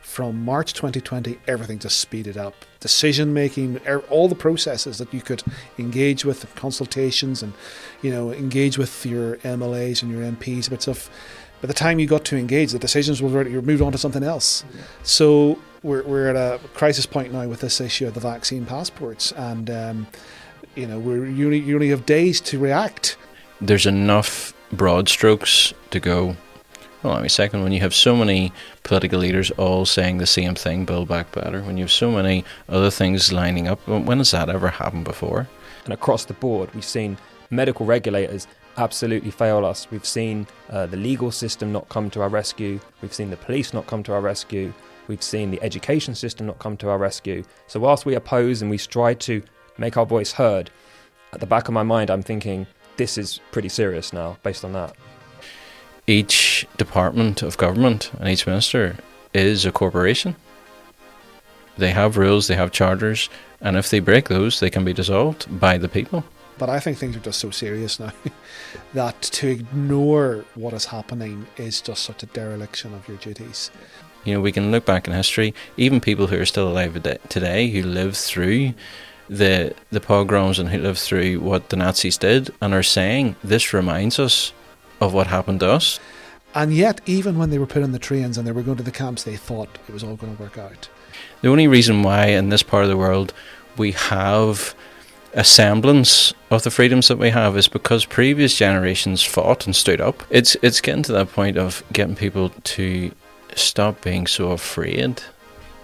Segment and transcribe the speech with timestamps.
[0.00, 2.54] from March 2020, everything just speeded up.
[2.80, 5.42] Decision making, all the processes that you could
[5.78, 7.52] engage with, consultations, and
[8.02, 11.10] you know engage with your MLAs and your MPs about stuff.
[11.60, 14.22] By the time you got to engage, the decisions were already moved on to something
[14.22, 14.64] else.
[15.02, 19.32] So we're, we're at a crisis point now with this issue of the vaccine passports,
[19.32, 20.06] and um,
[20.74, 23.16] you know we're you you only have days to react.
[23.60, 26.36] There's enough broad strokes to go
[27.02, 30.54] well, on a second, when you have so many political leaders all saying the same
[30.54, 34.32] thing, build back better, when you have so many other things lining up, when has
[34.32, 35.48] that ever happened before?
[35.84, 37.16] And across the board, we've seen
[37.48, 39.90] medical regulators absolutely fail us.
[39.90, 42.80] We've seen uh, the legal system not come to our rescue.
[43.00, 44.72] We've seen the police not come to our rescue.
[45.08, 47.44] We've seen the education system not come to our rescue.
[47.66, 49.42] So, whilst we oppose and we strive to
[49.78, 50.70] make our voice heard,
[51.32, 54.72] at the back of my mind, I'm thinking this is pretty serious now based on
[54.74, 54.94] that
[56.06, 58.96] each department of government and each minister
[59.32, 60.36] is a corporation.
[61.78, 65.60] They have rules, they have charters, and if they break those, they can be dissolved
[65.60, 66.24] by the people.
[66.58, 68.12] But I think things are just so serious now
[68.92, 73.70] that to ignore what is happening is just such a dereliction of your duties.
[74.24, 77.70] You know, we can look back in history, even people who are still alive today
[77.70, 78.74] who lived through
[79.30, 83.72] the the pogroms and who lived through what the Nazis did and are saying this
[83.72, 84.52] reminds us
[85.00, 86.00] of what happened to us.
[86.54, 88.82] And yet, even when they were put in the trains and they were going to
[88.82, 90.88] the camps, they thought it was all going to work out.
[91.42, 93.32] The only reason why in this part of the world
[93.76, 94.74] we have
[95.32, 100.00] a semblance of the freedoms that we have is because previous generations fought and stood
[100.00, 100.22] up.
[100.30, 103.12] It's it's getting to that point of getting people to
[103.54, 105.22] stop being so afraid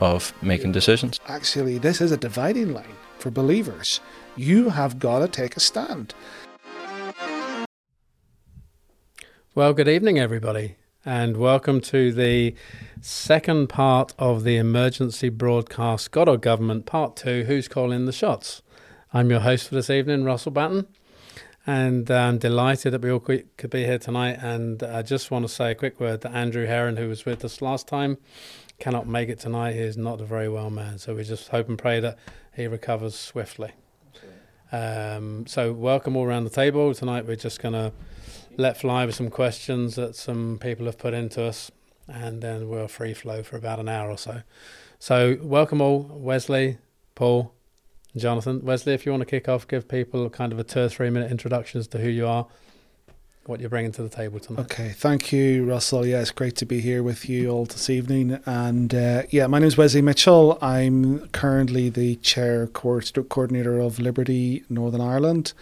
[0.01, 1.21] of making decisions.
[1.29, 4.01] Actually, this is a dividing line for believers.
[4.37, 6.13] You have got to take a stand.
[9.57, 12.55] Well, good evening, everybody, and welcome to the
[13.01, 18.61] second part of the emergency broadcast Goddard Government Part 2 Who's Calling the Shots?
[19.15, 20.87] I'm your host for this evening, Russell Batten,
[21.67, 24.37] and I'm delighted that we all could be here tonight.
[24.43, 27.43] And I just want to say a quick word to Andrew Heron, who was with
[27.43, 28.19] us last time.
[28.79, 29.73] Cannot make it tonight.
[29.73, 32.19] He is not a very well man, so we just hope and pray that
[32.55, 33.73] he recovers swiftly.
[34.71, 36.93] Um, so, welcome all around the table.
[36.93, 37.93] Tonight, we're just going to
[38.57, 41.71] let fly with some questions that some people have put into us,
[42.09, 44.43] and then we'll free flow for about an hour or so.
[44.99, 46.79] So, welcome all, Wesley,
[47.15, 47.53] Paul,
[48.17, 48.65] Jonathan.
[48.65, 51.11] Wesley, if you want to kick off, give people kind of a two or three
[51.11, 52.47] minute introduction as to who you are,
[53.45, 54.63] what you're bringing to the table tonight.
[54.63, 56.07] Okay, thank you, Russell.
[56.07, 58.41] Yeah, it's great to be here with you all this evening.
[58.47, 60.59] And uh, yeah, my name is Wesley Mitchell.
[60.63, 65.53] I'm currently the chair co- coordinator of Liberty Northern Ireland.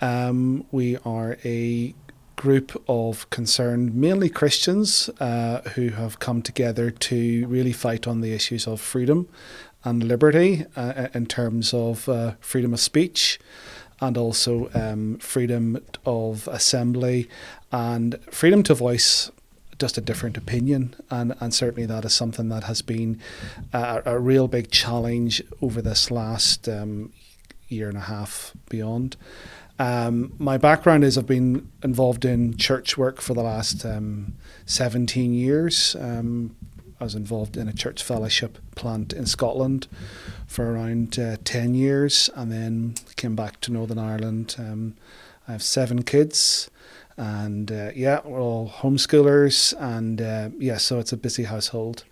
[0.00, 1.94] Um, we are a
[2.38, 8.32] group of concerned, mainly Christians, uh, who have come together to really fight on the
[8.32, 9.28] issues of freedom
[9.84, 13.40] and liberty uh, in terms of uh, freedom of speech
[14.00, 17.28] and also um, freedom of assembly
[17.72, 19.30] and freedom to voice
[19.80, 20.94] just a different opinion.
[21.10, 23.20] And, and certainly that is something that has been
[23.72, 27.12] a, a real big challenge over this last um,
[27.68, 29.16] year and a half beyond.
[29.78, 34.34] Um, my background is I've been involved in church work for the last um,
[34.66, 35.94] 17 years.
[36.00, 36.56] Um,
[37.00, 39.86] I was involved in a church fellowship plant in Scotland
[40.48, 44.56] for around uh, 10 years and then came back to Northern Ireland.
[44.58, 44.96] Um,
[45.46, 46.70] I have seven kids
[47.16, 52.04] and uh, yeah, we're all homeschoolers and uh, yeah, so it's a busy household.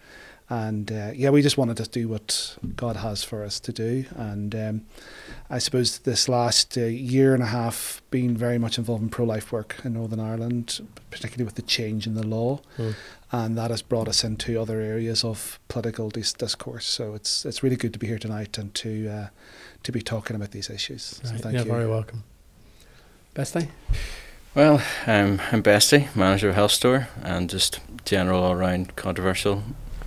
[0.49, 4.05] And uh, yeah, we just wanted to do what God has for us to do.
[4.15, 4.87] And um,
[5.49, 9.25] I suppose this last uh, year and a half been very much involved in pro
[9.25, 12.61] life work in Northern Ireland, particularly with the change in the law.
[12.79, 12.95] Mm.
[13.33, 16.87] And that has brought us into other areas of political dis- discourse.
[16.87, 19.29] So it's it's really good to be here tonight and to uh,
[19.85, 21.21] to be talking about these issues.
[21.25, 21.33] Right.
[21.33, 21.71] So thank yeah, you.
[21.71, 22.25] very welcome.
[23.35, 23.69] Bestie?
[24.55, 29.63] Well, um, I'm Bestie, manager of Health Store, and just general all round controversial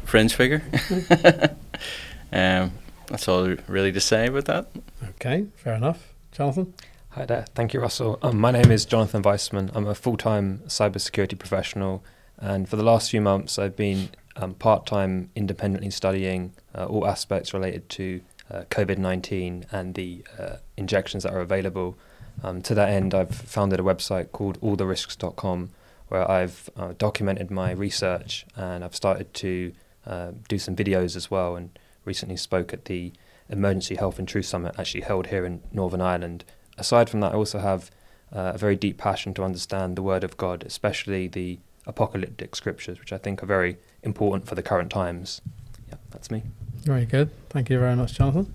[0.06, 0.64] fringe figure.
[2.34, 2.72] um,
[3.10, 4.68] that's all really to say about that.
[5.10, 6.14] Okay, fair enough.
[6.32, 6.74] Jonathan?
[7.10, 7.46] Hi there.
[7.56, 8.20] Thank you, Russell.
[8.22, 9.72] Um, my name is Jonathan Weissman.
[9.74, 12.04] I'm a full time cybersecurity professional,
[12.38, 17.08] and for the last few months, I've been um, part time independently studying uh, all
[17.08, 18.22] aspects related to
[18.52, 21.98] uh, COVID 19 and the uh, injections that are available.
[22.44, 25.72] Um, to that end, I've founded a website called alltherisks.com
[26.08, 29.74] where I've uh, documented my research and I've started to
[30.06, 31.78] uh, do some videos as well, and
[32.10, 33.14] recently spoke at the
[33.50, 36.44] Emergency Health and Truth Summit, actually held here in Northern Ireland.
[36.78, 37.92] Aside from that, I also have
[38.36, 43.00] uh, a very deep passion to understand the Word of God, especially the apocalyptic scriptures,
[43.00, 45.42] which I think are very important for the current times.
[45.90, 46.44] Yeah, that's me.
[46.84, 47.30] Very good.
[47.50, 48.54] Thank you very much, Jonathan.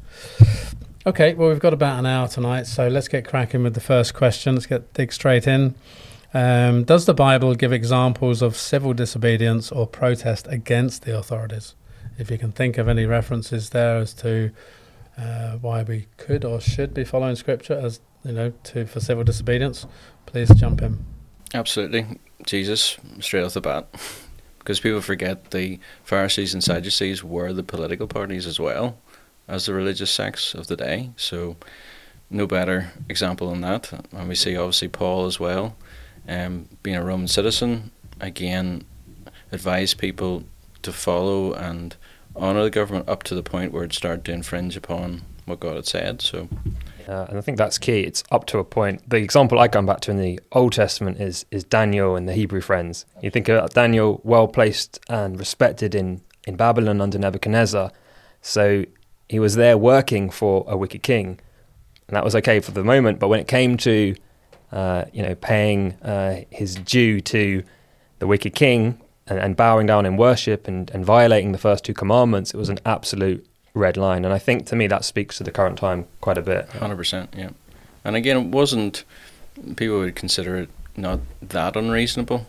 [1.07, 4.15] Okay, well, we've got about an hour tonight, so let's get cracking with the first
[4.15, 4.55] question.
[4.55, 5.75] Let's get dig straight in.
[6.33, 11.75] Um, does the Bible give examples of civil disobedience or protest against the authorities?
[12.19, 14.51] If you can think of any references there as to
[15.19, 19.25] uh, why we could or should be following Scripture as you know to for civil
[19.25, 19.87] disobedience,
[20.27, 21.05] please jump in.
[21.53, 23.87] Absolutely, Jesus straight off the bat,
[24.59, 28.99] because people forget the Pharisees and Sadducees were the political parties as well
[29.47, 31.11] as the religious sects of the day.
[31.17, 31.57] So,
[32.31, 33.93] no better example than that.
[34.13, 35.77] And we see obviously Paul as well,
[36.27, 37.91] um, being a Roman citizen,
[38.21, 38.85] again,
[39.53, 40.45] advised people
[40.85, 41.97] to follow and
[42.37, 45.77] honour the government up to the point where it started to infringe upon what God
[45.77, 46.23] had said.
[46.23, 46.49] So,
[47.07, 48.01] uh, and I think that's key.
[48.01, 49.09] It's up to a point.
[49.09, 52.33] The example I come back to in the Old Testament is is Daniel and the
[52.33, 53.05] Hebrew friends.
[53.23, 57.91] You think about Daniel, well placed and respected in in Babylon under Nebuchadnezzar.
[58.41, 58.85] So
[59.29, 61.41] he was there working for a wicked king,
[62.09, 63.19] and that was okay for the moment.
[63.19, 64.15] But when it came to,
[64.73, 67.63] uh, you know, paying uh, his due to
[68.19, 71.95] the wicked king and, and bowing down in worship and, and violating the first two
[71.95, 74.25] commandments, it was an absolute red line.
[74.25, 76.69] And I think to me that speaks to the current time quite a bit.
[76.71, 77.51] Hundred percent, yeah.
[78.05, 79.05] And again, it wasn't.
[79.77, 82.47] People would consider it not that unreasonable.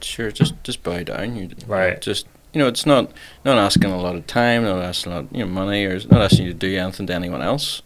[0.00, 1.36] Sure, just just bow down.
[1.36, 2.00] You, right.
[2.00, 3.10] Just you know, it's not
[3.44, 6.22] not asking a lot of time, not asking a lot, you know, money, or not
[6.22, 7.82] asking you to do anything to anyone else.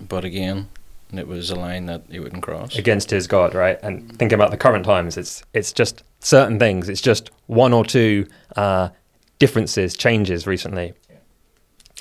[0.00, 0.68] But again,
[1.12, 3.78] it was a line that he wouldn't cross against his God, right?
[3.82, 6.88] And thinking about the current times, it's it's just certain things.
[6.88, 8.26] It's just one or two
[8.56, 8.90] uh,
[9.38, 10.94] differences, changes recently.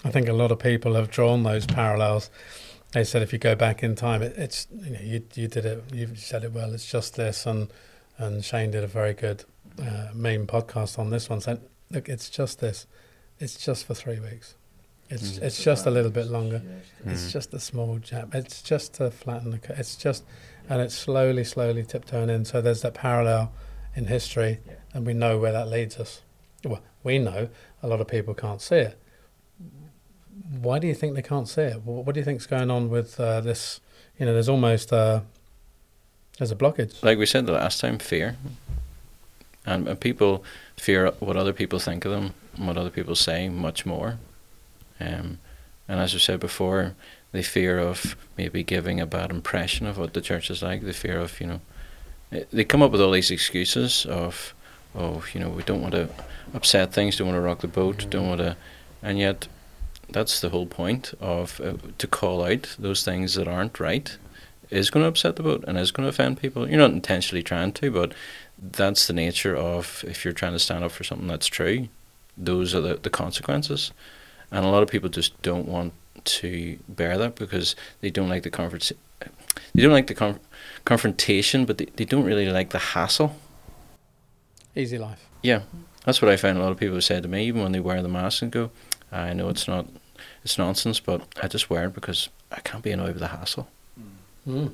[0.03, 2.29] I think a lot of people have drawn those parallels.
[2.93, 5.65] They said if you go back in time, it, it's you know you you did
[5.65, 6.73] it, you said it well.
[6.73, 7.71] It's just this, and
[8.17, 9.45] and Shane did a very good
[9.81, 12.87] uh, main podcast on this one said, look, it's just this.
[13.39, 14.55] It's just for three weeks.
[15.09, 15.43] It's mm.
[15.43, 16.61] it's just a little bit longer.
[17.05, 17.11] Mm.
[17.11, 18.33] It's just a small jab.
[18.33, 19.59] It's just to flatten the.
[19.77, 20.23] It's just,
[20.69, 22.45] and it's slowly, slowly tiptoeing in.
[22.45, 23.51] So there's that parallel
[23.95, 24.73] in history, yeah.
[24.93, 26.21] and we know where that leads us.
[26.63, 27.49] Well, we know
[27.81, 28.99] a lot of people can't see it.
[30.61, 31.81] Why do you think they can't see it?
[31.83, 33.79] What do you think's going on with uh, this?
[34.19, 35.21] You know, there's almost uh,
[36.37, 37.01] there's a blockage.
[37.03, 38.37] Like we said the last time, fear
[39.65, 40.43] and, and people
[40.75, 44.17] fear what other people think of them, what other people say, much more.
[44.99, 45.39] Um,
[45.87, 46.95] and as I said before,
[47.31, 50.93] the fear of maybe giving a bad impression of what the church is like, the
[50.93, 51.61] fear of you know,
[52.51, 54.53] they come up with all these excuses of,
[54.95, 56.09] oh, you know, we don't want to
[56.53, 58.09] upset things, don't want to rock the boat, mm-hmm.
[58.09, 58.57] don't want to,
[59.01, 59.47] and yet,
[60.09, 64.17] that's the whole point of uh, to call out those things that aren't right
[64.69, 66.67] is going to upset the boat and is going to offend people.
[66.67, 68.13] You're not intentionally trying to, but
[68.57, 71.89] that's the nature of if you're trying to stand up for something that's true,
[72.37, 73.91] those are the, the consequences.
[74.51, 75.93] And a lot of people just don't want
[76.23, 78.91] to bear that because they don't like the conference
[79.73, 80.39] they don't like the con-
[80.85, 83.35] confrontation but they, they don't really like the hassle
[84.75, 85.61] easy life yeah
[86.05, 88.01] that's what i find a lot of people say to me even when they wear
[88.01, 88.71] the mask and go
[89.11, 89.85] i know it's not
[90.43, 93.67] it's nonsense but i just wear it because i can't be annoyed with the hassle
[94.47, 94.71] mm.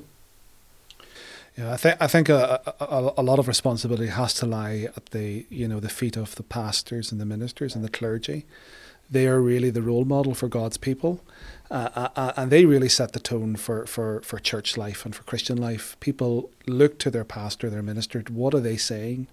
[1.58, 5.06] Yeah, I think I think a, a, a, lot of responsibility has to lie at
[5.06, 8.46] the you know the feet of the pastors and the ministers and the clergy.
[9.10, 11.24] They are really the role model for God's people,
[11.70, 15.14] uh, uh, uh, and they really set the tone for, for, for church life and
[15.14, 15.96] for Christian life.
[16.00, 18.22] People look to their pastor, their minister.
[18.28, 19.28] What are they saying?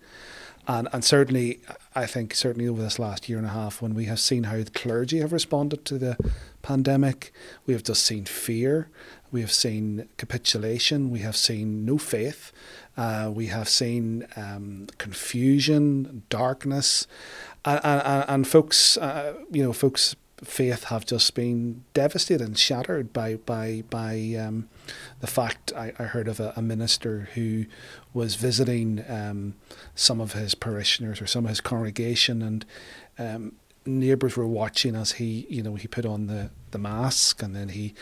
[0.67, 1.59] And and certainly,
[1.93, 4.57] I think certainly over this last year and a half, when we have seen how
[4.57, 6.17] the clergy have responded to the
[6.63, 7.31] pandemic,
[7.67, 8.89] we have just seen fear
[9.35, 11.09] we have seen capitulation.
[11.09, 12.53] We have seen no faith.
[12.95, 17.05] Uh, we have seen um, confusion, darkness,
[17.65, 23.13] and, and, and folks, uh, you know, folks' faith have just been devastated and shattered
[23.13, 24.69] by by by um,
[25.21, 27.65] the fact I, I heard of a, a minister who
[28.13, 29.55] was visiting um,
[29.95, 32.65] some of his parishioners or some of his congregation and
[33.17, 33.53] um,
[33.85, 37.69] neighbors were watching as he you know he put on the the mask and then
[37.69, 37.93] he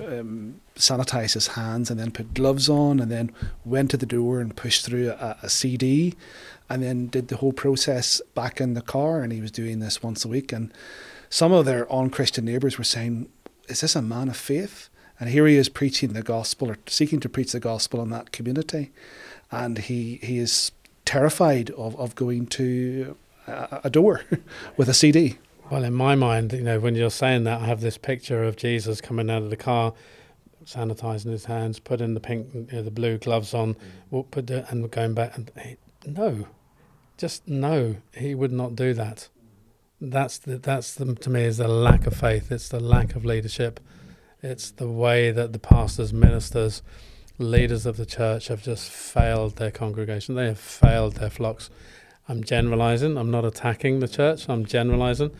[0.00, 3.30] um, sanitized his hands and then put gloves on and then
[3.64, 6.14] went to the door and pushed through a, a, CD
[6.68, 10.02] and then did the whole process back in the car and he was doing this
[10.02, 10.72] once a week and
[11.28, 13.28] some of their on Christian neighbors were saying
[13.68, 14.88] is this a man of faith
[15.20, 18.32] and here he is preaching the gospel or seeking to preach the gospel in that
[18.32, 18.92] community
[19.50, 20.72] and he he is
[21.04, 23.16] terrified of, of going to
[23.46, 24.22] a, a door
[24.76, 25.38] with a CD
[25.70, 28.56] well, in my mind, you know, when you're saying that, I have this picture of
[28.56, 29.94] Jesus coming out of the car,
[30.66, 33.76] sanitizing his hands, putting the pink, you know, the blue gloves on,
[34.12, 34.30] mm.
[34.30, 35.36] put the, and going back.
[35.36, 35.50] And
[36.06, 36.46] no,
[37.16, 39.28] just no, he would not do that.
[40.00, 42.50] that's the, that's the, to me is the lack of faith.
[42.50, 43.80] It's the lack of leadership.
[44.42, 46.82] It's the way that the pastors, ministers,
[47.38, 50.34] leaders of the church have just failed their congregation.
[50.34, 51.70] They have failed their flocks.
[52.28, 53.16] I'm generalizing.
[53.16, 54.48] I'm not attacking the church.
[54.48, 55.30] I'm generalizing,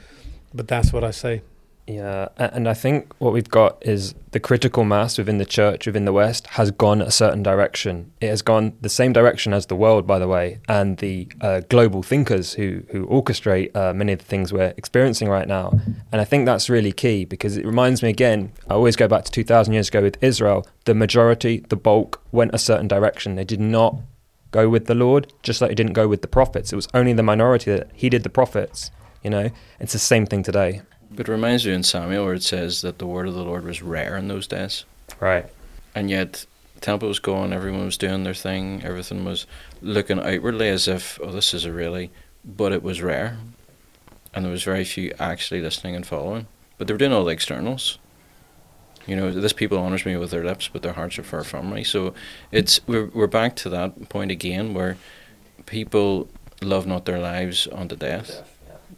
[0.52, 1.40] but that's what I see.
[1.87, 6.07] Yeah, and I think what we've got is the critical mass within the church, within
[6.07, 8.11] the West, has gone a certain direction.
[8.23, 11.61] It has gone the same direction as the world, by the way, and the uh,
[11.69, 15.79] global thinkers who who orchestrate uh, many of the things we're experiencing right now.
[16.11, 18.53] And I think that's really key because it reminds me again.
[18.69, 20.67] I always go back to 2,000 years ago with Israel.
[20.87, 23.35] The majority, the bulk, went a certain direction.
[23.35, 24.00] They did not
[24.53, 26.73] go with the Lord, just like he didn't go with the prophets.
[26.73, 28.91] It was only the minority that heeded the prophets.
[29.23, 29.50] You know,
[29.81, 30.83] it's the same thing today.
[31.16, 33.83] It reminds you in Samuel where it says that the word of the Lord was
[33.83, 34.85] rare in those days.
[35.21, 35.47] Right.
[35.94, 36.47] And yet,
[36.80, 39.47] temple was going, everyone was doing their thing, everything was
[39.80, 42.11] looking outwardly as if, oh, this is a really,
[42.44, 43.38] but it was rare.
[44.35, 46.47] And there was very few actually listening and following.
[46.76, 47.99] But they were doing all the externals.
[49.06, 51.73] You know, this people honors me with their lips, but their hearts are far from
[51.73, 51.85] me.
[51.85, 52.14] So
[52.50, 54.97] it's we're we're back to that point again where
[55.66, 56.28] people
[56.62, 58.42] love not their lives unto death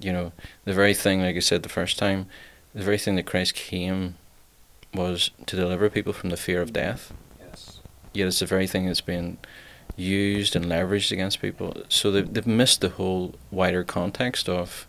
[0.00, 0.32] you know,
[0.64, 2.26] the very thing, like I said the first time,
[2.74, 4.16] the very thing that Christ came
[4.94, 7.12] was to deliver people from the fear of death.
[7.40, 7.80] Yes.
[8.12, 9.38] Yet it's the very thing that's been
[9.96, 11.82] used and leveraged against people.
[11.88, 14.86] So they've, they've missed the whole wider context of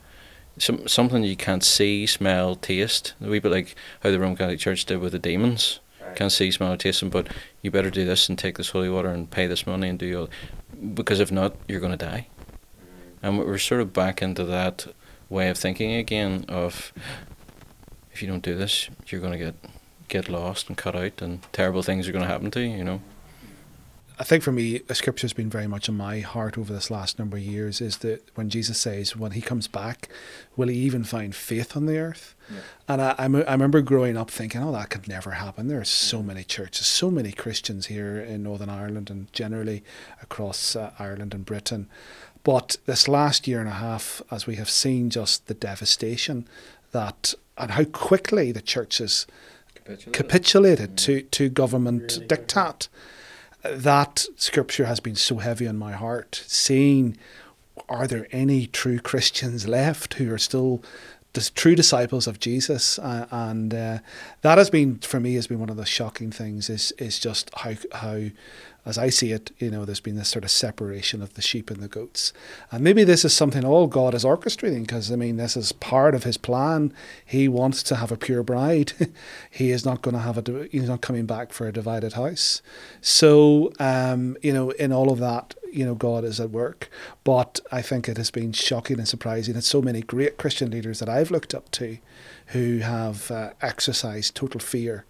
[0.58, 3.14] some, something you can't see, smell, taste.
[3.22, 5.80] A wee bit like how the Roman Catholic Church did with the demons.
[6.02, 6.16] Right.
[6.16, 7.28] Can't see, smell, or taste them, but
[7.62, 10.20] you better do this and take this holy water and pay this money and do
[10.20, 10.30] all.
[10.94, 12.28] Because if not, you're going to die.
[13.22, 14.88] And we're sort of back into that
[15.30, 16.94] way of thinking again of
[18.12, 19.56] if you don't do this, you're going to get
[20.08, 22.78] get lost and cut out, and terrible things are going to happen to you.
[22.78, 23.02] You know.
[24.20, 26.90] I think for me, a scripture has been very much in my heart over this
[26.90, 30.10] last number of years is that when Jesus says, when he comes back,
[30.56, 32.34] will he even find faith on the earth?
[32.50, 32.60] Yeah.
[32.88, 35.68] And I, I, remember growing up thinking, oh, that could never happen.
[35.68, 39.84] There are so many churches, so many Christians here in Northern Ireland and generally
[40.20, 41.88] across uh, Ireland and Britain.
[42.44, 46.48] But this last year and a half, as we have seen just the devastation
[46.92, 49.26] that and how quickly the church has
[49.74, 50.98] capitulated, capitulated mm.
[50.98, 52.88] to, to government really diktat,
[53.64, 56.44] that scripture has been so heavy on my heart.
[56.48, 57.18] Seeing
[57.90, 60.84] are there any true Christians left who are still
[61.34, 64.00] the true disciples of Jesus, uh, and uh,
[64.42, 66.70] that has been for me has been one of the shocking things.
[66.70, 68.30] Is is just how how
[68.88, 71.70] as I see it, you know, there's been this sort of separation of the sheep
[71.70, 72.32] and the goats.
[72.72, 76.16] And maybe this is something all God is orchestrating because, I mean, this is part
[76.16, 76.94] of his plan.
[77.26, 78.94] He wants to have a pure bride.
[79.52, 82.62] he is not going to have a, he's not coming back for a divided house.
[83.02, 86.90] So, um, you know, in all of that, you know, God is at work.
[87.26, 91.00] But I think it has been shocking and surprising that so many great Christian leaders
[91.00, 91.98] that I've looked up to
[92.48, 95.04] who have uh, exercised total fear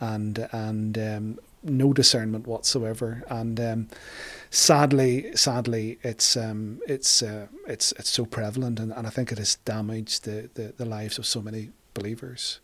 [0.00, 3.88] and and um, no discernment whatsoever, and um,
[4.50, 9.38] sadly, sadly, it's um, it's uh, it's it's so prevalent, and, and I think it
[9.38, 12.60] has damaged the, the, the lives of so many believers.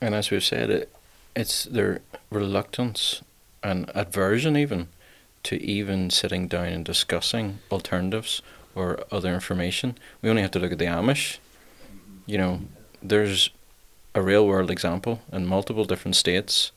[0.00, 0.92] And as we've said, it
[1.34, 2.00] it's their
[2.30, 3.22] reluctance
[3.62, 4.88] and aversion even
[5.42, 8.42] to even sitting down and discussing alternatives
[8.74, 9.96] or other information.
[10.22, 11.38] We only have to look at the Amish.
[12.26, 12.60] You know,
[13.02, 13.50] there's
[14.14, 16.72] a real world example in multiple different states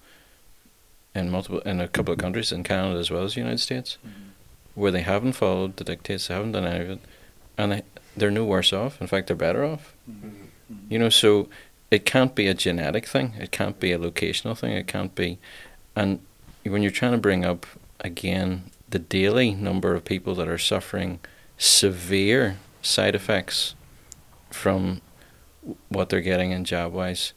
[1.15, 3.97] in multiple in a couple of countries in Canada as well as the United States,
[4.05, 4.29] mm-hmm.
[4.75, 6.99] where they haven't followed the dictates, they haven't done any of it,
[7.57, 7.81] and they
[8.15, 8.99] they're no worse off.
[9.01, 9.93] In fact, they're better off.
[10.09, 10.45] Mm-hmm.
[10.89, 11.49] You know, so
[11.89, 13.33] it can't be a genetic thing.
[13.39, 14.73] It can't be a locational thing.
[14.73, 15.39] It can't be,
[15.95, 16.19] and
[16.63, 17.65] when you're trying to bring up
[17.99, 21.19] again the daily number of people that are suffering
[21.57, 23.75] severe side effects
[24.49, 25.01] from
[25.89, 27.33] what they're getting in jab wise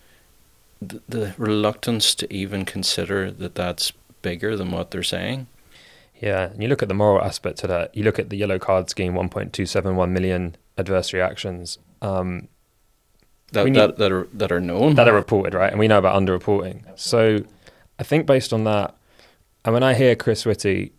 [0.89, 5.47] the, the reluctance to even consider that that's bigger than what they're saying.
[6.21, 7.97] Yeah, and you look at the moral aspect to that.
[7.97, 11.79] You look at the yellow card scheme, 1.271 million adverse reactions.
[12.01, 12.49] Um,
[13.51, 14.95] that, need, that, that, are, that are known.
[14.95, 15.71] That are reported, right?
[15.71, 16.85] And we know about underreporting.
[16.95, 17.45] So
[17.99, 18.97] I think based on that,
[19.65, 20.93] and when I hear Chris Whitty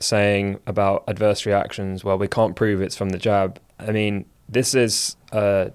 [0.00, 4.74] saying about adverse reactions, well, we can't prove it's from the jab, I mean, this
[4.74, 5.72] is a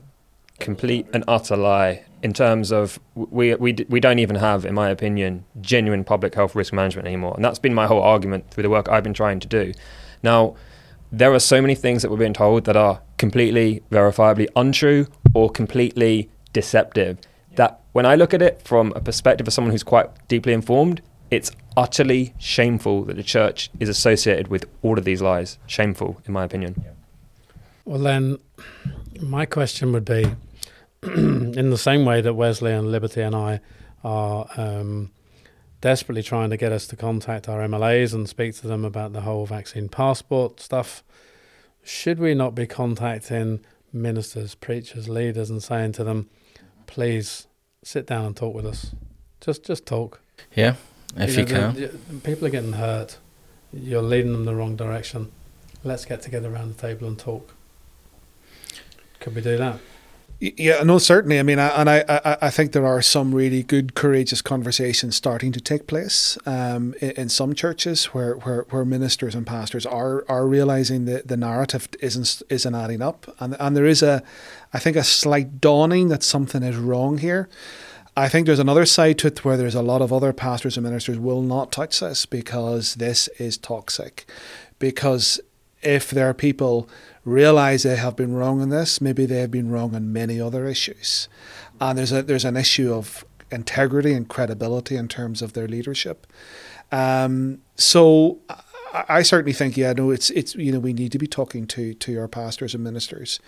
[0.59, 4.89] complete and utter lie in terms of we, we, we don't even have, in my
[4.89, 7.33] opinion, genuine public health risk management anymore.
[7.35, 9.73] And that's been my whole argument through the work I've been trying to do.
[10.23, 10.55] Now,
[11.11, 15.49] there are so many things that we're being told that are completely verifiably untrue or
[15.49, 17.19] completely deceptive
[17.55, 21.01] that when I look at it from a perspective of someone who's quite deeply informed,
[21.29, 25.59] it's utterly shameful that the church is associated with all of these lies.
[25.67, 26.83] Shameful, in my opinion.
[27.85, 28.37] Well, then,
[29.19, 30.25] my question would be
[31.57, 33.59] in the same way that Wesley and Liberty and I
[34.03, 35.11] are um,
[35.81, 39.21] desperately trying to get us to contact our MLAs and speak to them about the
[39.21, 41.03] whole vaccine passport stuff,
[41.83, 43.59] should we not be contacting
[43.91, 46.29] ministers, preachers, leaders, and saying to them,
[46.87, 47.47] please
[47.83, 48.95] sit down and talk with us?
[49.41, 50.21] Just, just talk.
[50.55, 50.75] Yeah,
[51.17, 51.73] if you, know, can.
[51.75, 53.17] the- the- people are getting hurt.
[53.73, 55.31] You're leading them the wrong direction.
[55.83, 57.53] Let's get together around the table and talk.
[59.19, 59.79] Could we do that?
[60.45, 61.39] Yeah, no, certainly.
[61.39, 65.15] I mean, I, and I, I, I think there are some really good, courageous conversations
[65.15, 69.85] starting to take place um, in, in some churches where, where, where ministers and pastors
[69.85, 74.21] are are realizing that the narrative isn't isn't adding up, and and there is a,
[74.73, 77.47] I think, a slight dawning that something is wrong here.
[78.17, 80.83] I think there's another side to it where there's a lot of other pastors and
[80.83, 84.25] ministers will not touch this because this is toxic,
[84.77, 85.39] because
[85.81, 86.89] if there are people
[87.25, 90.67] realize they have been wrong on this, maybe they have been wrong on many other
[90.67, 91.27] issues,
[91.79, 96.27] and there's a there's an issue of integrity and credibility in terms of their leadership.
[96.91, 98.39] Um, so
[98.93, 101.93] I, certainly think, yeah, no, it's it's you know we need to be talking to
[101.95, 103.39] to our pastors and ministers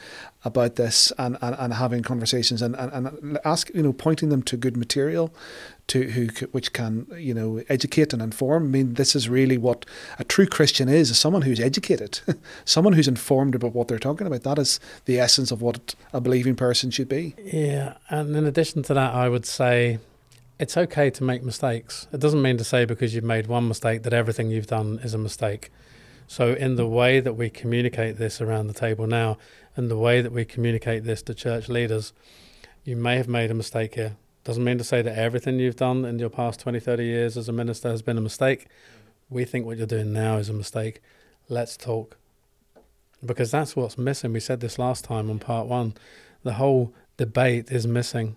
[0.44, 4.42] about this and, and, and having conversations and, and, and ask you know pointing them
[4.44, 5.34] to good material
[5.88, 8.64] to who which can you know educate and inform.
[8.64, 9.86] I mean, this is really what
[10.18, 12.20] a true Christian is: is someone who's educated,
[12.66, 14.44] someone who's informed about what they're talking about.
[14.44, 17.36] That is the essence of what a believing person should be.
[17.44, 20.00] Yeah, and in addition to that, I would say
[20.58, 22.08] it's okay to make mistakes.
[22.12, 25.14] It doesn't mean to say because you've made one mistake that everything you've done is
[25.14, 25.72] a mistake.
[26.28, 29.38] So, in the way that we communicate this around the table now,
[29.76, 32.14] and the way that we communicate this to church leaders,
[32.84, 34.16] you may have made a mistake here.
[34.44, 37.50] Doesn't mean to say that everything you've done in your past 20, 30 years as
[37.50, 38.68] a minister has been a mistake.
[39.30, 41.02] We think what you're doing now is a mistake.
[41.50, 42.18] Let's talk.
[43.24, 44.34] Because that's what's missing.
[44.34, 45.96] We said this last time on part one.
[46.44, 48.36] The whole debate is missing,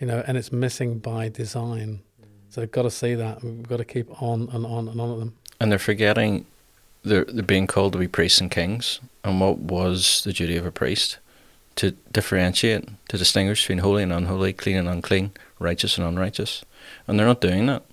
[0.00, 2.00] you know, and it's missing by design.
[2.20, 2.26] Mm.
[2.50, 3.42] So we've got to see that.
[3.42, 5.34] We've got to keep on and on and on at them.
[5.60, 6.46] And they're forgetting
[7.04, 9.00] they're, they're being called to be priests and kings.
[9.24, 11.18] And what was the duty of a priest?
[11.76, 15.30] To differentiate, to distinguish between holy and unholy, clean and unclean,
[15.60, 16.64] righteous and unrighteous.
[17.06, 17.84] And they're not doing that.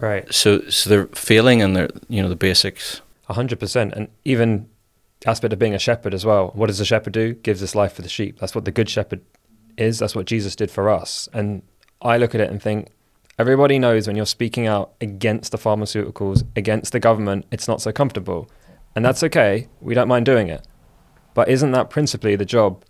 [0.00, 0.32] Right.
[0.34, 3.00] So so they're failing in their you know the basics.
[3.28, 4.68] A hundred percent, and even
[5.20, 6.50] the aspect of being a shepherd as well.
[6.54, 7.34] What does a shepherd do?
[7.34, 8.40] Gives his life for the sheep.
[8.40, 9.20] That's what the good shepherd
[9.76, 9.98] is.
[9.98, 11.28] That's what Jesus did for us.
[11.32, 11.62] And
[12.02, 12.88] I look at it and think,
[13.38, 17.92] everybody knows when you're speaking out against the pharmaceuticals, against the government, it's not so
[17.92, 18.48] comfortable,
[18.94, 19.68] and that's okay.
[19.80, 20.66] We don't mind doing it,
[21.34, 22.84] but isn't that principally the job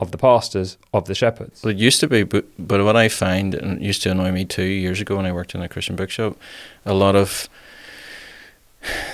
[0.00, 1.62] of the pastors of the shepherds?
[1.62, 4.32] Well, it used to be, but but what I find and it used to annoy
[4.32, 6.36] me two years ago when I worked in a Christian bookshop,
[6.86, 7.48] a lot of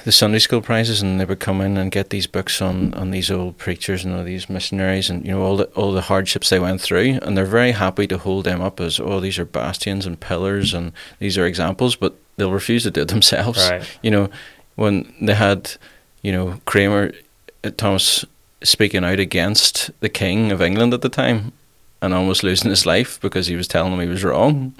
[0.04, 3.10] the Sunday school prizes, and they would come in and get these books on, on
[3.10, 6.50] these old preachers and all these missionaries, and you know all the all the hardships
[6.50, 9.44] they went through, and they're very happy to hold them up as oh these are
[9.44, 13.70] bastions and pillars and these are examples, but they'll refuse to do it themselves.
[13.70, 13.98] Right.
[14.02, 14.30] You know,
[14.76, 15.72] when they had,
[16.22, 17.12] you know, Cranmer,
[17.62, 18.24] uh, Thomas
[18.62, 21.52] speaking out against the King of England at the time,
[22.02, 24.74] and almost losing his life because he was telling them he was wrong.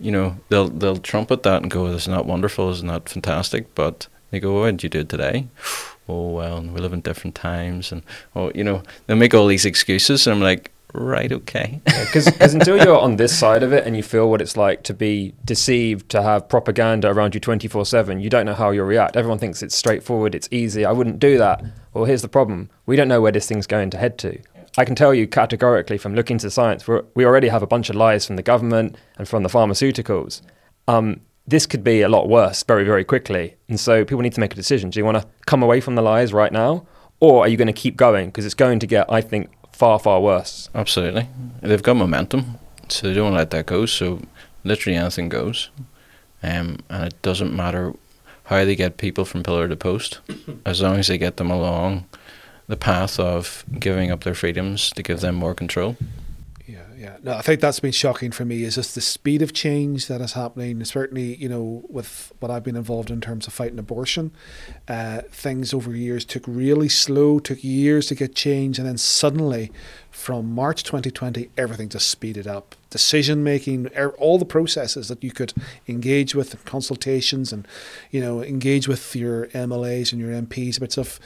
[0.00, 2.70] You know, they'll they'll trumpet that and go, "Isn't that wonderful?
[2.70, 5.48] Isn't that fantastic?" But they go, "Why did you do it today?"
[6.08, 8.04] Oh well, we live in different times, and
[8.36, 11.80] oh, you know, they make all these excuses, and I'm like, right, okay.
[11.84, 14.94] Because until you're on this side of it and you feel what it's like to
[14.94, 19.16] be deceived, to have propaganda around you 24 7, you don't know how you'll react.
[19.16, 20.84] Everyone thinks it's straightforward, it's easy.
[20.84, 21.64] I wouldn't do that.
[21.92, 24.38] Well, here's the problem we don't know where this thing's going to head to.
[24.78, 27.88] I can tell you categorically from looking to science, we're, we already have a bunch
[27.88, 30.42] of lies from the government and from the pharmaceuticals.
[30.86, 33.56] Um, this could be a lot worse very, very quickly.
[33.68, 34.90] And so people need to make a decision.
[34.90, 36.86] Do you want to come away from the lies right now?
[37.20, 38.26] Or are you going to keep going?
[38.26, 40.68] Because it's going to get, I think, far, far worse.
[40.74, 41.28] Absolutely.
[41.62, 43.86] They've got momentum, so they don't want to let that go.
[43.86, 44.20] So
[44.64, 45.70] literally anything goes.
[46.42, 47.94] Um, and it doesn't matter
[48.44, 50.20] how they get people from pillar to post,
[50.66, 52.06] as long as they get them along
[52.68, 55.96] the path of giving up their freedoms to give them more control.
[57.06, 57.18] Yeah.
[57.22, 58.64] No, I think that's been shocking for me.
[58.64, 60.84] Is just the speed of change that is happening.
[60.84, 64.32] Certainly, you know, with what I've been involved in terms of fighting abortion,
[64.88, 67.38] uh, things over years took really slow.
[67.38, 69.70] Took years to get change, and then suddenly,
[70.10, 72.74] from March 2020, everything just speeded up.
[72.90, 75.54] Decision making, er, all the processes that you could
[75.86, 77.68] engage with, consultations, and
[78.10, 81.20] you know, engage with your MLAs and your MPs about stuff.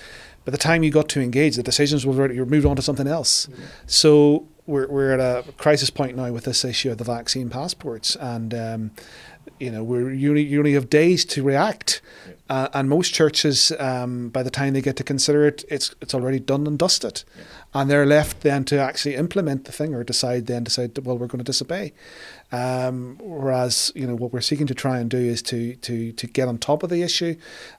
[0.44, 3.06] By the time you got to engage, the decisions were already, moved on to something
[3.06, 3.48] else.
[3.86, 8.16] So we're we're at a crisis point now with this issue of the vaccine passports,
[8.16, 8.90] and um,
[9.58, 12.02] you know we're you only, you only have days to react,
[12.50, 16.14] Uh, and most churches, um, by the time they get to consider it, it's it's
[16.14, 17.44] already done and dusted, yeah.
[17.80, 21.28] and they're left then to actually implement the thing or decide then decide well we're
[21.28, 21.92] going to disobey.
[22.52, 26.26] Um, whereas you know what we're seeking to try and do is to to to
[26.26, 27.36] get on top of the issue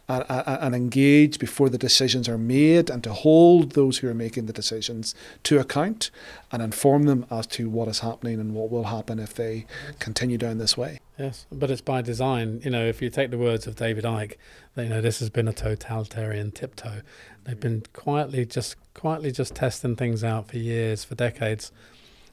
[0.07, 4.45] and, and engage before the decisions are made and to hold those who are making
[4.45, 6.09] the decisions to account
[6.53, 9.65] and inform them as to what is happening and what will happen if they
[9.99, 10.99] continue down this way.
[11.17, 12.61] Yes, but it's by design.
[12.63, 14.35] You know, if you take the words of David Icke,
[14.77, 17.01] you know this has been a totalitarian tiptoe.
[17.43, 21.73] They've been quietly just quietly just testing things out for years, for decades,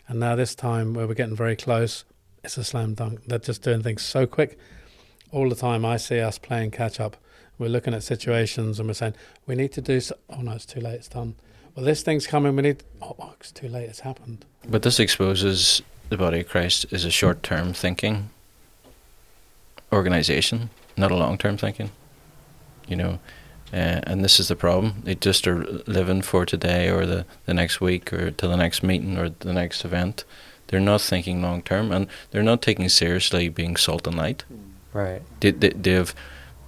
[0.07, 2.05] and now this time where we're getting very close,
[2.49, 3.21] it's a slam dunk.
[3.27, 4.59] They're just doing things so quick.
[5.33, 7.19] All the time, I see us playing catch up.
[7.59, 9.15] We're looking at situations and we're saying
[9.47, 10.01] we need to do.
[10.01, 10.95] So- oh no, it's too late.
[10.95, 11.35] It's done.
[11.75, 12.57] Well, this thing's coming.
[12.57, 12.85] We need.
[13.03, 13.91] Oh, oh, it's too late.
[13.91, 14.47] It's happened.
[14.67, 18.31] But this exposes the body of Christ as a short-term thinking
[19.93, 21.91] organization, not a long-term thinking.
[22.87, 23.19] You know,
[23.75, 25.03] uh, and this is the problem.
[25.05, 28.83] They just are living for today or the, the next week or to the next
[28.83, 30.25] meeting or the next event.
[30.69, 34.45] They're not thinking long term and they're not taking seriously being salt and light.
[34.93, 35.23] Right.
[35.41, 36.15] They, they, they've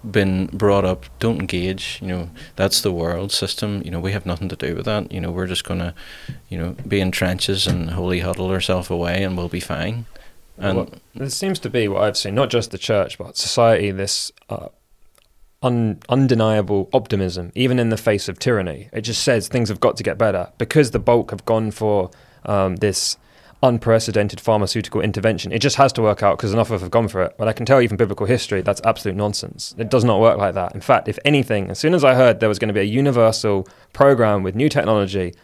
[0.08, 4.24] been brought up, don't engage, you know, that's the world system, you know, we have
[4.24, 5.94] nothing to do with that, you know, we're just going to,
[6.48, 10.06] you know, be in trenches and holy huddle ourselves away and we'll be fine.
[10.56, 13.90] And well, it seems to be what I've seen, not just the church, but society,
[13.90, 14.68] this uh,
[15.62, 18.88] un- undeniable optimism, even in the face of tyranny.
[18.92, 22.10] It just says things have got to get better because the bulk have gone for
[22.44, 23.16] um, this
[23.62, 25.52] unprecedented pharmaceutical intervention.
[25.52, 27.34] It just has to work out because enough of have gone for it.
[27.36, 29.74] But I can tell you from biblical history, that's absolute nonsense.
[29.78, 30.74] It does not work like that.
[30.74, 32.84] In fact, if anything, as soon as I heard there was going to be a
[32.84, 35.34] universal program with new technology,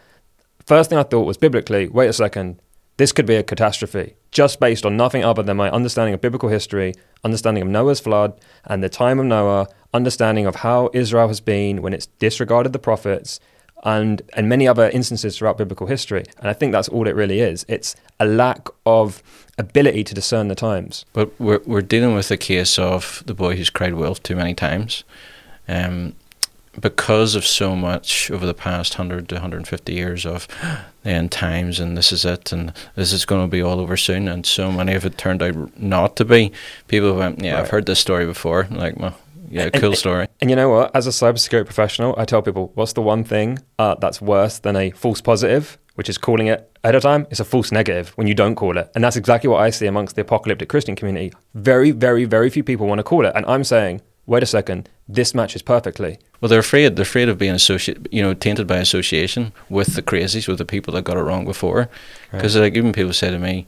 [0.65, 2.59] first thing I thought was biblically, wait a second,
[2.97, 6.49] this could be a catastrophe, just based on nothing other than my understanding of biblical
[6.49, 11.39] history, understanding of Noah's flood and the time of Noah, understanding of how Israel has
[11.39, 13.39] been when it's disregarded the prophets,
[13.83, 16.23] and and many other instances throughout biblical history.
[16.39, 17.65] And I think that's all it really is.
[17.67, 19.21] It's a lack of
[19.57, 21.05] ability to discern the times.
[21.13, 24.53] But we're we're dealing with a case of the boy who's cried wolf too many
[24.53, 25.03] times.
[25.67, 26.13] Um,
[26.79, 30.47] because of so much over the past 100 to 150 years of
[31.03, 33.97] the end times and this is it and this is going to be all over
[33.97, 36.51] soon and so many of it turned out not to be
[36.87, 37.61] people went yeah right.
[37.61, 39.17] i've heard this story before like well
[39.49, 40.27] yeah, cool and, story.
[40.41, 40.95] And you know what?
[40.95, 44.75] As a cybersecurity professional, I tell people, what's the one thing uh, that's worse than
[44.75, 47.27] a false positive, which is calling it ahead of time?
[47.29, 48.91] It's a false negative when you don't call it.
[48.95, 51.33] And that's exactly what I see amongst the apocalyptic Christian community.
[51.53, 53.33] Very, very, very few people want to call it.
[53.35, 56.19] And I'm saying, wait a second, this matches perfectly.
[56.41, 56.95] Well, they're afraid.
[56.95, 60.65] They're afraid of being associated, you know, tainted by association with the crazies, with the
[60.65, 61.89] people that got it wrong before.
[62.31, 62.63] Because right.
[62.63, 63.65] like even people say to me,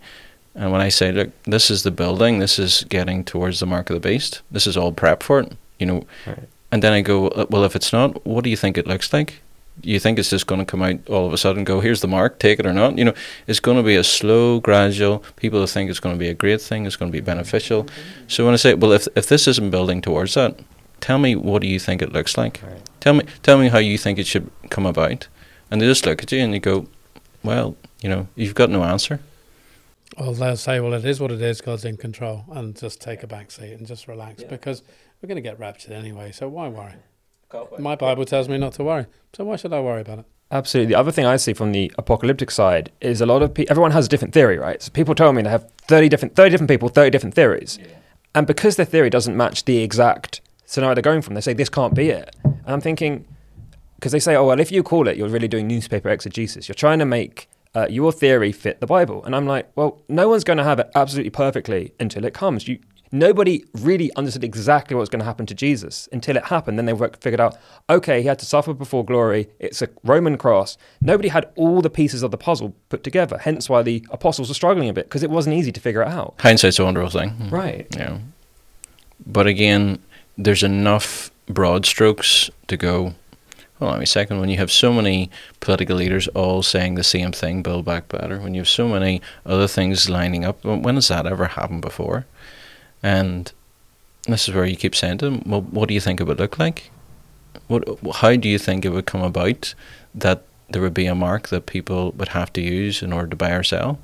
[0.56, 3.90] and when I say, look, this is the building, this is getting towards the mark
[3.90, 4.42] of the beast.
[4.52, 6.04] This is all prep for it you know.
[6.26, 6.48] Right.
[6.72, 9.12] And then I go, uh, well, if it's not, what do you think it looks
[9.12, 9.42] like?
[9.82, 11.64] You think it's just going to come out all of a sudden?
[11.64, 12.98] Go, here's the mark, take it or not.
[12.98, 13.14] You know,
[13.48, 15.24] it's going to be a slow, gradual.
[15.38, 16.86] People think it's going to be a great thing.
[16.86, 17.88] It's going to be beneficial.
[18.28, 20.60] So when I say, well, if if this isn't building towards that,
[21.00, 22.62] tell me what do you think it looks like?
[22.62, 22.82] Right.
[23.00, 25.28] Tell me, tell me how you think it should come about.
[25.72, 26.88] And they just look at you and you go,
[27.44, 29.20] well, you know, you've got no answer.
[30.18, 31.62] Well, they'll say, well, it is what it is.
[31.62, 34.50] God's in control, and just take a back seat and just relax yeah.
[34.50, 34.84] because
[35.22, 36.94] we're going to get raptured anyway, so why worry?
[37.80, 40.26] My Bible tells me not to worry, so why should I worry about it?
[40.52, 40.94] Absolutely.
[40.94, 43.92] The other thing I see from the apocalyptic side is a lot of people, everyone
[43.92, 44.82] has a different theory, right?
[44.82, 47.78] So people tell me they have 30 different, 30 different people, 30 different theories.
[47.80, 47.88] Yeah.
[48.34, 51.70] And because their theory doesn't match the exact scenario they're going from, they say this
[51.70, 52.36] can't be it.
[52.44, 53.26] And I'm thinking,
[53.96, 56.68] because they say, oh, well, if you call it, you're really doing newspaper exegesis.
[56.68, 59.24] You're trying to make uh, your theory fit the Bible.
[59.26, 62.68] And I'm like, well, no one's going to have it absolutely perfectly until it comes.
[62.68, 62.80] You,
[63.12, 66.78] Nobody really understood exactly what was going to happen to Jesus until it happened.
[66.78, 67.58] Then they figured out,
[67.90, 69.50] okay, he had to suffer before glory.
[69.60, 70.78] It's a Roman cross.
[71.02, 73.40] Nobody had all the pieces of the puzzle put together.
[73.40, 76.08] Hence why the apostles were struggling a bit because it wasn't easy to figure it
[76.08, 76.36] out.
[76.40, 77.30] Hindsight's a wonderful thing.
[77.32, 77.50] Hmm.
[77.50, 77.88] Right.
[77.96, 78.20] Yeah.
[79.26, 80.00] But again,
[80.38, 83.16] there's enough broad strokes to go.
[83.80, 84.40] hold on a second.
[84.40, 88.40] When you have so many political leaders all saying the same thing, build back better.
[88.40, 92.26] When you have so many other things lining up, when has that ever happened before?
[93.02, 93.52] And
[94.28, 96.40] this is where you keep saying to them, well, what do you think it would
[96.40, 96.92] look like?
[97.68, 99.74] What, how do you think it would come about
[100.14, 103.36] that there would be a mark that people would have to use in order to
[103.36, 104.00] buy or sell?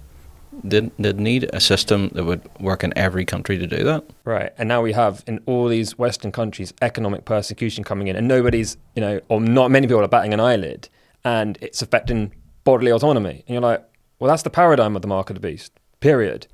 [0.65, 4.05] Did did need a system that would work in every country to do that?
[4.23, 8.27] Right, and now we have in all these Western countries economic persecution coming in, and
[8.27, 10.87] nobody's you know, or not many people are batting an eyelid,
[11.25, 12.31] and it's affecting
[12.63, 13.43] bodily autonomy.
[13.47, 13.83] And you're like,
[14.19, 15.73] well, that's the paradigm of the mark of the beast.
[15.99, 16.47] Period.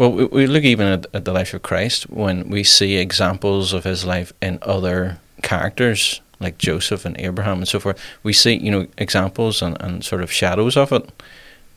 [0.00, 3.74] Well, we, we look even at, at the life of Christ when we see examples
[3.74, 8.02] of his life in other characters like Joseph and Abraham and so forth.
[8.22, 11.12] We see, you know, examples and, and sort of shadows of it.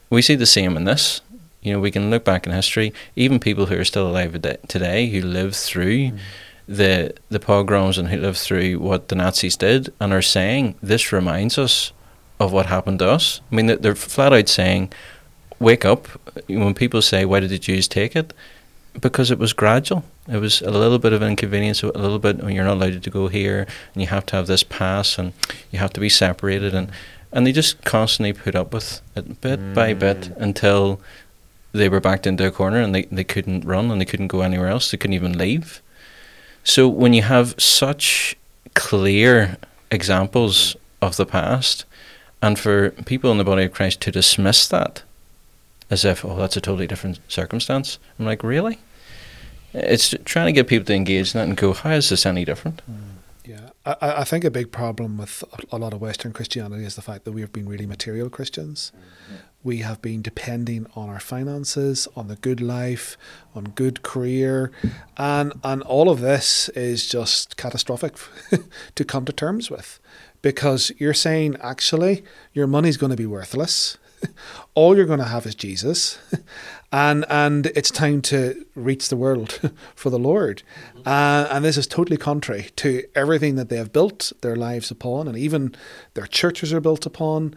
[0.09, 1.19] We see the same in this.
[1.63, 5.09] You know, we can look back in history, even people who are still alive today
[5.09, 6.19] who lived through mm.
[6.65, 11.11] the the pogroms and who lived through what the Nazis did and are saying this
[11.11, 11.91] reminds us
[12.39, 13.41] of what happened to us.
[13.51, 14.93] I mean, they're flat out saying
[15.59, 16.07] wake up
[16.47, 18.33] when people say, "Why did the Jews take it?"
[18.99, 20.03] Because it was gradual.
[20.31, 22.43] It was a little bit of inconvenience, a little bit.
[22.43, 25.33] When you're not allowed to go here, and you have to have this pass, and
[25.71, 26.91] you have to be separated, and
[27.31, 29.73] and they just constantly put up with it bit mm.
[29.73, 31.01] by bit until
[31.73, 34.41] they were backed into a corner and they, they couldn't run and they couldn't go
[34.41, 34.91] anywhere else.
[34.91, 35.81] They couldn't even leave.
[36.63, 38.37] So when you have such
[38.75, 39.57] clear
[39.91, 41.85] examples of the past,
[42.41, 45.01] and for people in the body of Christ to dismiss that
[45.93, 47.99] as if, oh, that's a totally different circumstance.
[48.17, 48.79] I'm like, really?
[49.73, 52.43] It's trying to get people to engage in that and go, how is this any
[52.43, 52.81] different?
[52.89, 56.95] Mm, yeah, I, I think a big problem with a lot of Western Christianity is
[56.95, 58.91] the fact that we have been really material Christians.
[58.95, 59.35] Mm-hmm.
[59.63, 63.15] We have been depending on our finances, on the good life,
[63.55, 64.71] on good career,
[65.15, 68.15] and and all of this is just catastrophic
[68.95, 70.01] to come to terms with,
[70.41, 73.97] because you're saying actually your money's going to be worthless
[74.75, 76.17] all you're going to have is Jesus,
[76.91, 79.59] and and it's time to reach the world
[79.95, 80.63] for the Lord,
[80.95, 81.07] mm-hmm.
[81.07, 85.27] uh, and this is totally contrary to everything that they have built their lives upon,
[85.27, 85.75] and even
[86.13, 87.55] their churches are built upon.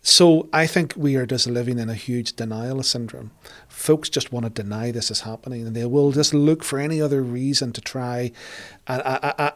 [0.00, 3.32] So I think we are just living in a huge denial syndrome.
[3.68, 7.00] Folks just want to deny this is happening, and they will just look for any
[7.00, 8.32] other reason to try
[8.86, 9.02] and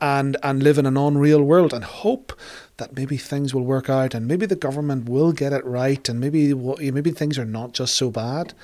[0.00, 2.32] and and live in an unreal world and hope
[2.78, 6.20] that maybe things will work out, and maybe the government will get it right, and
[6.20, 8.54] maybe maybe things are not just so bad,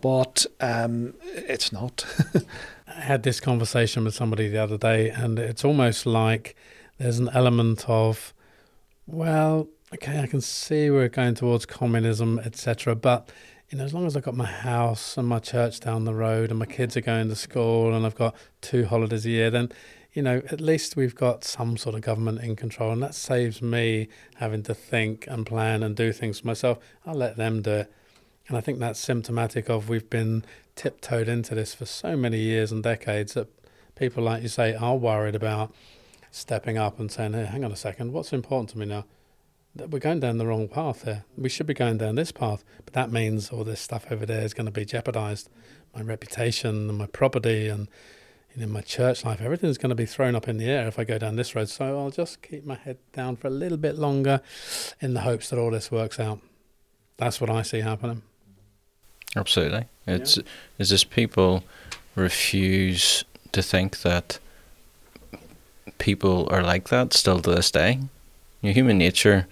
[0.00, 2.04] but um, it's not.
[2.88, 6.56] I had this conversation with somebody the other day, and it's almost like
[6.98, 8.34] there's an element of,
[9.06, 12.94] well okay, I can see we're going towards communism, etc.
[12.94, 13.30] But
[13.70, 16.50] you know, as long as I've got my house and my church down the road,
[16.50, 19.70] and my kids are going to school, and I've got two holidays a year, then
[20.12, 23.62] you know, at least we've got some sort of government in control, and that saves
[23.62, 26.78] me having to think and plan and do things for myself.
[27.06, 27.92] I'll let them do it.
[28.48, 30.44] And I think that's symptomatic of we've been
[30.76, 33.48] tiptoed into this for so many years and decades that
[33.94, 35.72] people, like you say, are worried about
[36.30, 39.04] stepping up and saying, hey, hang on a second, what's important to me now?
[39.74, 41.24] we're going down the wrong path here.
[41.36, 44.42] We should be going down this path, but that means all this stuff over there
[44.42, 45.48] is going to be jeopardized.
[45.94, 47.88] My reputation and my property and
[48.60, 51.04] know, my church life, everything's going to be thrown up in the air if I
[51.04, 51.68] go down this road.
[51.68, 54.40] So I'll just keep my head down for a little bit longer
[55.00, 56.40] in the hopes that all this works out.
[57.16, 58.22] That's what I see happening.
[59.36, 59.86] Absolutely.
[60.06, 60.42] It's yeah.
[60.78, 61.64] is this people
[62.14, 64.38] refuse to think that
[65.98, 68.00] people are like that still to this day.
[68.60, 69.46] Your human nature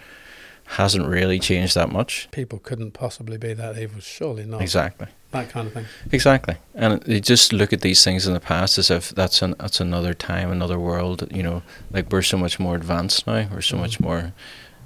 [0.65, 2.29] hasn't really changed that much.
[2.31, 4.61] People couldn't possibly be that evil, surely not.
[4.61, 5.09] Exactly.
[5.33, 5.87] That kind of thing.
[6.11, 9.55] Exactly, and you just look at these things in the past as if that's an
[9.59, 11.29] that's another time, another world.
[11.31, 11.63] You know,
[11.93, 13.49] like we're so much more advanced now.
[13.53, 13.81] We're so mm.
[13.81, 14.33] much more,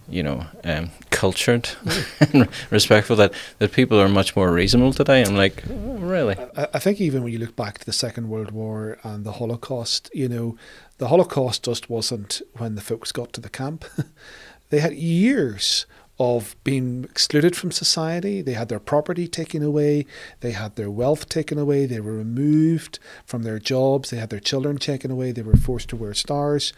[0.07, 1.71] you know, um, cultured,
[2.21, 3.17] and respectful.
[3.17, 5.23] That that people are much more reasonable today.
[5.23, 6.37] I'm like, oh, really.
[6.55, 9.33] I, I think even when you look back to the Second World War and the
[9.33, 10.59] Holocaust, you know,
[10.99, 13.87] the Holocaust just wasn't when the folks got to the camp.
[14.69, 15.87] they had years
[16.18, 18.40] of being excluded from society.
[18.40, 20.07] They had their property taken away.
[20.40, 21.87] They had their wealth taken away.
[21.87, 24.11] They were removed from their jobs.
[24.11, 25.33] They had their children taken away.
[25.33, 26.72] They were forced to wear stars.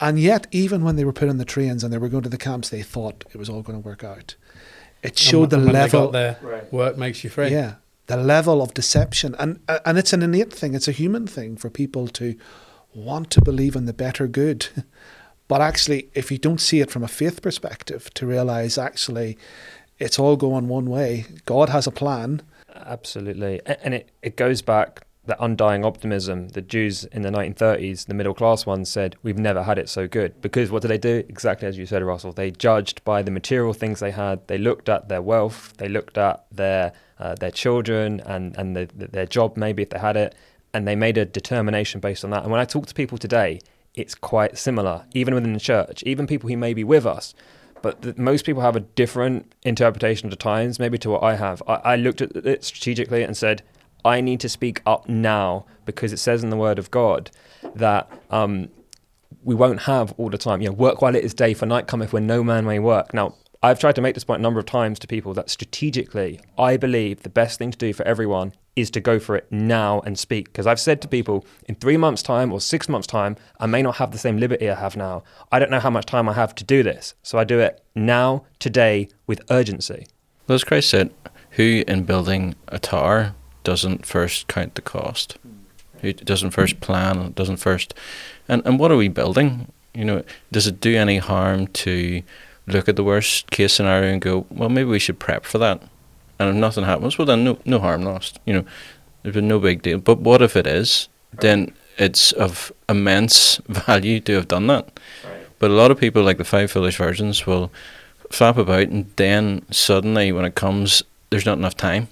[0.00, 2.28] And yet, even when they were put on the trains and they were going to
[2.28, 4.36] the camps, they thought it was all going to work out.
[5.02, 6.10] It showed the level.
[6.10, 6.72] There, right.
[6.72, 7.50] Work makes you free.
[7.50, 7.74] Yeah,
[8.06, 10.74] the level of deception, and uh, and it's an innate thing.
[10.74, 12.36] It's a human thing for people to
[12.94, 14.68] want to believe in the better good.
[15.48, 19.38] but actually, if you don't see it from a faith perspective, to realize actually
[19.98, 22.42] it's all going one way, God has a plan.
[22.74, 23.60] Absolutely.
[23.66, 26.48] And it, it goes back that undying optimism.
[26.48, 30.08] The Jews in the 1930s, the middle class ones, said, We've never had it so
[30.08, 30.40] good.
[30.40, 31.24] Because what did they do?
[31.28, 32.32] Exactly as you said, Russell.
[32.32, 34.46] They judged by the material things they had.
[34.48, 35.74] They looked at their wealth.
[35.76, 39.98] They looked at their uh, their children and, and the, their job, maybe if they
[39.98, 40.34] had it
[40.74, 42.42] and they made a determination based on that.
[42.42, 43.60] And when I talk to people today,
[43.94, 47.34] it's quite similar, even within the church, even people who may be with us.
[47.82, 51.36] But the, most people have a different interpretation of the times, maybe to what I
[51.36, 51.62] have.
[51.66, 53.62] I, I looked at it strategically and said,
[54.04, 57.30] I need to speak up now because it says in the Word of God
[57.74, 58.68] that um,
[59.42, 60.60] we won't have all the time.
[60.60, 63.12] You know, work while it is day, for night cometh when no man may work.
[63.12, 66.40] Now, I've tried to make this point a number of times to people that strategically,
[66.58, 70.00] I believe the best thing to do for everyone is to go for it now
[70.00, 70.46] and speak.
[70.46, 73.82] Because I've said to people, in three months' time or six months' time, I may
[73.82, 75.24] not have the same liberty I have now.
[75.50, 77.14] I don't know how much time I have to do this.
[77.22, 80.06] So I do it now, today, with urgency.
[80.48, 81.12] As Christ said,
[81.52, 85.36] who in building a tower doesn't first count the cost?
[86.00, 87.94] Who doesn't first plan, doesn't first.
[88.48, 89.70] And, and what are we building?
[89.94, 92.22] You know, does it do any harm to
[92.66, 95.82] look at the worst case scenario and go, well, maybe we should prep for that?
[96.42, 98.40] And if nothing happens, well, then no, no harm lost.
[98.44, 98.64] You know,
[99.22, 99.98] there's been no big deal.
[99.98, 101.08] But what if it is?
[101.40, 104.98] Then it's of immense value to have done that.
[105.58, 107.70] But a lot of people, like the five foolish virgins, will
[108.30, 112.08] flap about, and then suddenly, when it comes, there's not enough time,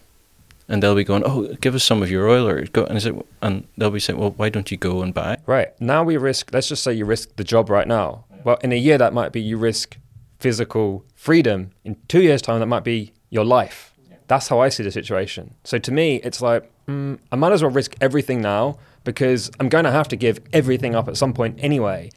[0.68, 3.06] and they'll be going, "Oh, give us some of your oil," or go, and is
[3.06, 6.16] it, and they'll be saying, "Well, why don't you go and buy?" Right now, we
[6.16, 6.50] risk.
[6.52, 8.24] Let's just say you risk the job right now.
[8.44, 9.96] Well, in a year, that might be you risk
[10.38, 11.72] physical freedom.
[11.84, 13.89] In two years' time, that might be your life.
[14.30, 15.54] That's how I see the situation.
[15.64, 19.68] So to me, it's like mm, I might as well risk everything now because I'm
[19.68, 22.10] going to have to give everything up at some point anyway.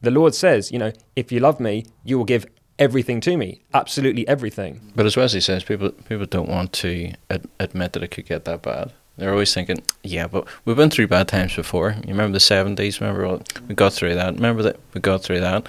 [0.00, 2.46] The Lord says, you know, if you love me, you will give
[2.78, 4.80] everything to me, absolutely everything.
[4.96, 8.46] But as Wesley says, people people don't want to ad- admit that it could get
[8.46, 8.94] that bad.
[9.18, 11.90] They're always thinking, yeah, but we've been through bad times before.
[11.90, 13.02] You remember the seventies?
[13.02, 14.36] Remember all, we got through that.
[14.36, 15.68] Remember that we got through that.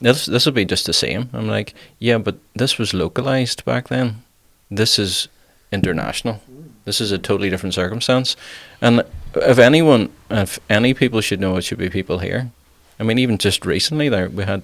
[0.00, 1.28] This this will be just the same.
[1.34, 4.22] I'm like, yeah, but this was localized back then.
[4.70, 5.28] This is
[5.72, 6.40] international.
[6.84, 8.36] This is a totally different circumstance.
[8.80, 9.02] And
[9.34, 12.50] if anyone, if any people should know, it should be people here.
[12.98, 14.62] I mean, even just recently, there we had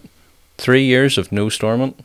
[0.56, 2.02] three years of no stormont.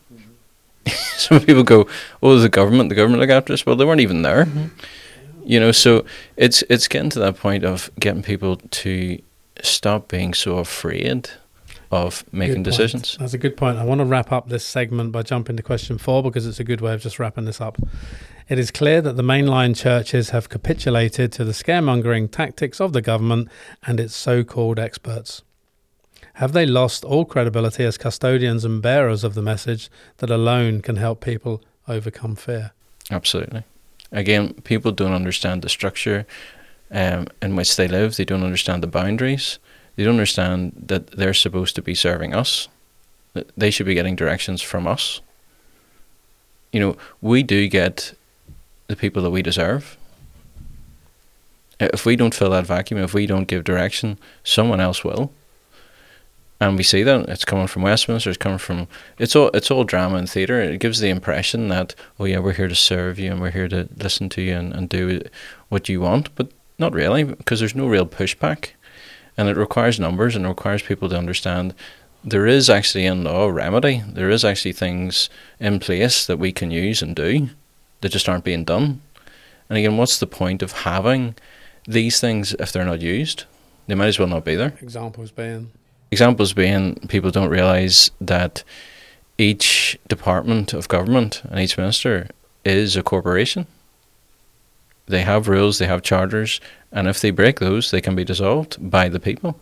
[0.88, 1.88] Some people go,
[2.22, 4.46] "Oh, the government, the government look after us." Well, they weren't even there.
[4.46, 4.68] Mm-hmm.
[5.44, 6.06] You know, so
[6.38, 9.22] it's it's getting to that point of getting people to
[9.62, 11.30] stop being so afraid
[11.92, 13.18] of making decisions.
[13.20, 13.78] That's a good point.
[13.78, 16.64] I want to wrap up this segment by jumping to question four because it's a
[16.64, 17.78] good way of just wrapping this up.
[18.48, 23.02] It is clear that the mainline churches have capitulated to the scaremongering tactics of the
[23.02, 23.50] government
[23.86, 25.44] and its so called experts.
[26.34, 30.96] Have they lost all credibility as custodians and bearers of the message that alone can
[30.96, 32.72] help people overcome fear?
[33.12, 33.64] Absolutely.
[34.12, 36.26] Again, people don't understand the structure
[36.92, 39.60] um, in which they live, they don't understand the boundaries,
[40.00, 42.70] they don't understand that they're supposed to be serving us,
[43.58, 45.20] they should be getting directions from us.
[46.72, 48.14] You know, we do get
[48.88, 49.98] the people that we deserve.
[51.82, 55.32] If we don't fill that vacuum, if we don't give direction, someone else will
[56.62, 58.30] and we see that it's coming from Westminster.
[58.30, 60.62] It's coming from it's all it's all drama and theatre.
[60.62, 63.70] It gives the impression that oh yeah, we're here to serve you and we're here
[63.70, 65.22] to listen to you and, and do
[65.70, 68.72] what you want, but not really because there's no real pushback,
[69.40, 71.74] and it requires numbers and it requires people to understand
[72.26, 74.04] there is actually in law a remedy.
[74.06, 75.30] There is actually things
[75.62, 77.48] in place that we can use and do
[78.02, 79.00] that just aren't being done.
[79.70, 81.36] And again, what's the point of having
[81.88, 83.46] these things if they're not used?
[83.88, 84.74] They might as well not be there.
[84.82, 85.72] Examples being
[86.12, 88.66] Examples being people don't realise that
[89.38, 92.28] each department of government and each minister
[92.66, 93.68] is a corporation.
[95.06, 96.60] They have rules, they have charters,
[96.92, 99.60] and if they break those, they can be dissolved by the people.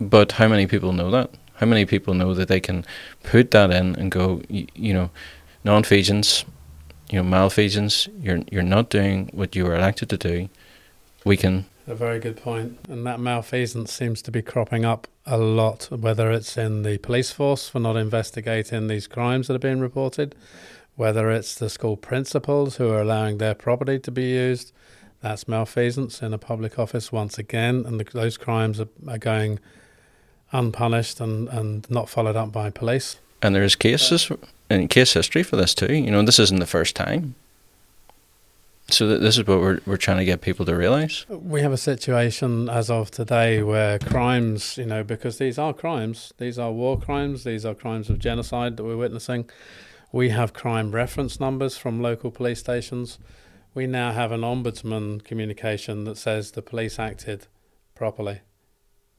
[0.00, 1.30] But how many people know that?
[1.54, 2.84] How many people know that they can
[3.22, 5.10] put that in and go, you, you know,
[5.64, 6.44] non-feasance,
[7.10, 10.48] you know, malfeasance, you're you're not doing what you were elected to do.
[11.24, 12.78] We can a very good point.
[12.88, 17.30] And that malfeasance seems to be cropping up a lot, whether it's in the police
[17.30, 20.34] force for not investigating these crimes that are being reported,
[20.96, 24.72] whether it's the school principals who are allowing their property to be used.
[25.22, 29.58] That's malfeasance in a public office once again, and the, those crimes are, are going
[30.52, 33.18] unpunished and, and not followed up by police.
[33.42, 34.30] And there's cases
[34.70, 35.94] in case history for this too.
[35.94, 37.34] You know, this isn't the first time.
[38.88, 41.26] So this is what we're we're trying to get people to realize.
[41.28, 46.32] We have a situation as of today where crimes, you know, because these are crimes,
[46.38, 49.50] these are war crimes, these are crimes of genocide that we're witnessing.
[50.12, 53.18] We have crime reference numbers from local police stations.
[53.76, 57.46] We now have an ombudsman communication that says the police acted
[57.94, 58.40] properly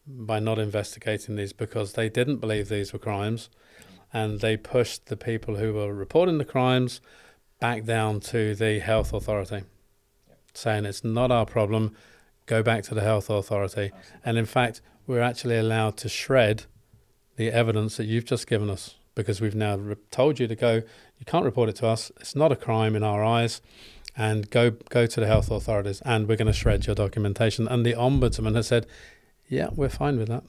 [0.08, 3.51] by not investigating these because they didn't believe these were crimes
[4.12, 7.01] and they pushed the people who were reporting the crimes
[7.60, 9.62] back down to the health authority,
[10.55, 11.95] saying it's not our problem,
[12.47, 13.91] go back to the health authority.
[14.26, 16.64] And in fact, we're actually allowed to shred
[17.36, 20.76] the evidence that you've just given us because we've now re- told you to go.
[21.20, 22.12] You can't report it to us.
[22.20, 23.62] It's not a crime in our eyes.
[24.18, 27.68] And go go to the health authorities, and we're going to shred your documentation.
[27.68, 28.88] And the ombudsman has said,
[29.47, 30.43] "Yeah, we're fine with that."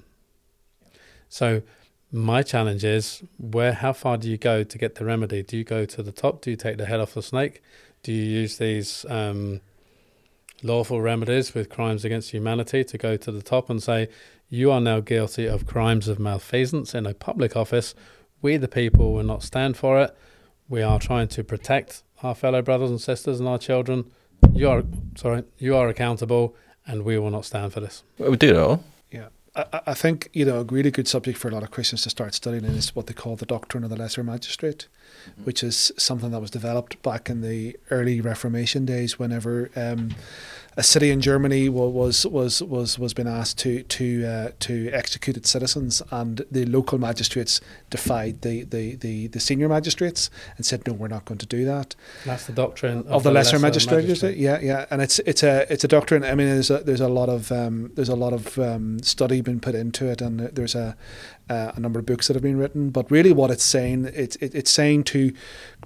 [1.28, 1.62] So
[2.10, 5.64] my challenge is where how far do you go to get the remedy do you
[5.64, 7.62] go to the top do you take the head off the snake
[8.02, 9.60] do you use these um,
[10.62, 14.08] lawful remedies with crimes against humanity to go to the top and say,
[14.48, 17.94] you are now guilty of crimes of malfeasance in a public office.
[18.40, 20.16] We, the people, will not stand for it.
[20.68, 24.10] We are trying to protect our fellow brothers and sisters and our children.
[24.52, 24.82] You are
[25.16, 26.54] sorry, you are accountable,
[26.86, 28.02] and we will not stand for this.
[28.18, 28.84] We do it all.
[29.10, 29.28] Yeah.
[29.56, 32.10] I, I think, you know, a really good subject for a lot of Christians to
[32.10, 34.86] start studying is what they call the doctrine of the lesser magistrate,
[35.30, 35.44] mm-hmm.
[35.44, 40.14] which is something that was developed back in the early Reformation days whenever um,
[40.78, 45.36] a city in Germany was was was was being asked to to uh, to execute
[45.36, 47.60] its citizens, and the local magistrates
[47.90, 51.64] defied the, the, the, the, senior magistrates and said, "No, we're not going to do
[51.64, 54.36] that." That's the doctrine of, of the, the, lesser, lesser magistrate, magistrate.
[54.36, 56.22] Yeah, yeah, and it's it's a it's a doctrine.
[56.22, 59.40] I mean, there's a there's a lot of um, there's a lot of um, study
[59.40, 60.96] been put into it, and there's a
[61.50, 62.90] uh, a number of books that have been written.
[62.90, 65.32] But really, what it's saying, it's it, it's saying to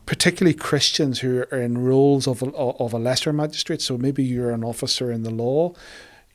[0.07, 3.81] particularly Christians who are in roles of a, of a lesser magistrate.
[3.81, 5.75] So maybe you're an officer in the law.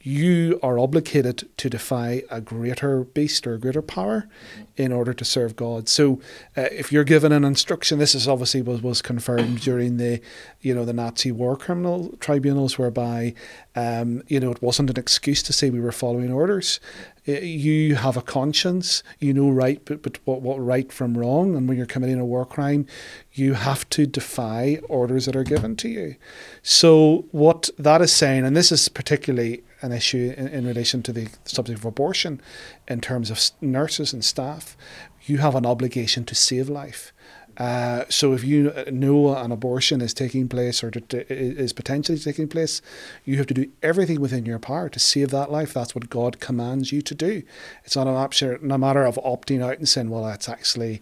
[0.01, 4.29] You are obligated to defy a greater beast or a greater power
[4.75, 5.89] in order to serve God.
[5.89, 6.21] So,
[6.55, 10.21] uh, if you're given an instruction, this is obviously was, was confirmed during the,
[10.61, 13.33] you know, the Nazi war criminal tribunals, whereby,
[13.75, 16.79] um, you know, it wasn't an excuse to say we were following orders.
[17.27, 21.55] Uh, you have a conscience, you know right, but, but what, what right from wrong,
[21.55, 22.85] and when you're committing a war crime,
[23.33, 26.15] you have to defy orders that are given to you.
[26.61, 31.13] So what that is saying, and this is particularly an issue in, in relation to
[31.13, 32.41] the subject of abortion,
[32.87, 34.77] in terms of nurses and staff,
[35.25, 37.13] you have an obligation to save life.
[37.57, 42.81] Uh, so if you know an abortion is taking place or is potentially taking place,
[43.25, 45.73] you have to do everything within your power to save that life.
[45.73, 47.41] That's what God commands you to do.
[47.83, 51.01] It's not a matter of opting out and saying, "Well, that's actually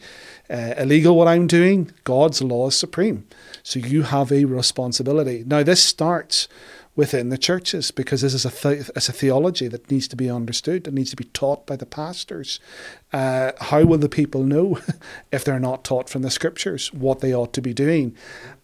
[0.50, 3.28] uh, illegal what I'm doing." God's law is supreme,
[3.62, 5.44] so you have a responsibility.
[5.46, 6.48] Now, this starts
[6.96, 10.30] within the churches because this is a, th- it's a theology that needs to be
[10.30, 12.60] understood, that needs to be taught by the pastors.
[13.12, 14.80] Uh, how will the people know
[15.32, 18.16] if they're not taught from the scriptures what they ought to be doing?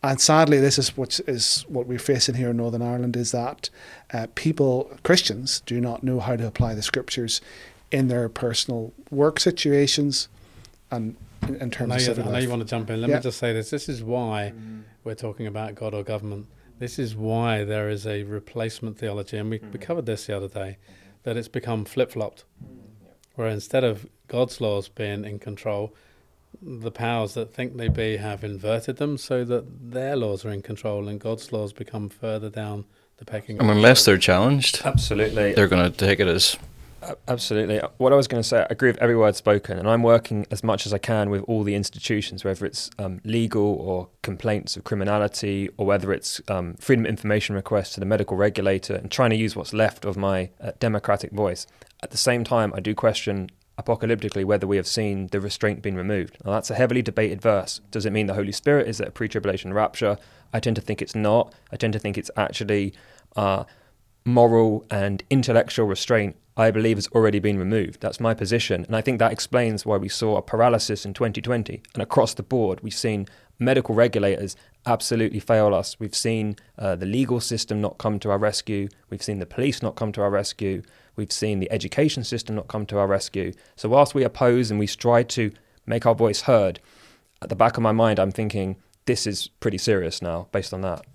[0.01, 3.69] And sadly, this is what is what we're facing here in Northern Ireland is that
[4.13, 7.41] uh, people, Christians, do not know how to apply the scriptures
[7.91, 10.29] in their personal work situations
[10.89, 11.17] and
[11.47, 13.01] in, in terms I know, of you, I know you want to jump in.
[13.01, 13.15] Let yeah.
[13.17, 13.69] me just say this.
[13.69, 14.83] This is why mm.
[15.03, 16.45] we're talking about God or government
[16.81, 19.71] this is why there is a replacement theology, and we, mm-hmm.
[19.71, 20.77] we covered this the other day,
[21.21, 23.11] that it's become flip flopped, mm-hmm.
[23.35, 25.93] where instead of God's laws being in control,
[26.59, 30.63] the powers that think they be have inverted them so that their laws are in
[30.63, 32.85] control and God's laws become further down
[33.17, 33.69] the pecking order.
[33.69, 36.57] And unless they're challenged, absolutely, they're going to take it as
[37.27, 37.81] Absolutely.
[37.97, 40.45] What I was going to say, I agree with every word spoken, and I'm working
[40.51, 44.77] as much as I can with all the institutions, whether it's um, legal or complaints
[44.77, 49.09] of criminality, or whether it's um, freedom of information requests to the medical regulator, and
[49.09, 51.65] trying to use what's left of my uh, democratic voice.
[52.03, 53.49] At the same time, I do question
[53.79, 56.37] apocalyptically whether we have seen the restraint being removed.
[56.45, 57.81] Now, that's a heavily debated verse.
[57.89, 58.87] Does it mean the Holy Spirit?
[58.87, 60.17] Is it a pre tribulation rapture?
[60.53, 61.53] I tend to think it's not.
[61.71, 62.93] I tend to think it's actually.
[63.35, 63.63] Uh,
[64.25, 68.01] moral and intellectual restraint I believe has already been removed.
[68.01, 68.83] That's my position.
[68.85, 71.81] And I think that explains why we saw a paralysis in 2020.
[71.93, 75.99] And across the board, we've seen medical regulators absolutely fail us.
[75.99, 78.89] We've seen uh, the legal system not come to our rescue.
[79.09, 80.81] We've seen the police not come to our rescue.
[81.15, 83.53] We've seen the education system not come to our rescue.
[83.75, 85.51] So, whilst we oppose and we strive to
[85.85, 86.79] make our voice heard,
[87.41, 90.81] at the back of my mind, I'm thinking this is pretty serious now based on
[90.81, 91.05] that.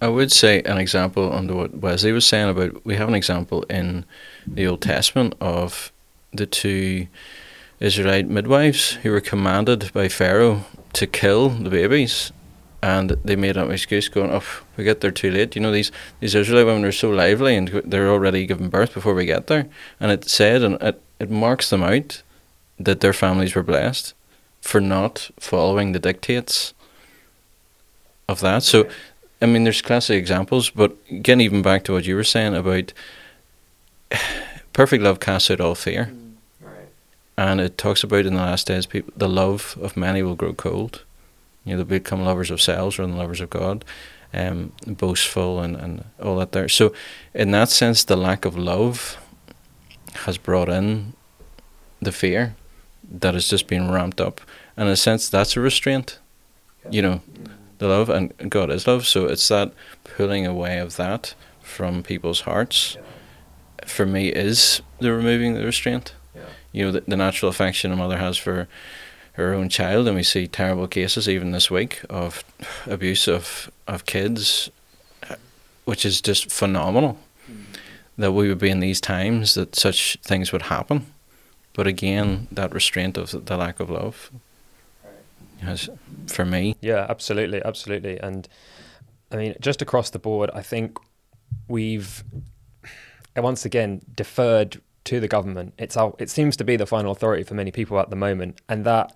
[0.00, 3.62] I would say an example under what Wesley was saying about we have an example
[3.64, 4.04] in
[4.46, 5.92] the Old Testament of
[6.32, 7.06] the two
[7.80, 12.32] Israelite midwives who were commanded by Pharaoh to kill the babies
[12.82, 14.42] and they made an excuse going, Oh,
[14.76, 15.54] we get there too late.
[15.54, 19.14] You know, these, these Israelite women are so lively and they're already giving birth before
[19.14, 19.68] we get there.
[20.00, 22.22] And it said and it, it marks them out
[22.78, 24.14] that their families were blessed
[24.60, 26.74] for not following the dictates
[28.28, 28.64] of that.
[28.64, 28.88] So
[29.42, 32.92] I mean, there's classic examples, but again, even back to what you were saying about
[34.72, 36.12] perfect love casts out all fear.
[36.12, 36.88] Mm, right.
[37.36, 40.52] And it talks about in the last days, people, the love of many will grow
[40.52, 41.02] cold.
[41.64, 43.84] You know, they become lovers of selves rather than lovers of God,
[44.32, 46.68] um, boastful and, and all that there.
[46.68, 46.92] So,
[47.34, 49.18] in that sense, the lack of love
[50.14, 51.14] has brought in
[52.00, 52.54] the fear
[53.10, 54.40] that has just been ramped up.
[54.76, 56.20] And in a sense, that's a restraint.
[56.90, 57.51] You know, mm
[57.82, 59.06] the love, and God is love.
[59.06, 59.72] So it's that
[60.04, 62.94] pulling away of that from people's hearts.
[62.94, 63.86] Yeah.
[63.86, 66.14] For me, is the removing the restraint.
[66.34, 66.42] Yeah.
[66.70, 68.68] You know, the, the natural affection a mother has for
[69.32, 72.44] her own child, and we see terrible cases even this week of
[72.86, 74.70] abuse of of kids
[75.28, 75.34] uh,
[75.84, 77.18] which is just phenomenal.
[77.46, 77.62] Hmm.
[78.16, 81.06] That we would be in these times that such things would happen,
[81.72, 84.30] but again, that restraint of the lack of love
[85.62, 85.88] has,
[86.26, 86.76] for me.
[86.80, 88.48] Yeah, absolutely, absolutely, and
[89.30, 90.98] I mean, just across the board, I think
[91.68, 92.22] we've
[93.36, 95.74] once again deferred to the government.
[95.78, 98.60] It's our, it seems to be the final authority for many people at the moment,
[98.68, 99.14] and that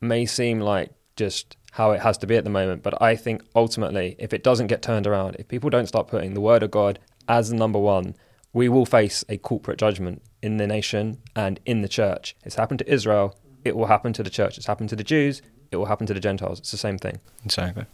[0.00, 2.82] may seem like just how it has to be at the moment.
[2.82, 6.34] But I think ultimately, if it doesn't get turned around, if people don't start putting
[6.34, 6.98] the word of God
[7.28, 8.14] as number one,
[8.52, 12.36] we will face a corporate judgment in the nation and in the church.
[12.44, 13.36] It's happened to Israel.
[13.64, 14.56] It will happen to the church.
[14.56, 15.42] It's happened to the Jews.
[15.74, 16.60] It will happen to the Gentiles.
[16.60, 17.18] It's the same thing.
[17.44, 17.84] Exactly.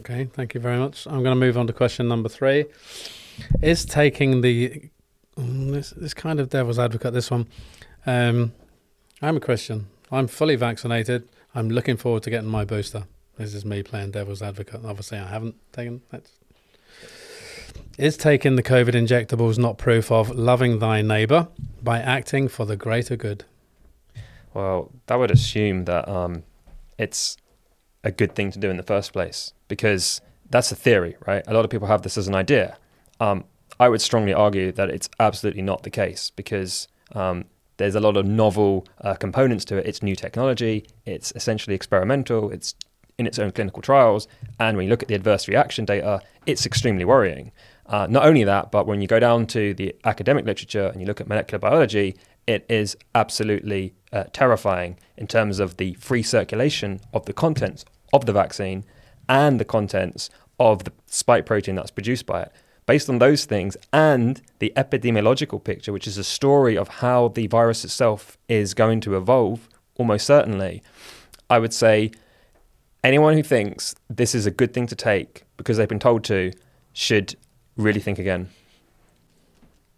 [0.00, 1.06] Okay, thank you very much.
[1.06, 2.64] I'm going to move on to question number three.
[3.60, 4.88] Is taking the
[5.36, 7.48] mm, this this kind of devil's advocate this one.
[8.06, 8.52] Um,
[9.20, 9.88] I'm a Christian.
[10.10, 11.28] I'm fully vaccinated.
[11.54, 13.04] I'm looking forward to getting my booster.
[13.36, 14.80] This is me playing devil's advocate.
[14.86, 16.30] Obviously, I haven't taken that.
[17.98, 21.48] Is taking the COVID injectables not proof of loving thy neighbour
[21.82, 23.44] by acting for the greater good?
[24.54, 26.44] Well, that would assume that um,
[27.00, 27.36] it's
[28.04, 30.20] a good thing to do in the first place because
[30.50, 31.42] that's a theory, right?
[31.46, 32.76] A lot of people have this as an idea.
[33.20, 33.44] Um,
[33.78, 37.46] I would strongly argue that it's absolutely not the case because um,
[37.78, 39.86] there's a lot of novel uh, components to it.
[39.86, 42.74] It's new technology, it's essentially experimental, it's
[43.16, 44.28] in its own clinical trials.
[44.58, 47.52] And when you look at the adverse reaction data, it's extremely worrying.
[47.86, 51.06] Uh, not only that, but when you go down to the academic literature and you
[51.06, 57.00] look at molecular biology, it is absolutely uh, terrifying in terms of the free circulation
[57.12, 58.84] of the contents of the vaccine
[59.28, 62.52] and the contents of the spike protein that's produced by it
[62.90, 67.46] based on those things and the epidemiological picture, which is a story of how the
[67.46, 70.82] virus itself is going to evolve, almost certainly,
[71.48, 72.10] I would say
[73.04, 76.52] anyone who thinks this is a good thing to take because they've been told to
[76.92, 77.36] should
[77.76, 78.48] really think again.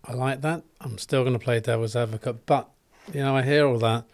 [0.05, 0.63] I like that.
[0.81, 2.69] I'm still going to play devil's advocate, but
[3.13, 4.05] you know, I hear all that,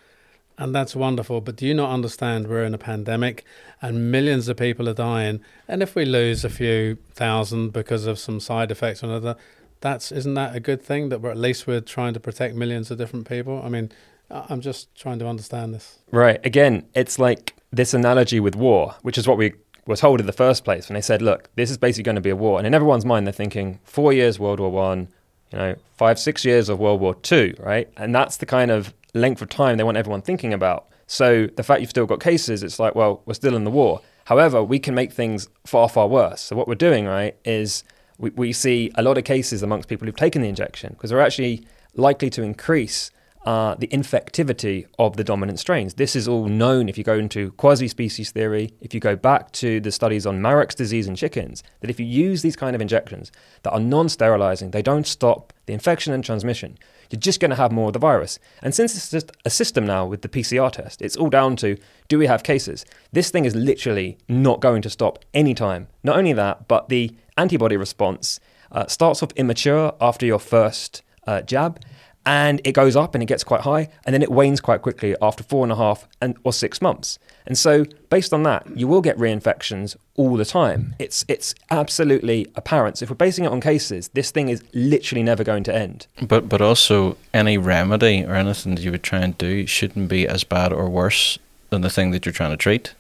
[0.57, 1.41] and that's wonderful.
[1.41, 3.45] But do you not understand we're in a pandemic
[3.81, 5.41] and millions of people are dying?
[5.67, 9.37] And if we lose a few thousand because of some side effects or another,
[9.81, 12.91] that's isn't that a good thing that we're at least we're trying to protect millions
[12.91, 13.63] of different people?
[13.63, 13.93] I mean,
[14.31, 15.99] I'm just trying to understand this.
[16.11, 16.45] Right.
[16.45, 19.55] Again, it's like this analogy with war, which is what we
[19.87, 22.21] were told in the first place when they said, "Look, this is basically going to
[22.21, 25.09] be a war." And in everyone's mind, they're thinking four years World War One,
[25.53, 27.89] you know, five, six years of World War Two, right?
[27.97, 30.87] And that's the kind of length of time they want everyone thinking about.
[31.07, 34.03] So the fact you've still got cases, it's like, well, we're still in the war.
[34.27, 36.43] However, we can make things far, far worse.
[36.43, 37.83] So what we're doing, right, is
[38.19, 41.21] we, we see a lot of cases amongst people who've taken the injection because they're
[41.21, 43.11] actually likely to increase
[43.49, 45.95] uh, the infectivity of the dominant strains.
[45.95, 49.53] This is all known if you go into quasi species theory, if you go back
[49.53, 52.83] to the studies on Marek's disease in chickens, that if you use these kind of
[52.83, 53.33] injections
[53.63, 56.77] that are non sterilizing, they don't stop the infection and transmission.
[57.09, 58.39] You're just going to have more of the virus.
[58.61, 61.79] And since it's just a system now with the PCR test, it's all down to
[62.09, 62.85] do we have cases?
[63.13, 65.89] This thing is literally not going to stop anytime.
[66.03, 68.41] Not only that, but the antibody response
[68.71, 71.81] uh, starts off immature after your first uh, jab
[72.29, 75.17] and it goes up and it gets quite high and then it wanes quite quickly
[75.23, 77.19] after four and a half and or six months.
[77.47, 80.95] And so based on that you will get reinfections all the time.
[80.99, 82.99] It's it's absolutely apparent.
[82.99, 86.07] So if we're basing it on cases this thing is literally never going to end.
[86.21, 90.29] But but also any remedy or anything that you would try and do shouldn't be
[90.29, 91.39] as bad or worse
[91.71, 92.93] than the thing that you're trying to treat.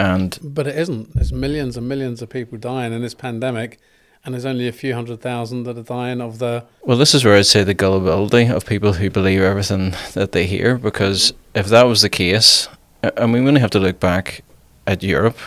[0.00, 1.14] And but it isn't.
[1.14, 3.78] There's millions and millions of people dying in this pandemic
[4.24, 6.64] and there's only a few hundred thousand that are dying of the.
[6.82, 10.46] Well, this is where I'd say the gullibility of people who believe everything that they
[10.46, 12.68] hear, because if that was the case,
[13.02, 14.42] and we only have to look back
[14.86, 15.38] at Europe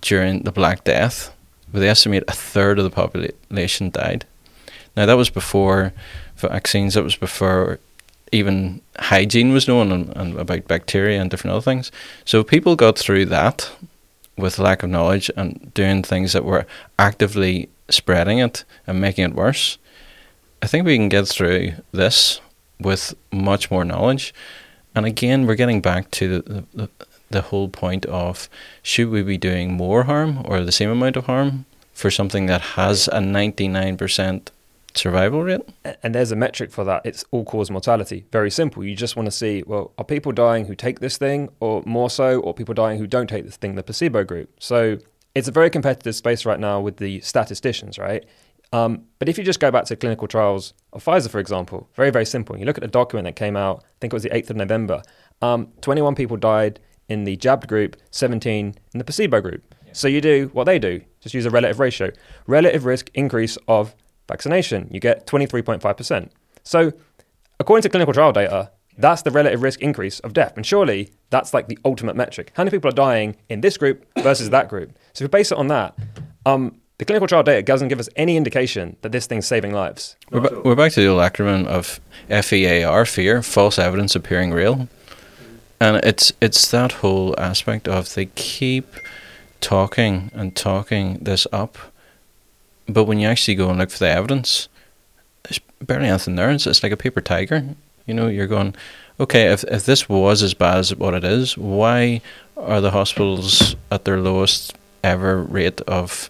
[0.00, 1.34] during the Black Death,
[1.70, 4.26] where they estimate a third of the population died.
[4.96, 5.92] Now, that was before
[6.36, 7.78] vaccines, that was before
[8.32, 11.90] even hygiene was known and, and about bacteria and different other things.
[12.24, 13.70] So people got through that
[14.36, 16.66] with lack of knowledge and doing things that were
[16.98, 19.78] actively spreading it and making it worse.
[20.62, 22.40] I think we can get through this
[22.80, 24.34] with much more knowledge.
[24.94, 26.88] And again, we're getting back to the, the,
[27.30, 28.48] the whole point of
[28.82, 32.60] should we be doing more harm or the same amount of harm for something that
[32.60, 34.48] has a 99%
[34.94, 35.60] survival rate?
[36.02, 37.02] And there's a metric for that.
[37.04, 38.24] It's all cause mortality.
[38.32, 38.84] Very simple.
[38.84, 42.10] You just want to see, well, are people dying who take this thing or more
[42.10, 44.50] so, or people dying who don't take this thing, the placebo group?
[44.58, 44.98] So
[45.38, 48.24] it's a very competitive space right now with the statisticians, right?
[48.72, 52.10] Um, but if you just go back to clinical trials of Pfizer, for example, very,
[52.10, 52.58] very simple.
[52.58, 54.56] You look at the document that came out, I think it was the 8th of
[54.56, 55.02] November.
[55.40, 59.74] Um, 21 people died in the jabbed group, 17 in the placebo group.
[59.92, 62.10] So you do what they do, just use a relative ratio.
[62.46, 63.94] Relative risk increase of
[64.26, 66.30] vaccination, you get 23.5%.
[66.64, 66.92] So
[67.58, 70.54] according to clinical trial data, that's the relative risk increase of death.
[70.56, 72.52] And surely that's like the ultimate metric.
[72.54, 74.96] How many people are dying in this group versus that group?
[75.12, 75.96] So if we base it on that,
[76.46, 80.16] um, the clinical trial data doesn't give us any indication that this thing's saving lives.
[80.30, 84.88] We're, ba- we're back to the old acronym of FEAR, fear, false evidence appearing real.
[85.80, 88.94] And it's it's that whole aspect of they keep
[89.60, 91.78] talking and talking this up,
[92.88, 94.68] but when you actually go and look for the evidence,
[95.44, 96.50] there's barely anything there.
[96.50, 97.76] It's, it's like a paper tiger.
[98.06, 98.74] You know, you're going,
[99.20, 102.20] okay, if if this was as bad as what it is, why
[102.56, 106.28] are the hospitals at their lowest ever rate of,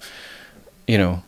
[0.87, 1.23] you know,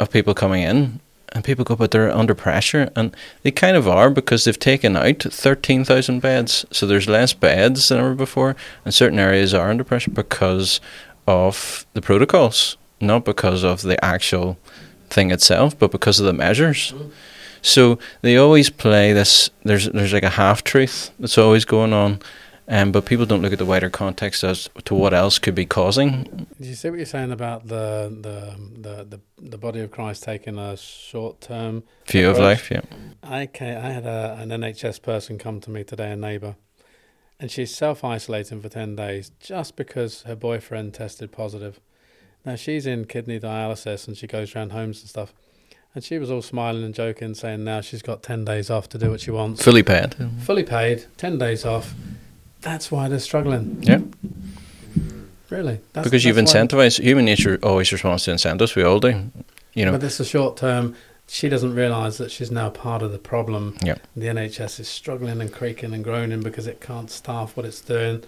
[0.00, 1.00] of people coming in?
[1.32, 4.96] And people go, but they're under pressure, and they kind of are because they've taken
[4.96, 9.68] out thirteen thousand beds, so there's less beds than ever before, and certain areas are
[9.68, 10.80] under pressure because
[11.26, 14.56] of the protocols, not because of the actual
[15.10, 16.92] thing itself, but because of the measures.
[16.92, 17.08] Mm-hmm.
[17.66, 19.50] So they always play this.
[19.64, 22.20] There's there's like a half truth that's always going on,
[22.68, 25.66] um, but people don't look at the wider context as to what else could be
[25.66, 26.46] causing.
[26.58, 30.22] Did you see what you're saying about the the the the, the body of Christ
[30.22, 32.70] taking a short term view of life?
[32.70, 32.82] Yeah.
[33.28, 36.54] Okay, I had a, an NHS person come to me today, a neighbour,
[37.40, 41.80] and she's self isolating for ten days just because her boyfriend tested positive.
[42.44, 45.34] Now she's in kidney dialysis and she goes around homes and stuff.
[45.96, 48.98] And she was all smiling and joking, saying now she's got 10 days off to
[48.98, 49.64] do what she wants.
[49.64, 50.14] Fully paid.
[50.42, 51.94] Fully paid, 10 days off.
[52.60, 53.78] That's why they're struggling.
[53.80, 54.00] Yeah.
[55.48, 55.80] Really?
[55.94, 58.76] That's, because you've that's incentivized, human nature always responds to incentives.
[58.76, 59.30] We all do.
[59.72, 60.94] You know, But this is short term.
[61.28, 63.78] She doesn't realise that she's now part of the problem.
[63.82, 63.96] Yeah.
[64.14, 68.22] The NHS is struggling and creaking and groaning because it can't staff what it's doing.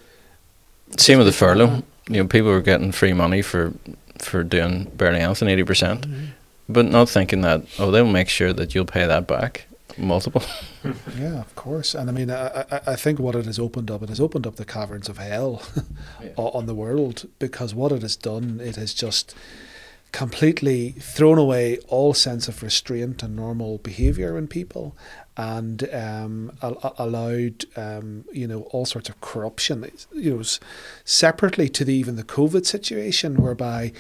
[0.97, 1.83] same with the furlough.
[2.09, 3.75] You know, people were getting free money for
[4.19, 6.27] for doing barely anything, eighty percent, mm-hmm.
[6.69, 9.67] But not thinking that oh, they'll make sure that you'll pay that back
[9.97, 10.43] multiple.
[11.19, 11.95] Yeah, of course.
[11.95, 14.47] And I mean, I, I, I think what it has opened up, it has opened
[14.47, 15.61] up the caverns of hell
[16.39, 19.35] o- on the world because what it has done, it has just
[20.13, 24.97] completely thrown away all sense of restraint and normal behaviour in people
[25.37, 30.43] and um, al- allowed um, you know all sorts of corruption you know
[31.05, 33.93] separately to the even the covid situation whereby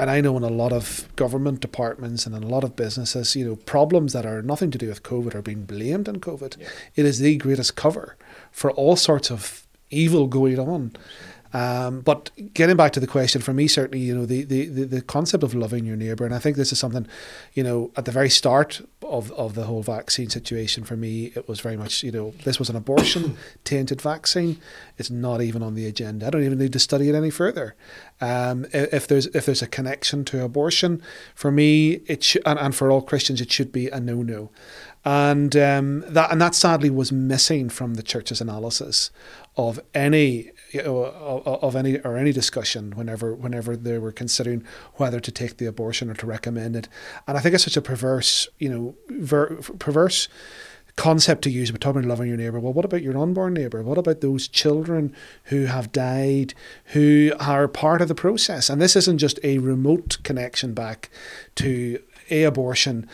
[0.00, 3.36] and I know in a lot of government departments and in a lot of businesses,
[3.36, 6.56] you know, problems that are nothing to do with COVID are being blamed on COVID.
[6.96, 8.16] It is the greatest cover
[8.50, 10.92] for all sorts of evil going on.
[11.52, 15.02] Um, but getting back to the question, for me, certainly, you know, the, the, the,
[15.02, 17.08] concept of loving your neighbour, and I think this is something,
[17.54, 21.48] you know, at the very start of, of the whole vaccine situation, for me, it
[21.48, 24.60] was very much, you know, this was an abortion tainted vaccine.
[24.96, 26.28] It's not even on the agenda.
[26.28, 27.74] I don't even need to study it any further.
[28.20, 31.02] Um, if there's if there's a connection to abortion,
[31.34, 34.50] for me, it should, and, and for all Christians, it should be a no no,
[35.04, 39.10] and um, that and that sadly was missing from the church's analysis
[39.56, 44.64] of any you know, of, any or any discussion whenever whenever they were considering
[44.94, 46.88] whether to take the abortion or to recommend it,
[47.26, 50.28] and I think it's such a perverse you know ver, perverse
[50.96, 52.60] concept to use, but talking about loving your neighbour.
[52.60, 53.82] Well, what about your unborn neighbour?
[53.82, 55.14] What about those children
[55.44, 56.52] who have died,
[56.86, 58.68] who are part of the process?
[58.68, 61.10] And this isn't just a remote connection back
[61.56, 62.00] to
[62.30, 63.08] a abortion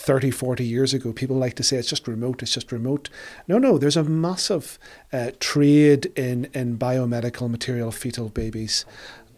[0.00, 1.12] 30, 40 years ago.
[1.12, 3.10] People like to say it's just remote, it's just remote.
[3.46, 4.78] No, no, there's a massive
[5.12, 8.86] uh, trade in, in biomedical material fetal babies.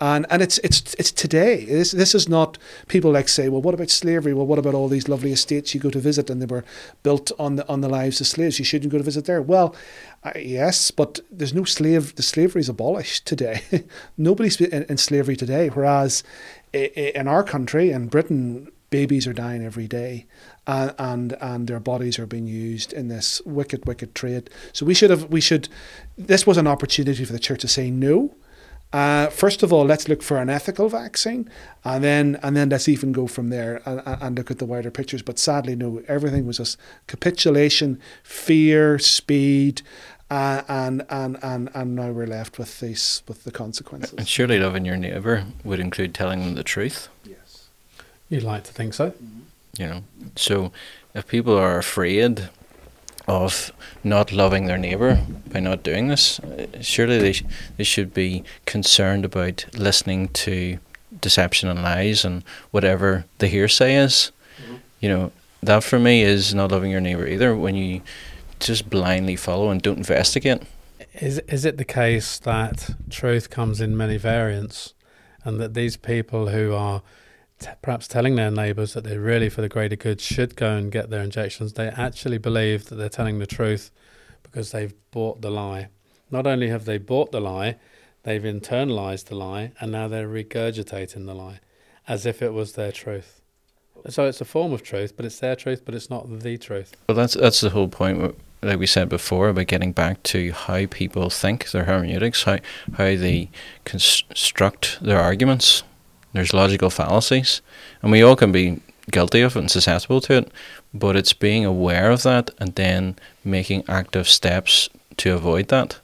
[0.01, 1.65] And, and it's it's it's today.
[1.65, 2.59] This this is not
[2.89, 4.35] people like say, well, what about slavery?
[4.35, 6.65] Well, what about all these lovely estates you go to visit and they were
[7.05, 8.59] built on the on the lives of slaves?
[8.59, 9.41] You shouldn't go to visit there.
[9.41, 9.77] Well,
[10.25, 12.17] uh, yes, but there's no slave.
[12.17, 13.63] The slavery is abolished today.
[14.19, 15.69] Nobody's in, in slavery today.
[15.69, 16.25] Whereas
[16.73, 20.27] in our country, in Britain, babies are dying every day,
[20.67, 24.51] and and and their bodies are being used in this wicked, wicked trade.
[24.73, 25.69] So we should have we should.
[26.17, 28.35] This was an opportunity for the church to say no.
[28.93, 31.49] Uh, first of all, let's look for an ethical vaccine,
[31.83, 34.91] and then and then let's even go from there and, and look at the wider
[34.91, 35.23] pictures.
[35.23, 39.81] But sadly, no, everything was just capitulation, fear, speed,
[40.31, 44.15] uh, and and and and now we're left with these with the consequences.
[44.19, 47.09] And surely loving your neighbour would include telling them the truth.
[47.25, 47.69] Yes.
[48.29, 49.15] You'd like to think so.
[49.79, 50.05] You know,
[50.37, 50.73] so
[51.15, 52.49] if people are afraid
[53.27, 53.73] of
[54.05, 55.21] not loving their neighbour
[55.53, 57.45] by not doing this, uh, surely they sh-
[57.77, 60.79] they should be concerned about listening to
[61.21, 64.33] deception and lies and whatever the hearsay is.
[65.01, 67.57] You know, that for me is not loving your neighbour either.
[67.57, 68.03] When you
[68.61, 70.63] just blindly follow and don't investigate.
[71.15, 74.95] Is is it the case that truth comes in many variants,
[75.45, 77.03] and that these people who are
[77.63, 80.93] t- perhaps telling their neighbours that they're really for the greater good should go and
[80.93, 83.91] get their injections, they actually believe that they're telling the truth
[84.43, 85.89] because they've bought the lie.
[86.31, 87.77] Not only have they bought the lie,
[88.23, 91.61] they've internalized the lie, and now they're regurgitating the lie
[92.09, 93.41] as if it was their truth.
[94.09, 96.95] So it's a form of truth, but it's their truth, but it's not the truth.
[97.09, 98.37] Well, that's that's the whole point.
[98.63, 102.59] Like we said before, about getting back to how people think their hermeneutics, how
[102.95, 103.51] how they
[103.85, 105.85] construct their arguments.
[106.33, 107.61] There's logical fallacies,
[108.01, 108.81] and we all can be
[109.11, 110.53] guilty of it and susceptible to it.
[110.95, 116.01] But it's being aware of that and then making active steps to avoid that.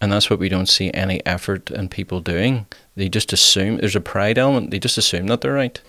[0.00, 2.66] And that's what we don't see any effort in people doing.
[2.96, 4.70] They just assume there's a pride element.
[4.70, 5.80] They just assume that they're right.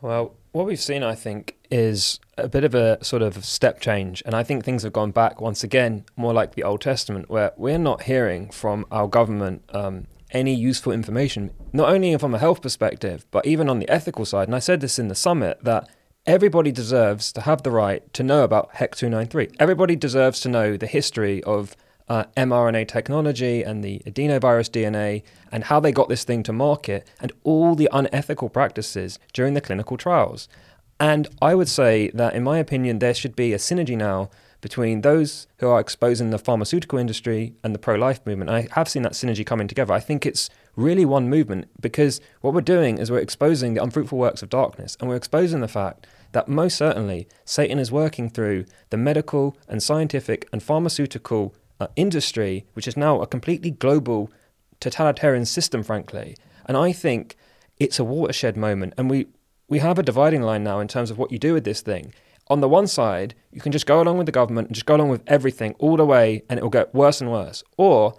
[0.00, 4.22] Well, what we've seen, I think, is a bit of a sort of step change.
[4.26, 7.52] And I think things have gone back once again, more like the Old Testament, where
[7.56, 12.60] we're not hearing from our government um, any useful information, not only from a health
[12.60, 14.48] perspective, but even on the ethical side.
[14.48, 15.88] And I said this in the summit that
[16.26, 19.56] everybody deserves to have the right to know about HEK 293.
[19.58, 21.76] Everybody deserves to know the history of
[22.08, 27.08] uh, mRNA technology and the adenovirus DNA and how they got this thing to market
[27.20, 30.48] and all the unethical practices during the clinical trials.
[31.00, 34.30] And I would say that, in my opinion, there should be a synergy now
[34.64, 38.48] between those who are exposing the pharmaceutical industry and the pro life movement.
[38.48, 39.92] I have seen that synergy coming together.
[39.92, 44.16] I think it's really one movement because what we're doing is we're exposing the unfruitful
[44.16, 48.64] works of darkness and we're exposing the fact that most certainly Satan is working through
[48.88, 54.30] the medical and scientific and pharmaceutical uh, industry, which is now a completely global
[54.80, 56.38] totalitarian system, frankly.
[56.64, 57.36] And I think
[57.78, 58.94] it's a watershed moment.
[58.96, 59.26] And we,
[59.68, 62.14] we have a dividing line now in terms of what you do with this thing.
[62.48, 64.96] On the one side, you can just go along with the government and just go
[64.96, 67.62] along with everything all the way, and it will get worse and worse.
[67.76, 68.14] Or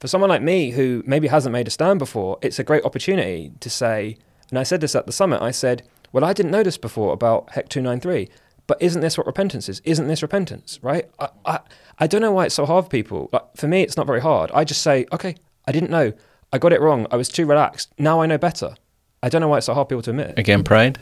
[0.00, 3.52] for someone like me who maybe hasn't made a stand before, it's a great opportunity
[3.60, 4.16] to say,
[4.50, 7.12] and I said this at the summit, I said, well, I didn't know this before
[7.12, 8.28] about HEK 293.
[8.66, 9.80] But isn't this what repentance is?
[9.84, 11.10] Isn't this repentance, right?
[11.18, 11.60] I, I,
[11.98, 13.28] I don't know why it's so hard for people.
[13.32, 14.50] Like, for me, it's not very hard.
[14.54, 15.34] I just say, okay,
[15.66, 16.12] I didn't know.
[16.52, 17.06] I got it wrong.
[17.10, 17.92] I was too relaxed.
[17.98, 18.76] Now I know better.
[19.22, 20.38] I don't know why it's so hard for people to admit.
[20.38, 20.98] Again, pride.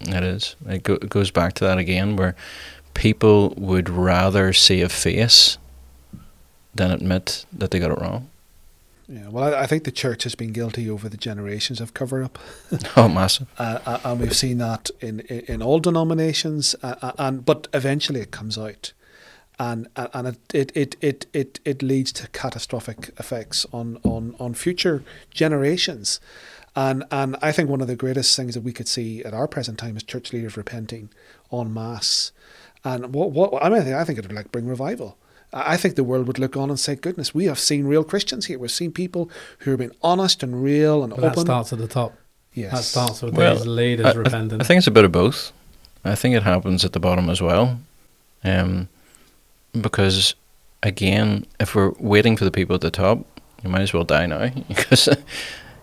[0.00, 0.56] It is.
[0.66, 2.36] It, go, it goes back to that again, where
[2.94, 5.58] people would rather see a face
[6.74, 8.28] than admit that they got it wrong.
[9.08, 12.24] Yeah, well, I, I, think the church has been guilty over the generations of cover
[12.24, 12.38] up.
[12.96, 13.46] oh, massive!
[13.58, 17.68] Uh, uh, and we've seen that in in, in all denominations, uh, uh and but
[17.72, 18.92] eventually it comes out,
[19.60, 24.54] and uh, and it it, it it it leads to catastrophic effects on on on
[24.54, 26.18] future generations.
[26.76, 29.48] And and I think one of the greatest things that we could see at our
[29.48, 31.08] present time is church leaders repenting
[31.52, 32.30] en masse.
[32.84, 35.16] And what what I mean, I think it would like bring revival
[35.52, 38.46] I think the world would look on and say, "Goodness, we have seen real Christians
[38.46, 38.58] here.
[38.58, 41.78] We've seen people who have been honest and real and but open." That starts at
[41.78, 42.14] the top.
[42.52, 44.60] Yes, that starts with well, these leaders I, repenting.
[44.60, 45.52] I think it's a bit of both.
[46.04, 47.78] I think it happens at the bottom as well,
[48.44, 48.88] um,
[49.80, 50.34] because
[50.82, 53.24] again, if we're waiting for the people at the top,
[53.62, 55.08] you might as well die now because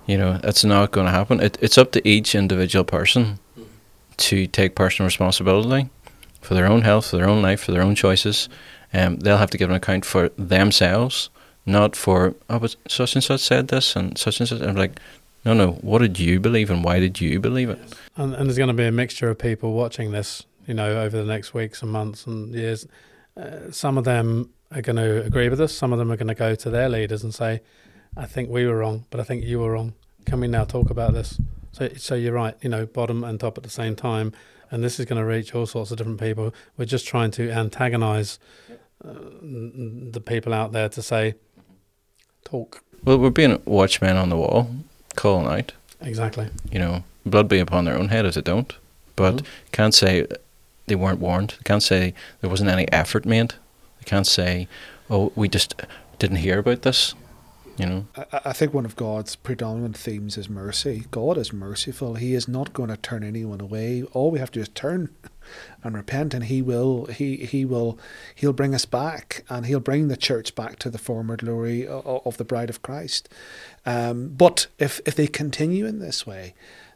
[0.06, 1.40] you know it's not going to happen.
[1.40, 3.40] It, it's up to each individual person
[4.18, 5.90] to take personal responsibility
[6.42, 8.50] for their own health, for their own life, for their own choices,
[8.94, 11.30] um, they'll have to give an account for themselves,
[11.66, 14.62] not for oh, but such and such said this and such and such.
[14.62, 15.00] I'm like,
[15.46, 15.72] no, no.
[15.82, 17.80] What did you believe and why did you believe it?
[18.16, 21.18] And, and there's going to be a mixture of people watching this, you know, over
[21.18, 22.88] the next weeks and months and years.
[23.36, 25.74] Uh, some of them are going to agree with us.
[25.74, 27.62] Some of them are going to go to their leaders and say,
[28.16, 29.94] "I think we were wrong, but I think you were wrong.
[30.26, 31.40] Can we now talk about this?"
[31.72, 32.56] So, so you're right.
[32.62, 34.34] You know, bottom and top at the same time,
[34.70, 36.54] and this is going to reach all sorts of different people.
[36.78, 38.40] We're just trying to antagonize
[39.04, 41.36] the people out there to say,
[42.46, 42.84] talk.
[43.04, 44.70] Well, we're being watchmen on the wall,
[45.16, 45.74] calling out.
[46.02, 46.48] Exactly.
[46.72, 48.74] You know, blood be upon their own head if they don't.
[49.16, 49.46] But mm-hmm.
[49.72, 50.28] can't say
[50.88, 51.56] they weren't warned.
[51.64, 53.56] Can't say there wasn't any effort made.
[54.00, 54.68] They can't say,
[55.10, 55.76] oh, we just
[56.20, 57.14] didn't hear about this.
[57.78, 61.06] You know, I, I think one of God's predominant themes is mercy.
[61.10, 62.16] God is merciful.
[62.16, 64.04] He is not going to turn anyone away.
[64.14, 65.10] All we have to do is turn
[65.84, 68.00] and repent and he will he he will
[68.36, 72.38] he'll bring us back and he'll bring the church back to the former glory of
[72.38, 73.28] the bride of Christ
[73.86, 76.54] um, but if if they continue in this way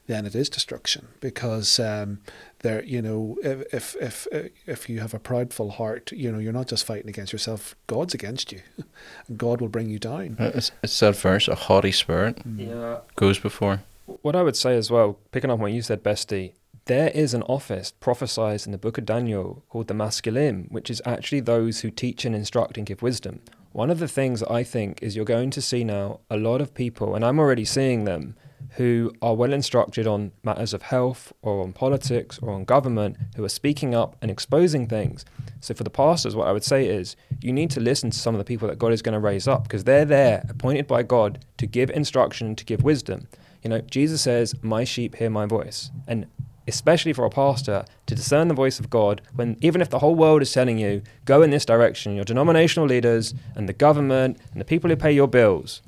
[0.08, 2.20] then it is destruction because um,
[2.60, 4.28] there you know if if
[4.66, 7.76] if you have a prideful heart you know you're not just fighting against yourself.
[7.86, 8.62] God's against you.
[9.28, 10.38] And god will bring you down.
[10.39, 12.99] Uh, it's, it's that verse a haughty spirit yeah.
[13.16, 13.84] goes before.
[14.22, 16.53] What i would say as well picking up what you said bestie
[16.86, 21.01] there is an office prophesied in the book of Daniel called the Maskilim, which is
[21.05, 23.41] actually those who teach and instruct and give wisdom.
[23.74, 26.74] one of the things I think is you're going to see now a lot of
[26.74, 28.36] people, and I'm already seeing them,
[28.72, 33.43] who are well instructed on matters of health or on politics or on government, who
[33.43, 35.26] are speaking up and exposing things.
[35.59, 38.36] So, for the pastors, what I would say is you need to listen to some
[38.36, 41.03] of the people that God is going to raise up because they're there, appointed by
[41.03, 43.28] God to give instruction, to give wisdom.
[43.63, 45.89] You know, Jesus says, My sheep hear my voice.
[46.07, 46.28] And
[46.68, 50.15] especially for a pastor, to discern the voice of God when even if the whole
[50.15, 54.59] world is telling you, go in this direction, your denominational leaders and the government and
[54.59, 55.82] the people who pay your bills.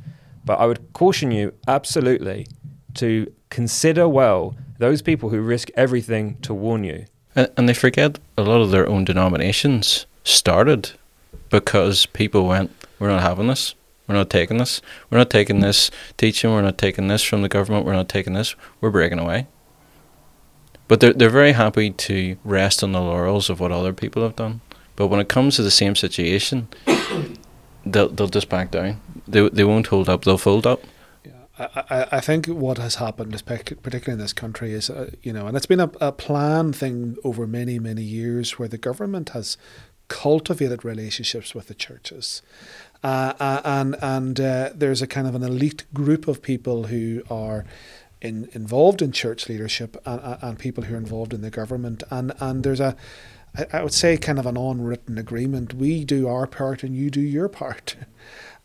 [0.45, 2.47] But I would caution you absolutely
[3.00, 7.06] to consider well those people who risk everything to warn you.
[7.36, 10.91] And, and they forget a lot of their own denominations started
[11.50, 13.76] because people went, we're not having this.
[14.08, 14.82] We're not taking this.
[15.10, 16.52] We're not taking this teaching.
[16.52, 17.86] We're not taking this from the government.
[17.86, 18.56] We're not taking this.
[18.82, 19.47] We're breaking away.
[20.88, 24.36] But they're they're very happy to rest on the laurels of what other people have
[24.36, 24.62] done.
[24.95, 26.70] But when it comes to the same situation,
[27.86, 29.00] they'll they'll just back down.
[29.28, 30.26] They they won't hold up.
[30.26, 30.82] They'll fold up.
[31.60, 35.57] I, I think what has happened, particularly in this country, is uh, you know, and
[35.57, 39.57] it's been a, a planned thing over many many years, where the government has
[40.07, 42.41] cultivated relationships with the churches.
[43.03, 47.22] Uh, uh and and uh, there's a kind of an elite group of people who
[47.30, 47.66] are
[48.22, 52.03] in, involved in church leadership and, and people who are involved in the government.
[52.10, 52.95] And, and there's a,
[53.74, 55.74] I would say, kind of an unwritten agreement.
[55.74, 57.95] We do our part and you do your part.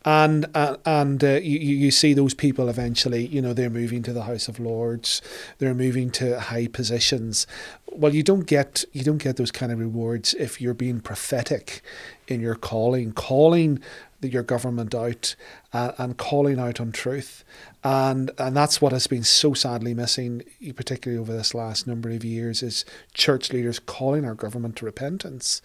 [0.07, 4.13] And uh, and uh, you you see those people eventually, you know, they're moving to
[4.13, 5.19] the House of Lords,
[5.57, 7.47] they're moving to high positions.
[7.91, 11.81] Well, you don't get you don't get those kind of rewards if you're being prophetic
[12.27, 13.79] in your calling, calling
[14.21, 15.35] your government out
[15.73, 17.43] uh, and calling out on truth
[17.85, 20.41] and and that's what has been so sadly missing,
[20.75, 25.61] particularly over this last number of years, is church leaders calling our government to repentance,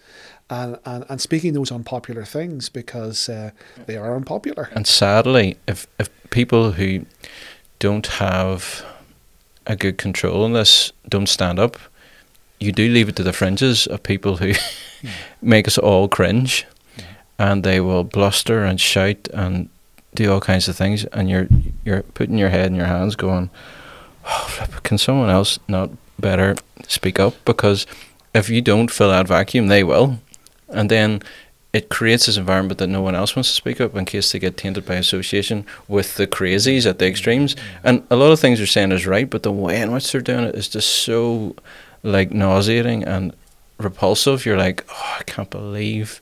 [0.47, 3.49] and and, and speaking those unpopular things because uh,
[3.87, 4.69] they are unpopular.
[4.73, 7.07] And sadly, if if people who
[7.79, 8.85] don't have
[9.65, 11.75] a good control on this don't stand up,
[12.59, 14.53] you do leave it to the fringes of people who
[15.41, 16.67] make us all cringe,
[17.41, 19.67] and they will bluster and shout and
[20.13, 21.47] do all kinds of things, and you're
[21.83, 23.49] you're putting your head in your hands, going,
[24.27, 25.89] oh, "Can someone else not
[26.19, 26.55] better
[26.87, 27.87] speak up?" Because
[28.35, 30.19] if you don't fill that vacuum, they will,
[30.69, 31.23] and then
[31.73, 34.39] it creates this environment that no one else wants to speak up in case they
[34.39, 37.55] get tainted by association with the crazies at the extremes.
[37.83, 40.21] And a lot of things you're saying is right, but the way in which they're
[40.21, 41.55] doing it is just so
[42.03, 43.33] like nauseating and
[43.79, 44.45] repulsive.
[44.45, 46.21] You're like, oh, I can't believe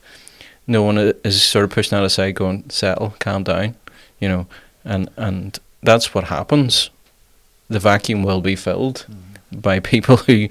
[0.70, 3.74] no one is sort of pushing that aside, going, settle, calm down
[4.20, 4.46] you know,
[4.84, 6.90] and and that's what happens.
[7.68, 9.62] The vacuum will be filled mm.
[9.62, 10.48] by people who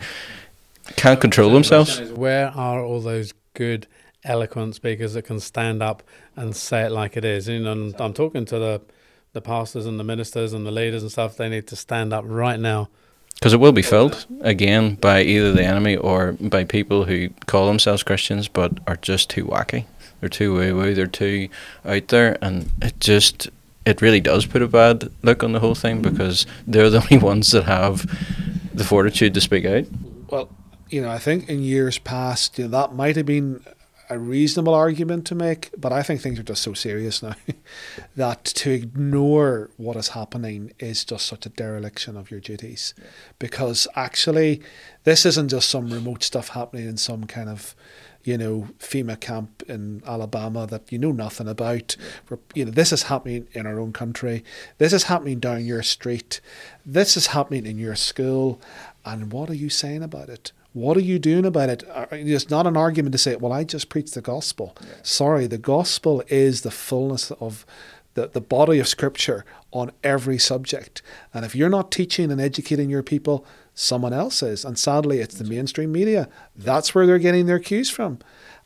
[0.95, 2.01] can't control themselves.
[2.11, 3.88] where are all those good,
[4.24, 6.01] eloquent speakers that can stand up
[6.36, 7.47] and say it like it is?
[7.47, 8.82] And I'm, I'm talking to the
[9.32, 11.38] the pastors and the ministers and the leaders and stuff.
[11.38, 12.89] They need to stand up right now.
[13.36, 17.67] Because it will be filled again by either the enemy or by people who call
[17.67, 19.86] themselves Christians but are just too wacky.
[20.20, 20.93] They're too woo woo.
[20.93, 21.49] They're too
[21.86, 23.49] out there, and it just
[23.86, 27.17] it really does put a bad look on the whole thing because they're the only
[27.17, 28.05] ones that have
[28.74, 29.86] the fortitude to speak out.
[30.30, 30.49] Well,
[30.89, 33.63] you know, I think in years past, you know, that might have been
[34.09, 37.36] a reasonable argument to make, but I think things are just so serious now
[38.15, 42.95] that to ignore what is happening is just such a dereliction of your duties.
[43.38, 44.61] Because actually,
[45.03, 47.76] this isn't just some remote stuff happening in some kind of
[48.30, 51.97] you know, FEMA camp in Alabama that you know nothing about.
[52.53, 54.43] You know, this is happening in our own country.
[54.77, 56.39] This is happening down your street.
[56.86, 58.61] This is happening in your school.
[59.03, 60.51] And what are you saying about it?
[60.73, 61.84] What are you doing about it?
[61.89, 64.77] Uh, it's not an argument to say, well, I just preach the gospel.
[64.80, 64.97] Yeah.
[65.01, 67.65] Sorry, the gospel is the fullness of
[68.13, 71.01] the, the body of scripture on every subject.
[71.34, 73.43] And if you're not teaching and educating your people,
[73.80, 74.41] someone else.
[74.41, 76.30] And sadly, it's the mainstream media.
[76.55, 78.19] That's where they're getting their cues from.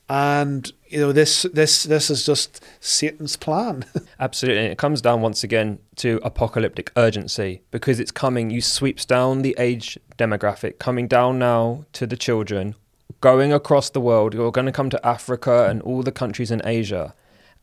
[0.09, 3.85] And you know this this this is just Satan's plan.
[4.19, 8.49] Absolutely, and it comes down once again to apocalyptic urgency because it's coming.
[8.49, 12.75] You sweeps down the age demographic, coming down now to the children,
[13.21, 14.33] going across the world.
[14.33, 17.13] You're going to come to Africa and all the countries in Asia,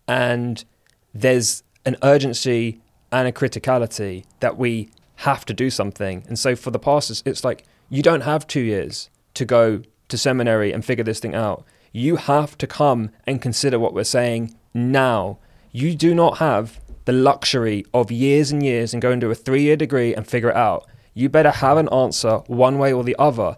[0.08, 0.64] and
[1.12, 2.80] there's an urgency
[3.12, 4.88] and a criticality that we
[5.20, 6.24] have to do something.
[6.28, 10.16] And so for the pastors, it's like you don't have two years to go to
[10.16, 11.64] seminary and figure this thing out.
[11.92, 15.38] You have to come and consider what we're saying now.
[15.72, 19.62] You do not have the luxury of years and years and go do a three
[19.62, 20.86] year degree and figure it out.
[21.12, 23.56] You better have an answer one way or the other.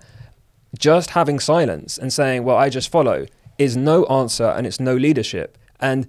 [0.77, 3.27] Just having silence and saying, well, I just follow
[3.59, 5.59] is no answer and it's no leadership.
[5.79, 6.09] And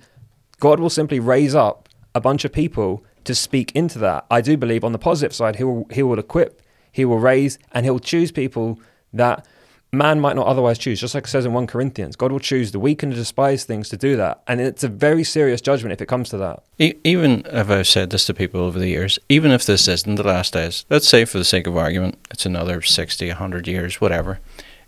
[0.60, 4.26] God will simply raise up a bunch of people to speak into that.
[4.30, 6.62] I do believe on the positive side, He will He will equip,
[6.92, 8.80] He will raise, and He'll choose people
[9.14, 9.46] that
[9.94, 11.00] man might not otherwise choose.
[11.00, 13.68] Just like it says in 1 Corinthians, God will choose the weak and the despised
[13.68, 14.42] things to do that.
[14.48, 16.64] And it's a very serious judgment if it comes to that.
[16.80, 20.24] Even if I've said this to people over the years, even if this isn't the
[20.24, 24.40] last days, let's say for the sake of argument, it's another 60, 100 years, whatever.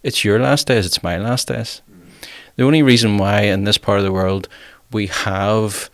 [0.02, 1.82] It's your last days, it's my last days.
[2.56, 4.50] The only reason why in this part of the world
[4.92, 5.90] we have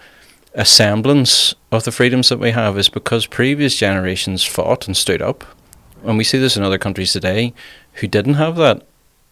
[0.54, 5.22] a semblance of the freedoms that we have is because previous generations fought and stood
[5.22, 5.46] up.
[6.04, 7.54] And we see this in other countries today
[7.96, 8.84] who didn't have that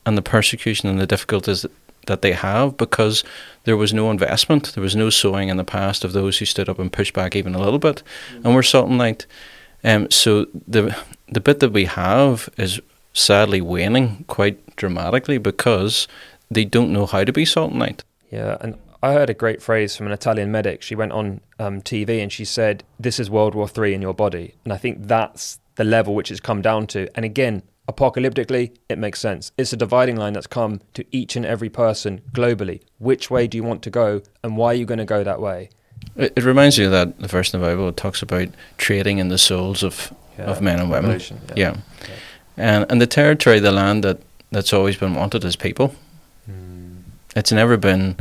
[0.05, 1.65] and the persecution and the difficulties
[2.05, 3.23] that they have because
[3.65, 6.69] there was no investment, there was no sowing in the past of those who stood
[6.69, 8.45] up and pushed back even a little bit, mm-hmm.
[8.45, 9.25] and were salt and light.
[9.83, 10.95] Um, so the
[11.27, 12.81] the bit that we have is
[13.13, 16.07] sadly waning quite dramatically because
[16.49, 18.03] they don't know how to be salt and light.
[18.31, 20.81] Yeah, and I heard a great phrase from an Italian medic.
[20.81, 24.13] She went on um, TV and she said, "This is World War Three in your
[24.13, 27.07] body," and I think that's the level which it's come down to.
[27.15, 29.51] And again, apocalyptically, it makes sense.
[29.57, 32.81] It's a dividing line that's come to each and every person globally.
[32.97, 35.39] Which way do you want to go, and why are you going to go that
[35.39, 35.69] way?
[36.15, 39.37] It, it reminds you that the verse in the Bible talks about trading in the
[39.37, 41.19] souls of, yeah, of men and women.
[41.55, 41.55] Yeah.
[41.55, 41.77] yeah.
[42.57, 44.19] And, and the territory, the land that,
[44.51, 45.95] that's always been wanted is people.
[46.49, 47.03] Mm.
[47.35, 48.17] It's never been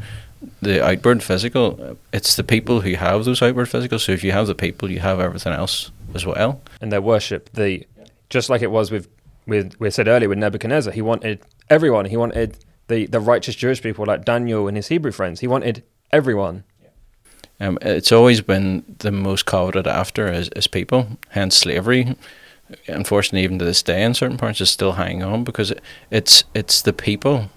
[0.63, 1.97] the outward physical.
[2.13, 3.99] It's the people who have those outward physical.
[3.99, 6.61] So if you have the people, you have everything else as well.
[6.81, 7.87] And their worship, the
[8.31, 9.09] just like it was with
[9.47, 12.05] with we said earlier with Nebuchadnezzar, he wanted everyone.
[12.07, 12.59] He wanted
[12.89, 15.41] the, the righteous Jewish people like Daniel and his Hebrew friends.
[15.41, 16.65] He wanted everyone.
[17.61, 22.17] Um, it's always been the most coveted after as, as people, hence slavery.
[22.87, 25.81] Unfortunately, even to this day, in certain parts, is still hanging on because it,
[26.11, 27.49] it's it's the people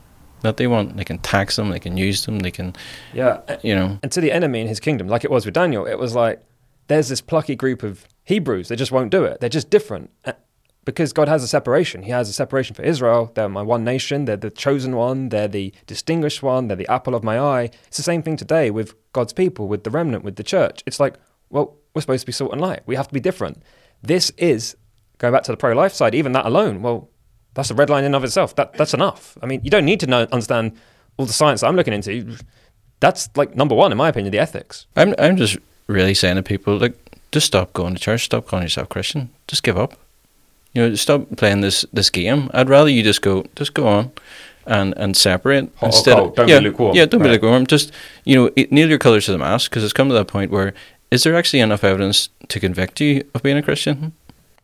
[0.41, 0.97] that they want.
[0.97, 2.75] They can tax them, they can use them, they can,
[3.13, 3.99] yeah, you know.
[4.03, 6.41] And to the enemy in his kingdom, like it was with Daniel, it was like
[6.87, 8.67] there's this plucky group of Hebrews.
[8.67, 9.39] They just won't do it.
[9.39, 10.33] They're just different uh,
[10.83, 12.03] because God has a separation.
[12.03, 13.31] He has a separation for Israel.
[13.33, 14.25] They're my one nation.
[14.25, 15.29] They're the chosen one.
[15.29, 16.67] They're the distinguished one.
[16.67, 17.69] They're the apple of my eye.
[17.87, 20.83] It's the same thing today with God's people, with the remnant, with the church.
[20.85, 21.15] It's like,
[21.49, 22.81] well, we're supposed to be salt and light.
[22.85, 23.61] We have to be different.
[24.01, 24.75] This is,
[25.17, 27.09] going back to the pro life side, even that alone, well,
[27.53, 28.55] that's a red line in and of itself.
[28.55, 29.37] That, that's enough.
[29.41, 30.77] I mean, you don't need to know, understand
[31.17, 32.37] all the science that I'm looking into.
[32.99, 34.85] That's like number one, in my opinion, the ethics.
[34.95, 36.95] I'm, I'm just really saying to people, like,
[37.31, 39.93] just stop going to church, stop calling yourself Christian, just give up.
[40.73, 42.49] You know, stop playing this this game.
[42.53, 44.11] I'd rather you just go just go on
[44.65, 46.95] and and separate hot instead of don't yeah, be lukewarm.
[46.95, 47.27] Yeah, don't right.
[47.27, 47.67] be lukewarm.
[47.67, 47.91] Just
[48.23, 50.73] you know, nail your colours to the mast because it's come to that point where
[51.09, 54.13] is there actually enough evidence to convict you of being a Christian?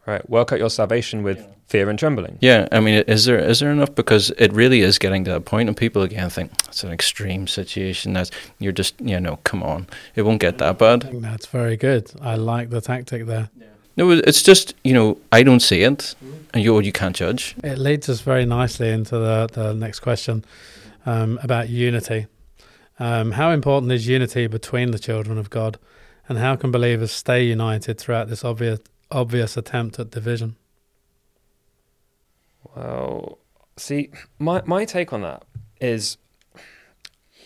[0.07, 0.27] Right.
[0.29, 1.45] Work out your salvation with yeah.
[1.67, 2.37] fear and trembling.
[2.39, 3.93] Yeah, I mean, is there is there enough?
[3.93, 7.45] Because it really is getting to that point, and people again think it's an extreme
[7.45, 8.13] situation.
[8.13, 9.85] That you're just you know, come on,
[10.15, 11.09] it won't get that bad.
[11.21, 12.09] that's very good.
[12.21, 13.49] I like the tactic there.
[13.59, 13.65] Yeah.
[13.97, 16.15] No, it's just you know I don't see it,
[16.53, 17.55] and you you can't judge.
[17.61, 20.45] It leads us very nicely into the the next question
[21.05, 22.27] um, about unity.
[22.97, 25.77] Um, how important is unity between the children of God,
[26.29, 28.79] and how can believers stay united throughout this obvious
[29.11, 30.55] obvious attempt at division?
[32.75, 33.39] Well,
[33.77, 35.43] see, my my take on that
[35.79, 36.17] is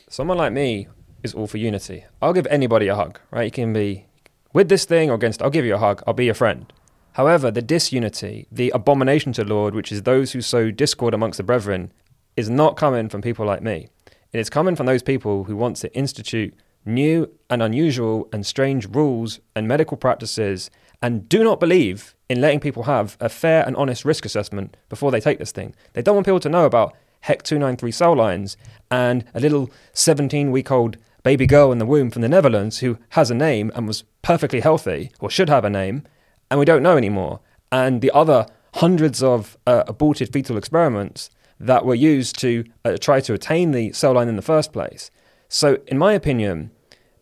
[0.09, 0.88] someone like me
[1.24, 2.05] is all for unity.
[2.22, 3.45] I'll give anybody a hug, right?
[3.45, 4.07] You can be
[4.53, 6.72] with this thing or against, I'll give you a hug, I'll be your friend.
[7.14, 11.38] However, the disunity, the abomination to the Lord, which is those who sow discord amongst
[11.38, 11.91] the brethren,
[12.38, 13.89] is not coming from people like me.
[14.32, 16.53] It is coming from those people who want to institute
[16.86, 20.72] new and unusual and strange rules and medical practices
[21.02, 25.12] and do not believe in letting people have a fair and honest risk assessment before
[25.12, 25.76] they take this thing.
[25.93, 28.58] They don't want people to know about HEK 293 cell lines
[28.89, 32.97] and a little 17 week old baby girl in the womb from the Netherlands who
[33.10, 36.04] has a name and was perfectly healthy or should have a name,
[36.49, 37.39] and we don't know anymore.
[37.72, 41.30] And the other hundreds of uh, aborted fetal experiments
[41.60, 45.12] that were used to uh, try to attain the cell line in the first place.
[45.47, 46.72] So, in my opinion,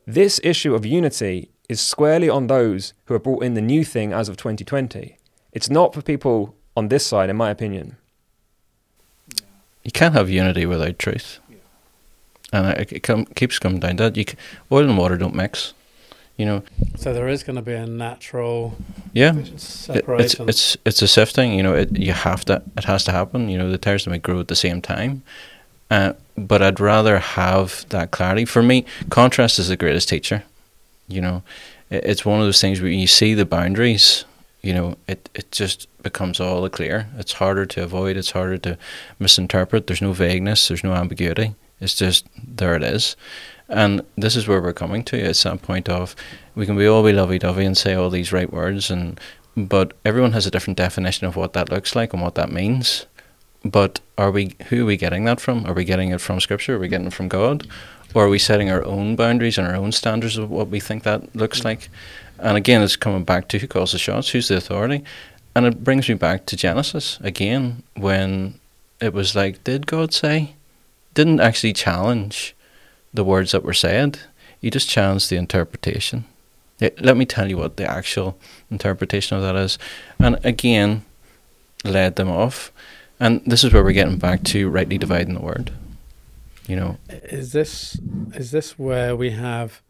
[0.06, 4.12] this issue of unity is squarely on those who have brought in the new thing
[4.12, 5.18] as of 2020.
[5.54, 7.96] It's not for people on this side, in my opinion.
[9.84, 11.40] You can't have unity without truth
[12.52, 14.18] and it, it come, keeps coming down to that.
[14.18, 14.38] You can,
[14.72, 15.74] oil and water don't mix,
[16.38, 16.64] you know.
[16.98, 18.76] So there is going to be a natural
[19.14, 20.44] yeah separation.
[20.44, 21.54] It, it's it's it's a sifting.
[21.54, 23.50] You know, it you have to it has to happen.
[23.50, 25.24] You know, the tares might grow at the same time.
[25.92, 28.46] Uh, but I'd rather have that clarity.
[28.46, 30.44] For me, contrast is the greatest teacher.
[31.10, 31.44] You know,
[31.90, 34.26] it, it's one of those things where you see the boundaries.
[34.62, 37.08] You know, it it just becomes all clear.
[37.18, 38.18] It's harder to avoid.
[38.18, 38.78] It's harder to
[39.20, 39.88] misinterpret.
[39.88, 40.68] There's no vagueness.
[40.68, 43.16] There's no ambiguity It's just there it is.
[43.70, 45.18] And this is where we're coming to.
[45.18, 46.16] It's that point of
[46.56, 49.20] we can be all be lovey dovey and say all these right words and
[49.56, 53.06] but everyone has a different definition of what that looks like and what that means.
[53.64, 55.66] But are we who are we getting that from?
[55.66, 56.76] Are we getting it from scripture?
[56.76, 57.68] Are we getting it from God?
[58.14, 61.04] Or are we setting our own boundaries and our own standards of what we think
[61.04, 61.90] that looks like?
[62.40, 65.04] And again, it's coming back to who calls the shots, who's the authority.
[65.56, 68.60] And it brings me back to Genesis again, when
[69.00, 70.56] it was like, did God say?
[71.14, 72.56] Didn't actually challenge
[73.14, 74.20] the words that were said,
[74.62, 76.26] he just challenged the interpretation.
[76.80, 78.38] Let me tell you what the actual
[78.72, 79.78] interpretation of that is.
[80.20, 81.04] And again,
[81.84, 82.72] led them off.
[83.20, 85.72] And this is where we're getting back to rightly dividing the word.
[86.70, 88.00] You know, is this
[88.36, 89.82] is this where we have?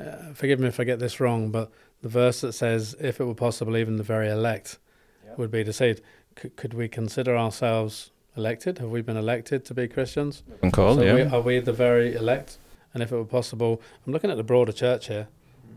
[0.00, 1.70] Uh, forgive me if I get this wrong, but
[2.00, 4.78] the verse that says, "If it were possible, even the very elect
[5.26, 5.36] yep.
[5.36, 6.00] would be deceived."
[6.40, 8.78] C- could we consider ourselves elected?
[8.78, 10.42] Have we been elected to be Christians?
[10.62, 11.14] Been called, so yeah.
[11.14, 12.56] We, are we the very elect?
[12.94, 15.28] And if it were possible, I'm looking at the broader church here.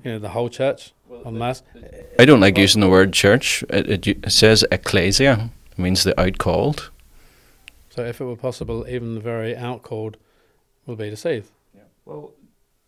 [0.06, 0.94] You know, the whole church
[1.26, 1.64] on mass.
[2.18, 3.62] I don't like using the word church.
[3.70, 5.50] It, it, it says ecclesia.
[5.74, 6.92] It means the outcalled.
[7.90, 10.16] So if it were possible, even the very outcalled
[10.86, 11.50] will be deceived.
[11.74, 11.82] Yeah.
[12.06, 12.34] Well,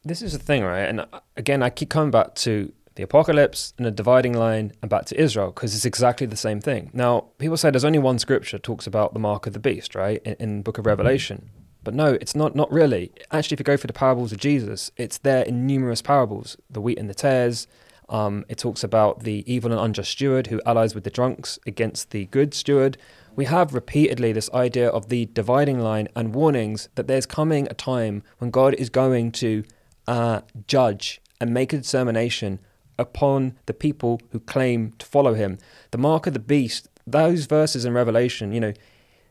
[0.04, 0.84] this is the thing, right?
[0.84, 4.90] And uh, again, I keep coming back to the apocalypse and the dividing line and
[4.90, 6.90] back to Israel because it's exactly the same thing.
[6.94, 10.22] Now, people say there's only one scripture talks about the mark of the beast, right,
[10.24, 11.50] in, in Book of Revelation.
[11.84, 12.54] But no, it's not.
[12.54, 13.14] Not really.
[13.32, 16.82] Actually, if you go for the parables of Jesus, it's there in numerous parables: the
[16.82, 17.66] wheat and the tares.
[18.10, 22.12] Um, it talks about the evil and unjust steward who allies with the drunks against
[22.12, 22.98] the good steward
[23.38, 27.74] we have repeatedly this idea of the dividing line and warnings that there's coming a
[27.74, 29.64] time when God is going to
[30.08, 32.60] uh, judge and make a determination
[32.98, 35.60] upon the people who claim to follow him.
[35.92, 38.74] The mark of the beast, those verses in Revelation, you know,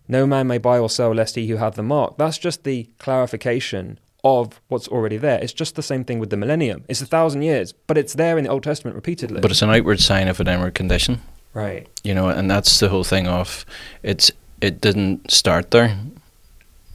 [0.07, 2.17] no man may buy or sell lest he who hath the mark.
[2.17, 5.41] That's just the clarification of what's already there.
[5.43, 6.85] It's just the same thing with the millennium.
[6.89, 9.41] It's a thousand years, but it's there in the Old Testament repeatedly.
[9.41, 11.23] But it's an outward sign of an inward condition.
[11.57, 11.89] Right.
[12.05, 13.65] You know, and that's the whole thing of
[14.03, 14.31] it's
[14.61, 15.99] it didn't start there.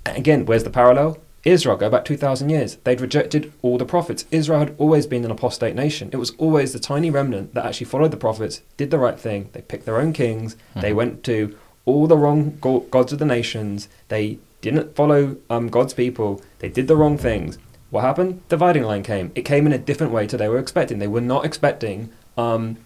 [0.05, 1.17] Again, where's the parallel?
[1.43, 2.75] Israel, go back 2,000 years.
[2.83, 4.25] They'd rejected all the prophets.
[4.29, 6.11] Israel had always been an apostate nation.
[6.13, 9.49] It was always the tiny remnant that actually followed the prophets, did the right thing.
[9.53, 10.53] They picked their own kings.
[10.53, 10.81] Mm-hmm.
[10.81, 13.89] They went to all the wrong go- gods of the nations.
[14.09, 16.39] They didn't follow um, God's people.
[16.59, 17.57] They did the wrong things.
[17.89, 18.47] What happened?
[18.47, 19.31] Dividing line came.
[19.33, 20.99] It came in a different way to they were expecting.
[20.99, 22.77] They were not expecting um,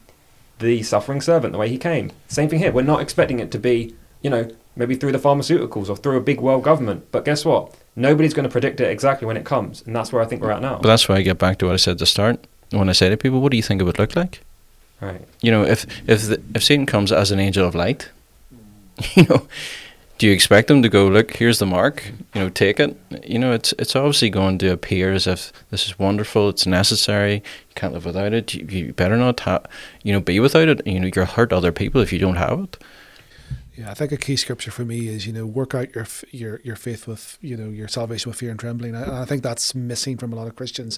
[0.59, 2.11] the suffering servant the way he came.
[2.27, 2.71] Same thing here.
[2.71, 6.21] We're not expecting it to be, you know, maybe through the pharmaceuticals or through a
[6.21, 7.07] big world government.
[7.11, 7.75] But guess what?
[7.95, 10.51] Nobody's going to predict it exactly when it comes, and that's where I think we're
[10.51, 10.75] at now.
[10.75, 12.45] But that's why I get back to what I said at the start.
[12.71, 14.41] When I say to people, "What do you think it would look like?"
[14.99, 15.21] Right.
[15.41, 18.09] You know, if if the, if Satan comes as an angel of light,
[19.15, 19.47] you know,
[20.17, 22.97] do you expect them to go look here's the mark you know take it?
[23.23, 27.35] You know it's it's obviously going to appear as if this is wonderful it's necessary
[27.35, 29.63] you can't live without it you, you better not ha-
[30.03, 32.59] you know be without it you know you'll hurt other people if you don't have
[32.59, 32.77] it
[33.77, 36.61] yeah, I think a key scripture for me is you know work out your your
[36.63, 38.95] your faith with you know your salvation with fear and trembling.
[38.95, 40.97] And I think that's missing from a lot of Christians,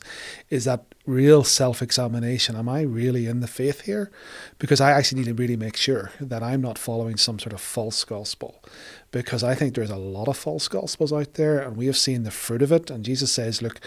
[0.50, 2.56] is that real self examination.
[2.56, 4.12] Am I really in the faith here?
[4.60, 7.62] Because I actually need to really make sure that I'm not following some sort of
[7.62, 8.64] false gospel,
[9.12, 12.24] because I think there's a lot of false gospels out there, and we have seen
[12.24, 12.92] the fruit of it.
[12.92, 13.80] And Jesus says, look,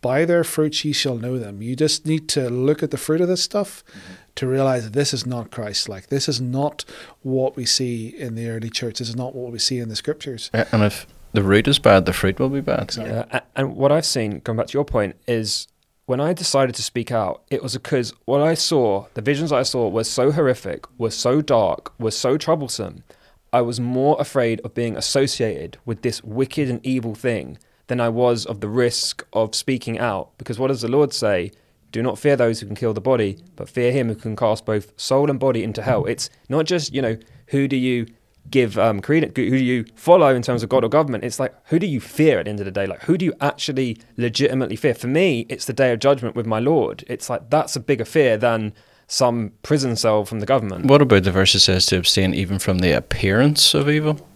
[0.00, 1.62] by their fruits ye shall know them.
[1.62, 4.14] You just need to look at the fruit of this stuff mm-hmm.
[4.36, 6.08] to realize that this is not Christ like.
[6.08, 6.84] This is not
[7.22, 8.98] what we see in the early church.
[8.98, 10.50] This is not what we see in the scriptures.
[10.52, 12.94] And if the root is bad, the fruit will be bad.
[12.96, 15.66] Yeah, and what I've seen, going back to your point, is
[16.06, 19.62] when I decided to speak out, it was because what I saw, the visions I
[19.62, 23.04] saw, were so horrific, were so dark, were so troublesome.
[23.52, 27.58] I was more afraid of being associated with this wicked and evil thing
[27.88, 30.30] than I was of the risk of speaking out.
[30.38, 31.50] Because what does the Lord say?
[31.90, 34.64] Do not fear those who can kill the body, but fear him who can cast
[34.64, 36.04] both soul and body into hell.
[36.04, 37.16] It's not just, you know,
[37.48, 38.06] who do you
[38.50, 41.24] give um, credence, who do you follow in terms of God or government?
[41.24, 42.86] It's like, who do you fear at the end of the day?
[42.86, 44.94] Like, who do you actually legitimately fear?
[44.94, 47.04] For me, it's the day of judgment with my Lord.
[47.08, 48.72] It's like, that's a bigger fear than
[49.06, 50.86] some prison cell from the government.
[50.86, 54.26] What about the verse that says to abstain even from the appearance of evil?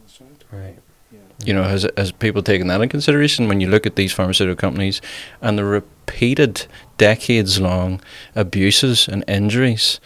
[0.50, 0.78] Right.
[1.44, 4.60] You know, has has people taken that in consideration when you look at these pharmaceutical
[4.60, 5.00] companies
[5.40, 6.66] and the repeated
[6.98, 8.00] decades long
[8.34, 10.00] abuses and injuries?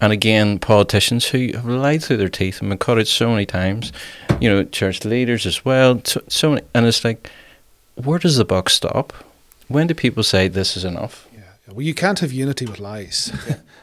[0.00, 3.46] And again, politicians who have lied through their teeth and been caught out so many
[3.46, 3.92] times,
[4.40, 6.02] you know, church leaders as well.
[6.04, 7.30] So, so many, and it's like,
[7.94, 9.12] where does the buck stop?
[9.68, 11.26] When do people say this is enough?
[11.32, 11.42] Yeah.
[11.68, 13.32] Well, you can't have unity with lies.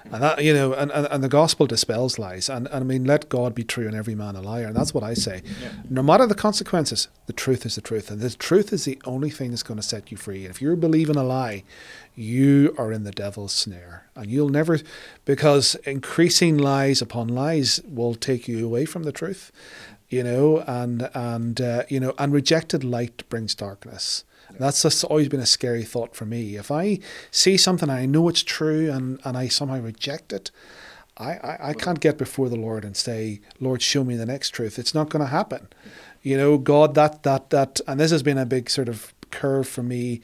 [0.05, 2.49] And that you know, and, and, and the gospel dispels lies.
[2.49, 4.65] And, and I mean, let God be true and every man a liar.
[4.65, 5.41] And that's what I say.
[5.61, 5.69] Yeah.
[5.89, 9.29] No matter the consequences, the truth is the truth, and the truth is the only
[9.29, 10.45] thing that's going to set you free.
[10.45, 11.63] And if you're believing a lie,
[12.15, 14.79] you are in the devil's snare, and you'll never,
[15.25, 19.51] because increasing lies upon lies will take you away from the truth.
[20.09, 24.25] You know, and and uh, you know, and rejected light brings darkness.
[24.61, 26.55] That's just always been a scary thought for me.
[26.55, 26.99] If I
[27.31, 30.51] see something I know it's true and, and I somehow reject it,
[31.17, 34.49] I, I, I can't get before the Lord and say, Lord, show me the next
[34.51, 34.79] truth.
[34.79, 35.67] It's not going to happen.
[36.21, 39.67] You know, God, that, that, that, and this has been a big sort of curve
[39.67, 40.21] for me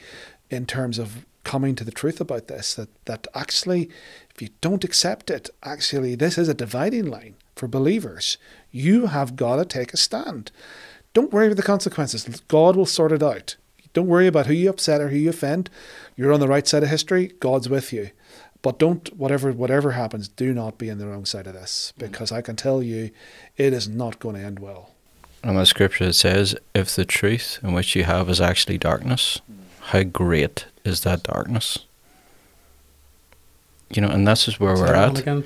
[0.50, 3.90] in terms of coming to the truth about this, that, that actually,
[4.34, 8.38] if you don't accept it, actually, this is a dividing line for believers.
[8.70, 10.52] You have got to take a stand.
[11.14, 12.26] Don't worry about the consequences.
[12.48, 13.56] God will sort it out.
[13.98, 15.72] Don't worry about who you upset or who you offend.
[16.16, 17.34] You're on the right side of history.
[17.40, 18.12] God's with you.
[18.62, 22.32] But don't whatever whatever happens, do not be in the wrong side of this because
[22.32, 23.10] I can tell you
[23.56, 24.92] it is not going to end well.
[25.42, 29.42] And the scripture says, if the truth in which you have is actually darkness,
[29.80, 31.80] how great is that darkness?
[33.90, 35.22] You know, and this is where we're at.
[35.22, 35.44] Again,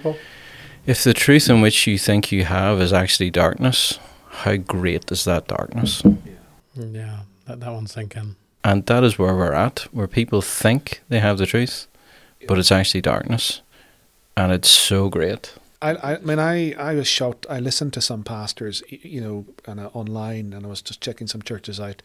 [0.86, 3.98] if the truth in which you think you have is actually darkness,
[4.28, 6.04] how great is that darkness?
[6.04, 8.36] Yeah, yeah that, that one's sinking.
[8.64, 11.88] And that is where we're at, where people think they have the truth,
[12.48, 13.62] but it's actually darkness.
[14.38, 15.54] And it's so great.
[15.82, 17.48] I, I mean, I, I was shocked.
[17.50, 21.28] I listened to some pastors, you know, and uh, online, and I was just checking
[21.28, 22.04] some churches out,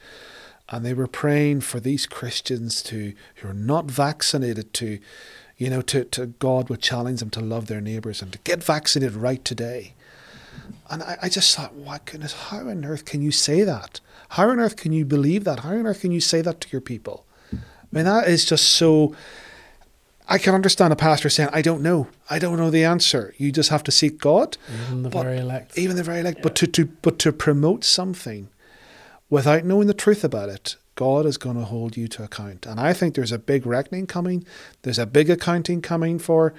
[0.70, 4.98] and they were praying for these Christians to who are not vaccinated to,
[5.58, 8.64] you know, to, to God would challenge them to love their neighbours and to get
[8.64, 9.92] vaccinated right today.
[10.88, 14.00] And I, I just thought, my goodness, how on earth can you say that?
[14.30, 15.60] How on earth can you believe that?
[15.60, 17.26] How on earth can you say that to your people?
[17.52, 17.58] I
[17.92, 19.14] mean, that is just so.
[20.28, 22.08] I can understand a pastor saying, I don't know.
[22.28, 23.32] I don't know the answer.
[23.38, 24.58] You just have to seek God.
[24.86, 25.78] Even the but, very elect.
[25.78, 26.38] Even the very elect.
[26.38, 26.42] Yeah.
[26.42, 28.48] But to, to but to promote something
[29.30, 32.66] without knowing the truth about it, God is going to hold you to account.
[32.66, 34.44] And I think there's a big reckoning coming.
[34.82, 36.54] There's a big accounting coming for.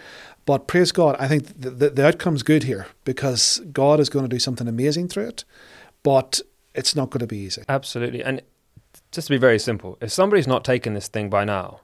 [0.45, 4.23] But praise God, I think the, the, the outcome's good here because God is going
[4.23, 5.43] to do something amazing through it.
[6.03, 6.39] But
[6.77, 7.63] it's not going to be easy.
[7.67, 8.23] Absolutely.
[8.23, 8.41] And
[9.11, 11.81] just to be very simple, if somebody's not taken this thing by now,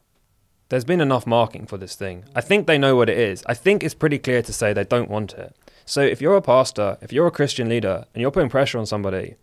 [0.70, 2.26] there's been enough marking for this thing.
[2.36, 3.44] I think they know what it is.
[3.48, 5.56] I think it's pretty clear to say they don't want it.
[5.86, 8.86] So if you're a pastor, if you're a Christian leader, and you're putting pressure on
[8.86, 9.36] somebody,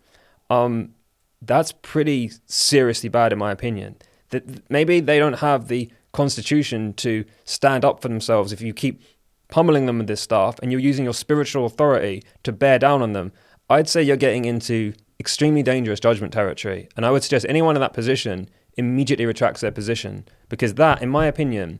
[0.48, 0.94] um,
[1.42, 3.96] that's pretty seriously bad, in my opinion.
[4.30, 9.02] That maybe they don't have the constitution to stand up for themselves if you keep
[9.48, 13.12] pummeling them with this stuff and you're using your spiritual authority to bear down on
[13.12, 13.32] them.
[13.68, 16.88] I'd say you're getting into extremely dangerous judgment territory.
[16.96, 21.10] And I would suggest anyone in that position immediately retracts their position because that, in
[21.10, 21.78] my opinion,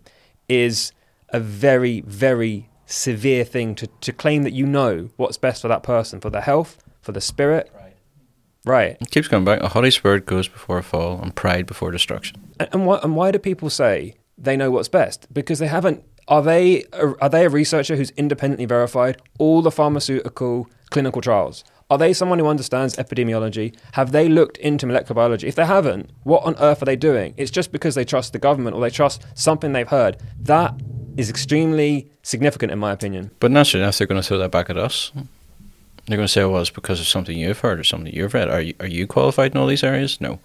[0.49, 0.93] is
[1.31, 5.83] a very, very severe thing to, to claim that you know what's best for that
[5.83, 7.71] person, for their health, for the spirit.
[7.75, 7.97] Right.
[8.65, 8.97] Right.
[9.01, 9.62] It keeps coming back.
[9.62, 12.37] A haughty spirit goes before a fall, and pride before destruction.
[12.59, 15.33] And, and why, and why do people say they know what's best?
[15.33, 16.05] Because they haven't.
[16.29, 21.65] Are they are they a researcher who's independently verified all the pharmaceutical clinical trials?
[21.91, 23.77] Are they someone who understands epidemiology?
[23.93, 25.49] Have they looked into molecular biology?
[25.49, 27.35] If they haven't, what on earth are they doing?
[27.37, 30.17] It's just because they trust the government or they trust something they've heard.
[30.39, 30.75] That
[31.17, 33.33] is extremely significant, in my opinion.
[33.41, 35.11] But naturally enough, they're going to throw that back at us.
[36.07, 38.35] They're going to say, oh, well, it's because of something you've heard or something you've
[38.35, 38.49] read.
[38.49, 40.21] Are you, are you qualified in all these areas?
[40.21, 40.39] No.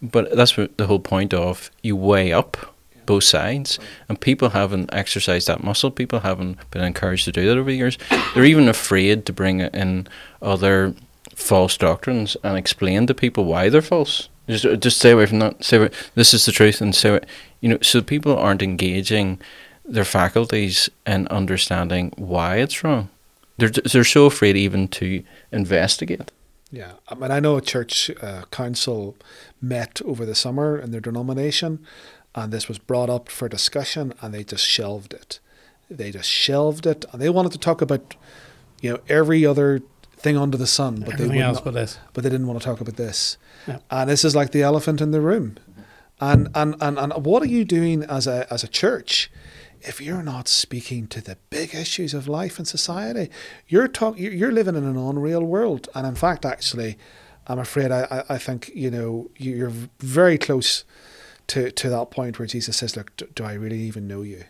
[0.00, 2.75] But that's the whole point of you weigh up
[3.06, 3.78] both sides.
[4.08, 5.90] And people haven't exercised that muscle.
[5.90, 7.98] People haven't been encouraged to do that over the years.
[8.34, 10.08] They're even afraid to bring in
[10.42, 10.94] other
[11.34, 14.28] false doctrines and explain to people why they're false.
[14.48, 15.64] Just, just stay away from that.
[15.64, 17.20] Say this is the truth, and say
[17.60, 17.78] you know.
[17.82, 19.40] So people aren't engaging
[19.84, 23.08] their faculties in understanding why it's wrong.
[23.58, 26.30] They're they're so afraid even to investigate.
[26.70, 29.16] Yeah, I mean, I know a church uh, council
[29.60, 31.86] met over the summer in their denomination,
[32.36, 35.40] and this was brought up for discussion, and they just shelved it.
[35.90, 38.14] They just shelved it, and they wanted to talk about,
[38.80, 39.80] you know, every other
[40.16, 41.98] thing under the sun, but Everything they else not, but this.
[42.12, 43.38] But they didn't want to talk about this.
[43.66, 43.78] Yeah.
[43.90, 45.56] And this is like the elephant in the room.
[46.20, 49.30] And, and and and what are you doing as a as a church?
[49.82, 53.30] if you're not speaking to the big issues of life and society,
[53.68, 55.88] you're talk, you're living in an unreal world.
[55.94, 56.98] And in fact, actually,
[57.46, 60.84] I'm afraid I, I think you know you're very close
[61.48, 64.44] to, to that point where Jesus says, Look, do, do I really even know you?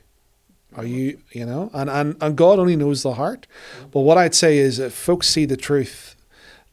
[0.75, 3.47] Are you, you know, and, and, and God only knows the heart.
[3.93, 6.17] But what I'd say is if folks see the truth,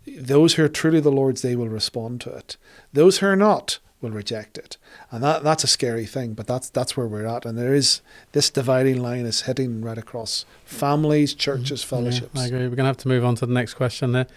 [0.06, 2.58] those who are truly the Lord's, they will respond to it.
[2.92, 4.78] Those who are not will reject it,
[5.10, 6.34] and that that's a scary thing.
[6.34, 8.02] But that's that's where we're at, and there is
[8.34, 12.36] this dividing line is hitting right across families, churches, fellowships.
[12.36, 12.60] Yeah, I agree.
[12.60, 14.28] We're going to have to move on to the next question there.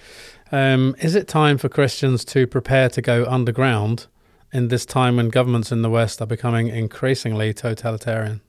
[0.53, 4.07] Um, is it time for Christians to prepare to go underground
[4.57, 8.41] in this time when governments in the West are becoming increasingly totalitarian?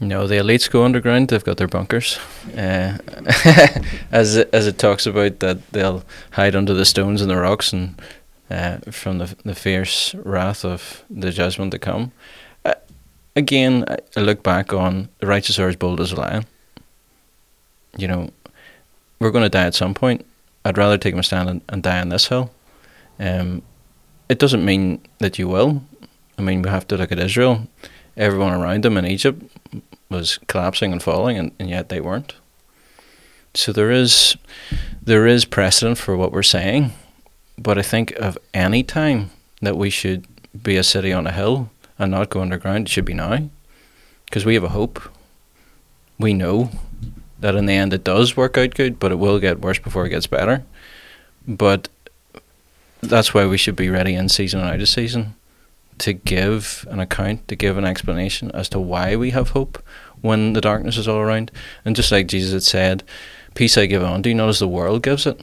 [0.00, 1.28] No, the elites go underground.
[1.28, 2.18] They've got their bunkers,
[2.56, 2.98] uh,
[4.12, 6.02] as it, as it talks about that they'll
[6.32, 8.00] hide under the stones and the rocks and
[8.50, 12.12] uh, from the the fierce wrath of the judgment to come.
[12.64, 12.74] Uh,
[13.34, 16.44] again, I look back on the righteous are as bold as a lion.
[17.96, 18.30] You know,
[19.20, 20.26] we're going to die at some point.
[20.64, 22.50] I'd rather take my stand and, and die on this hill.
[23.18, 23.62] Um,
[24.28, 25.82] it doesn't mean that you will.
[26.38, 27.68] I mean, we have to look at Israel.
[28.16, 29.42] Everyone around them in Egypt
[30.08, 32.34] was collapsing and falling, and, and yet they weren't.
[33.54, 34.36] So there is
[35.02, 36.92] there is precedent for what we're saying,
[37.58, 39.30] but I think of any time
[39.60, 40.26] that we should
[40.62, 43.50] be a city on a hill and not go underground, it should be now,
[44.24, 45.00] because we have a hope.
[46.18, 46.70] We know
[47.40, 50.06] that in the end it does work out good, but it will get worse before
[50.06, 50.64] it gets better.
[51.46, 51.88] But
[53.02, 55.34] that's why we should be ready in season and out of season
[55.98, 59.82] to give an account, to give an explanation as to why we have hope
[60.20, 61.50] when the darkness is all around.
[61.84, 63.02] And just like Jesus had said,
[63.54, 65.40] peace I give on, do you, not as the world gives it.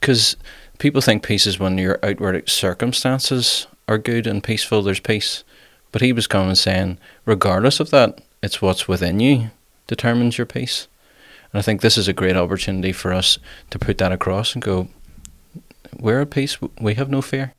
[0.00, 0.36] Because
[0.78, 5.44] people think peace is when your outward circumstances are good and peaceful, there's peace.
[5.92, 9.50] But he was coming saying, regardless of that, it's what's within you
[9.86, 10.86] determines your peace.
[11.52, 13.38] And I think this is a great opportunity for us
[13.70, 14.88] to put that across and go,
[15.98, 16.58] we're at peace.
[16.80, 17.54] We have no fear.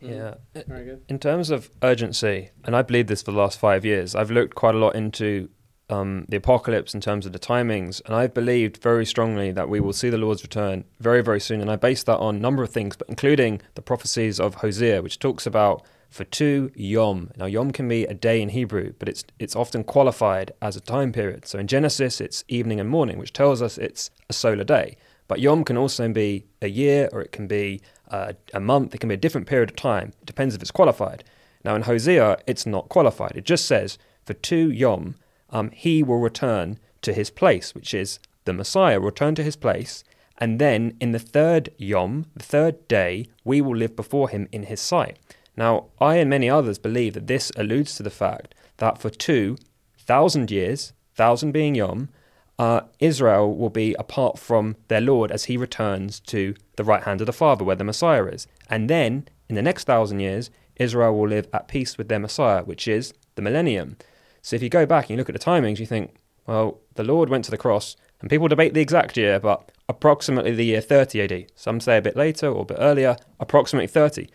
[0.00, 0.34] Yeah.
[0.66, 1.02] Very good.
[1.08, 4.54] In terms of urgency, and I believe this for the last five years, I've looked
[4.54, 5.48] quite a lot into
[5.88, 9.80] um, the apocalypse in terms of the timings, and I've believed very strongly that we
[9.80, 11.60] will see the Lord's return very, very soon.
[11.60, 15.02] And I base that on a number of things, but including the prophecies of Hosea,
[15.02, 17.30] which talks about for two yom.
[17.36, 20.80] Now, yom can be a day in Hebrew, but it's it's often qualified as a
[20.80, 21.46] time period.
[21.46, 24.96] So in Genesis, it's evening and morning, which tells us it's a solar day.
[25.28, 27.80] But yom can also be a year, or it can be
[28.10, 28.94] uh, a month.
[28.94, 30.12] It can be a different period of time.
[30.20, 31.24] It depends if it's qualified.
[31.64, 33.32] Now in Hosea, it's not qualified.
[33.34, 35.16] It just says for two yom,
[35.50, 39.56] um, he will return to his place, which is the Messiah will return to his
[39.56, 40.04] place,
[40.38, 44.64] and then in the third yom, the third day, we will live before him in
[44.64, 45.18] his sight.
[45.56, 49.56] Now, I and many others believe that this alludes to the fact that for two
[49.98, 52.10] thousand years, thousand being Yom,
[52.58, 57.20] uh, Israel will be apart from their Lord as he returns to the right hand
[57.20, 58.46] of the Father, where the Messiah is.
[58.70, 62.62] And then, in the next thousand years, Israel will live at peace with their Messiah,
[62.62, 63.96] which is the millennium.
[64.42, 66.16] So if you go back and you look at the timings, you think,
[66.46, 70.54] well, the Lord went to the cross, and people debate the exact year, but approximately
[70.54, 71.46] the year 30 AD.
[71.54, 74.28] Some say a bit later or a bit earlier, approximately 30.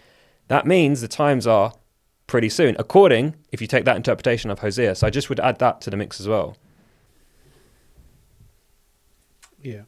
[0.47, 1.73] That means the times are
[2.27, 4.95] pretty soon, according, if you take that interpretation of Hosea.
[4.95, 6.55] So I just would add that to the mix as well.
[9.63, 9.81] Yeah.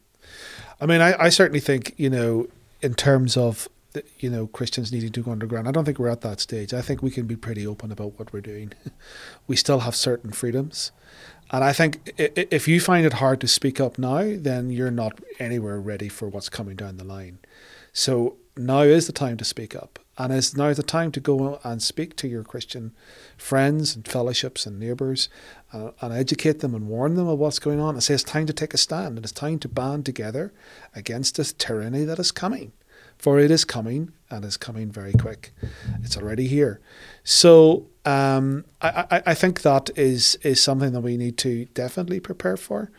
[0.79, 2.47] I mean, I, I certainly think, you know,
[2.81, 6.09] in terms of, the, you know, Christians needing to go underground, I don't think we're
[6.09, 6.73] at that stage.
[6.73, 8.73] I think we can be pretty open about what we're doing.
[9.47, 10.91] we still have certain freedoms.
[11.51, 15.19] And I think if you find it hard to speak up now, then you're not
[15.39, 17.37] anywhere ready for what's coming down the line.
[17.91, 19.99] So now is the time to speak up.
[20.17, 22.91] And it's now the time to go and speak to your Christian
[23.35, 25.27] friends and fellowships and neighbours
[25.71, 28.45] uh, and educate them and warn them of what's going on and say it's time
[28.45, 30.53] to take a stand and it's time to band together
[30.95, 32.73] against this tyranny that is coming.
[33.17, 35.53] For it is coming and is coming very quick.
[36.03, 36.81] It's already here.
[37.23, 42.19] So um, I, I, I think that is, is something that we need to definitely
[42.19, 42.91] prepare for.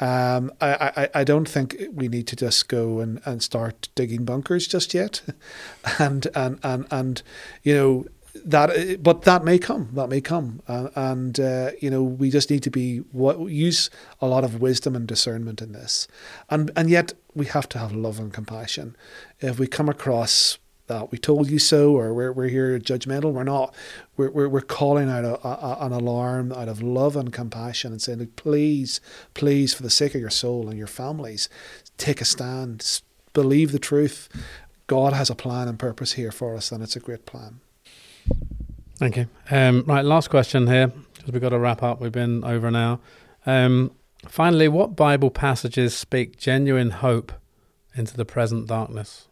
[0.00, 4.24] Um, I, I, I don't think we need to just go and, and start digging
[4.24, 5.22] bunkers just yet,
[5.98, 7.22] and and and and
[7.62, 8.06] you know
[8.44, 10.60] that but that may come that may come.
[10.66, 13.88] Uh, and uh, you know we just need to be what use
[14.20, 16.08] a lot of wisdom and discernment in this.
[16.50, 18.96] And and yet we have to have love and compassion.
[19.40, 23.32] If we come across that we told you so or we're, we're here judgmental.
[23.32, 23.74] We're not
[24.16, 28.02] we're, we're, we're calling out a, a, an alarm out of love and compassion and
[28.02, 29.00] saying please
[29.34, 31.48] please for the sake of your soul and your families
[31.96, 33.00] take a stand.
[33.32, 34.28] Believe the truth.
[34.86, 37.60] God has a plan and purpose here for us and it's a great plan.
[38.96, 39.26] Thank you.
[39.50, 42.00] Um, right last question here because we've got to wrap up.
[42.00, 43.00] We've been over now
[43.46, 43.90] um,
[44.26, 47.32] finally what bible passages speak genuine hope
[47.94, 49.28] into the present darkness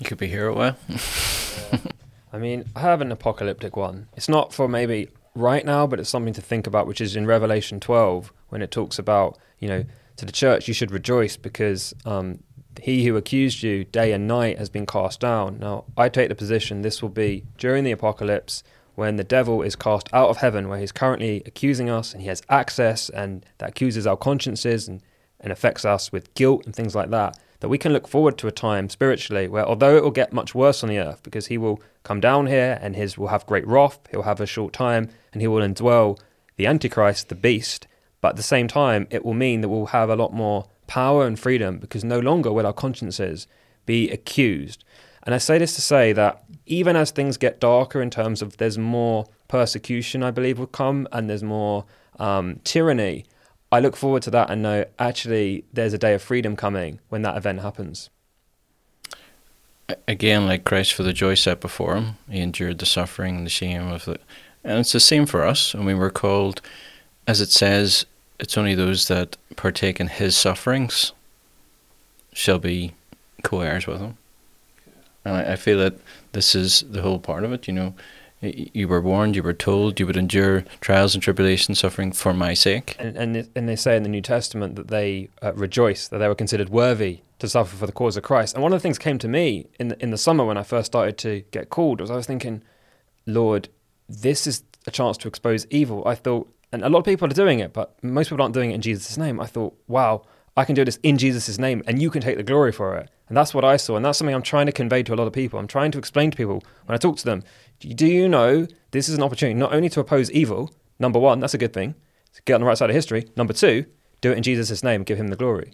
[0.00, 0.76] you could be here a while.
[2.32, 4.08] I mean, I have an apocalyptic one.
[4.16, 7.26] It's not for maybe right now, but it's something to think about, which is in
[7.26, 9.84] Revelation 12 when it talks about, you know,
[10.16, 12.40] to the church you should rejoice because um,
[12.80, 15.58] he who accused you day and night has been cast down.
[15.58, 18.62] Now, I take the position this will be during the apocalypse
[18.94, 22.28] when the devil is cast out of heaven, where he's currently accusing us and he
[22.28, 25.02] has access and that accuses our consciences and,
[25.44, 27.38] and affects us with guilt and things like that.
[27.60, 30.54] That we can look forward to a time spiritually where, although it will get much
[30.54, 33.66] worse on the earth, because he will come down here and his will have great
[33.66, 36.18] wrath, he'll have a short time, and he will indwell
[36.56, 37.86] the Antichrist, the beast.
[38.20, 41.26] But at the same time, it will mean that we'll have a lot more power
[41.26, 43.46] and freedom because no longer will our consciences
[43.86, 44.84] be accused.
[45.22, 48.56] And I say this to say that even as things get darker in terms of
[48.56, 51.84] there's more persecution, I believe, will come and there's more
[52.18, 53.24] um, tyranny,
[53.74, 57.22] I look forward to that and know actually there's a day of freedom coming when
[57.22, 58.08] that event happens.
[60.06, 63.50] Again, like Christ for the joy set before him, he endured the suffering and the
[63.50, 64.20] shame of it.
[64.62, 65.74] And it's the same for us.
[65.74, 66.60] I mean, we're called,
[67.26, 68.06] as it says,
[68.38, 71.10] it's only those that partake in his sufferings
[72.32, 72.94] shall be
[73.42, 74.16] co heirs with him.
[75.24, 75.94] And I, I, feel that
[76.30, 77.94] this is the whole part of it, you know.
[78.44, 82.54] You were warned, you were told you would endure trials and tribulations, suffering for my
[82.54, 82.96] sake.
[82.98, 86.28] And, and, and they say in the New Testament that they uh, rejoice, that they
[86.28, 88.54] were considered worthy to suffer for the cause of Christ.
[88.54, 90.62] And one of the things came to me in the, in the summer when I
[90.62, 92.62] first started to get called was I was thinking,
[93.26, 93.68] Lord,
[94.08, 96.02] this is a chance to expose evil.
[96.06, 98.70] I thought, and a lot of people are doing it, but most people aren't doing
[98.70, 99.40] it in Jesus' name.
[99.40, 100.24] I thought, wow,
[100.56, 103.08] I can do this in Jesus' name, and you can take the glory for it.
[103.28, 105.26] And that's what I saw, and that's something I'm trying to convey to a lot
[105.26, 105.58] of people.
[105.58, 107.42] I'm trying to explain to people when I talk to them.
[107.80, 110.70] Do you know this is an opportunity not only to oppose evil?
[110.98, 111.94] Number one, that's a good thing.
[112.44, 113.28] Get on the right side of history.
[113.36, 113.86] Number two,
[114.20, 115.72] do it in Jesus' name, give him the glory.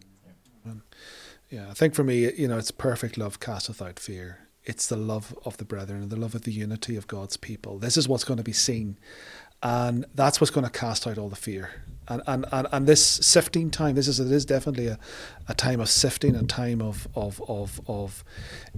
[1.50, 4.48] Yeah, I think for me, you know, it's perfect love casteth out fear.
[4.62, 7.78] It's the love of the brethren the love of the unity of God's people.
[7.78, 8.98] This is what's going to be seen
[9.62, 11.84] and that's what's going to cast out all the fear.
[12.10, 14.98] And, and, and, and this sifting time, this is it is definitely a,
[15.48, 18.24] a time of sifting, a time of, of, of, of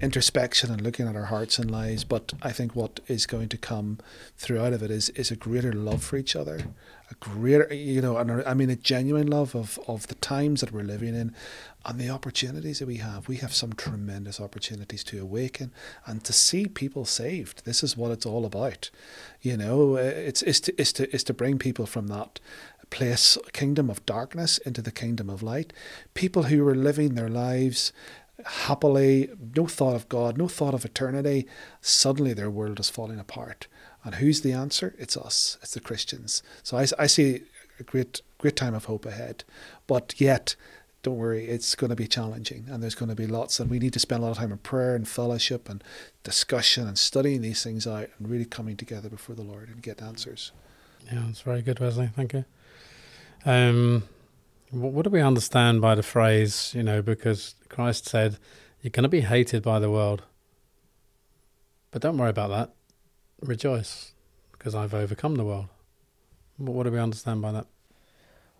[0.02, 2.04] introspection and looking at our hearts and lives.
[2.04, 3.98] But I think what is going to come
[4.36, 6.60] throughout of it is is a greater love for each other,
[7.10, 10.70] a greater you know, and I mean a genuine love of, of the times that
[10.70, 11.34] we're living in,
[11.84, 13.28] and the opportunities that we have.
[13.28, 15.72] We have some tremendous opportunities to awaken
[16.06, 17.64] and to see people saved.
[17.64, 18.90] This is what it's all about.
[19.40, 22.40] You know, it's it's to is to is to bring people from that
[22.92, 25.72] place kingdom of darkness into the kingdom of light.
[26.14, 27.92] People who were living their lives
[28.44, 31.46] happily, no thought of God, no thought of eternity,
[31.80, 33.66] suddenly their world is falling apart.
[34.04, 34.94] And who's the answer?
[34.98, 35.58] It's us.
[35.62, 36.42] It's the Christians.
[36.62, 37.42] So I, I see
[37.80, 39.44] a great great time of hope ahead.
[39.86, 40.56] But yet
[41.02, 43.78] don't worry, it's going to be challenging and there's going to be lots, and we
[43.78, 45.82] need to spend a lot of time in prayer and fellowship and
[46.22, 50.02] discussion and studying these things out and really coming together before the Lord and get
[50.02, 50.52] answers.
[51.10, 52.10] Yeah, that's very good, Wesley.
[52.14, 52.44] Thank you.
[53.44, 54.04] Um,
[54.70, 58.38] what do we understand by the phrase, you know, because Christ said,
[58.80, 60.22] You're going to be hated by the world.
[61.90, 62.72] But don't worry about that.
[63.40, 64.12] Rejoice,
[64.52, 65.66] because I've overcome the world.
[66.56, 67.66] What do we understand by that?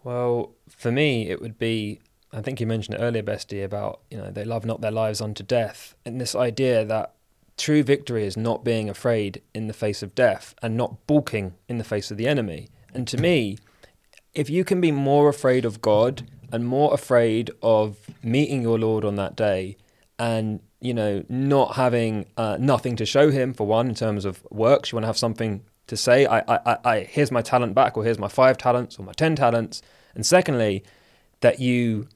[0.05, 2.01] Well, for me, it would be
[2.33, 5.21] I think you mentioned it earlier, Bestie, about you know they love not their lives
[5.21, 7.13] unto death, and this idea that
[7.59, 11.77] true victory is not being afraid in the face of death and not balking in
[11.77, 12.71] the face of the enemy.
[12.95, 13.59] And to me,
[14.35, 19.05] if you can be more afraid of God and more afraid of meeting your Lord
[19.05, 19.77] on that day,
[20.19, 24.45] and you know not having uh, nothing to show Him for one in terms of
[24.51, 26.27] works, you want to have something to say.
[26.27, 29.37] I, I, I, here's my talent back, or here's my five talents, or my ten
[29.37, 29.83] talents.
[30.15, 30.85] And secondly,
[31.41, 32.09] that you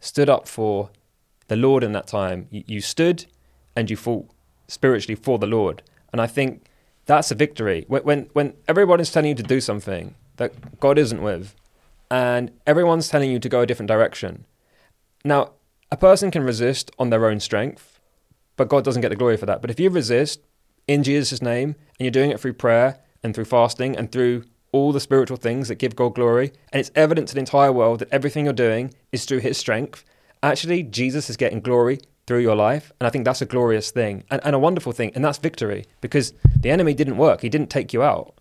[0.00, 0.90] stood up for
[1.48, 2.46] the Lord in that time.
[2.50, 3.26] You, you stood
[3.76, 4.28] and you fought
[4.68, 5.82] spiritually for the Lord.
[6.12, 6.66] And I think
[7.06, 7.84] that's a victory.
[7.88, 11.54] When, when, when everyone is telling you to do something that God isn't with,
[12.10, 14.46] and everyone's telling you to go a different direction.
[15.22, 15.50] Now,
[15.92, 18.00] a person can resist on their own strength,
[18.56, 19.60] but God doesn't get the glory for that.
[19.60, 20.40] But if you resist
[20.88, 24.92] in Jesus' name, and you're doing it through prayer and through fasting and through all
[24.92, 28.08] the spiritual things that give God glory, and it's evident to the entire world that
[28.10, 30.06] everything you're doing is through His strength,
[30.42, 32.92] actually, Jesus is getting glory through your life.
[32.98, 35.12] And I think that's a glorious thing and, and a wonderful thing.
[35.14, 38.39] And that's victory because the enemy didn't work, he didn't take you out.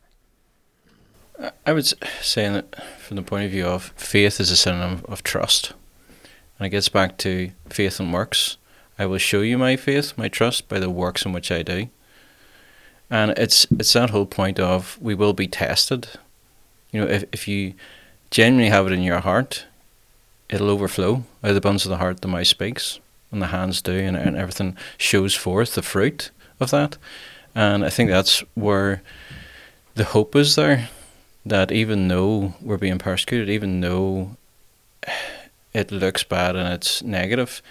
[1.66, 1.86] I would
[2.22, 5.74] say that from the point of view of faith is a synonym of trust.
[6.58, 8.58] And it gets back to faith and works.
[8.98, 11.88] I will show you my faith, my trust, by the works in which I do.
[13.10, 16.10] And it's it's that whole point of we will be tested.
[16.92, 17.74] You know, if if you
[18.30, 19.66] genuinely have it in your heart,
[20.50, 21.24] it'll overflow.
[21.44, 23.00] Out of the abundance of the heart, the mouth speaks,
[23.32, 26.98] and the hands do, and, and everything shows forth the fruit of that.
[27.56, 29.02] And I think that's where
[29.96, 30.90] the hope is there.
[31.46, 34.38] That even though we're being persecuted, even though
[35.74, 37.62] it looks bad and it's negative,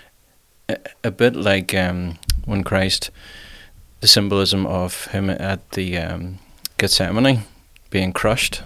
[0.68, 3.10] a, a bit like um, when Christ,
[4.00, 6.38] the symbolism of him at the um,
[6.78, 7.42] Gethsemane
[7.90, 8.62] being crushed.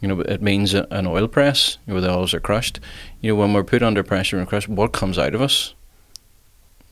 [0.00, 2.78] You know, it means an oil press where the oils are crushed.
[3.20, 5.74] You know, when we're put under pressure and crushed, what comes out of us?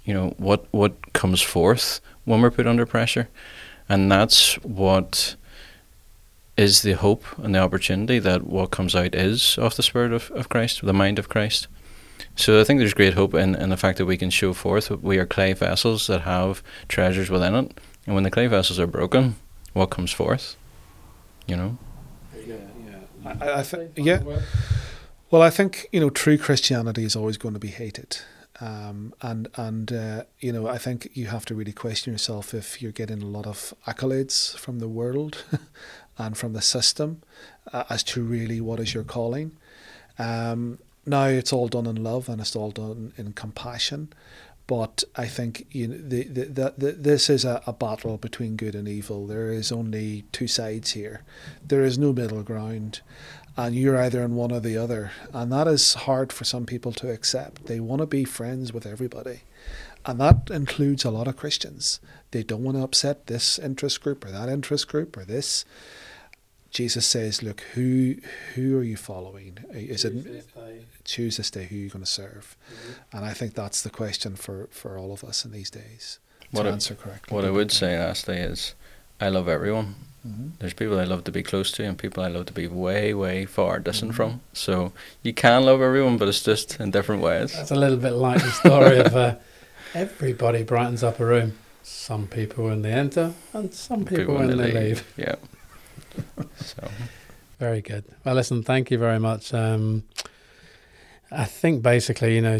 [0.04, 3.28] You know, what what comes forth when we're put under pressure,
[3.88, 5.36] and that's what
[6.56, 10.30] is the hope and the opportunity that what comes out is of the Spirit of,
[10.30, 11.68] of Christ, the mind of Christ.
[12.34, 14.90] So I think there's great hope in, in the fact that we can show forth
[14.90, 17.78] we are clay vessels that have treasures within it.
[18.06, 19.36] And when the clay vessels are broken,
[19.72, 20.56] what comes forth?
[21.46, 21.78] You know?
[22.46, 22.56] Yeah,
[22.86, 23.34] yeah.
[23.40, 24.20] I, I th- yeah.
[25.30, 28.18] Well, I think, you know, true Christianity is always going to be hated.
[28.60, 32.80] Um, and and uh, you know I think you have to really question yourself if
[32.80, 35.44] you're getting a lot of accolades from the world
[36.18, 37.22] and from the system
[37.72, 39.52] uh, as to really what is your calling.
[40.18, 44.08] Um, now it's all done in love and it's all done in compassion,
[44.66, 48.56] but I think you know, the, the, the, the, this is a, a battle between
[48.56, 49.26] good and evil.
[49.26, 51.22] There is only two sides here.
[51.64, 53.00] There is no middle ground,
[53.56, 56.92] and you're either in one or the other, and that is hard for some people
[56.94, 57.66] to accept.
[57.66, 59.42] They want to be friends with everybody.
[60.04, 61.98] And that includes a lot of Christians.
[62.30, 65.64] They don't want to upset this interest group or that interest group or this.
[66.70, 68.16] Jesus says, "Look, who
[68.54, 69.58] who are you following?
[69.72, 70.46] Is it
[71.04, 73.16] choose this day who you're going to serve?" Mm-hmm.
[73.16, 76.18] And I think that's the question for for all of us in these days
[76.50, 77.34] what to I, answer correctly.
[77.34, 78.74] What I would say, lastly, is
[79.20, 79.94] I love everyone.
[80.26, 80.48] Mm-hmm.
[80.58, 83.14] There's people I love to be close to, and people I love to be way,
[83.14, 84.16] way far distant mm-hmm.
[84.16, 84.40] from.
[84.52, 87.52] So you can love everyone, but it's just in different ways.
[87.52, 89.36] That's a little bit like the story of uh,
[89.94, 91.58] everybody brightens up a room.
[91.82, 94.74] Some people when they enter, and some people, people when, when, they, leave.
[94.74, 95.14] leave.
[95.16, 95.36] Yeah.
[96.56, 96.88] so.
[97.58, 98.04] Very good.
[98.24, 99.54] Well, listen, thank you very much.
[99.54, 100.04] Um,
[101.30, 102.58] I think basically, you know,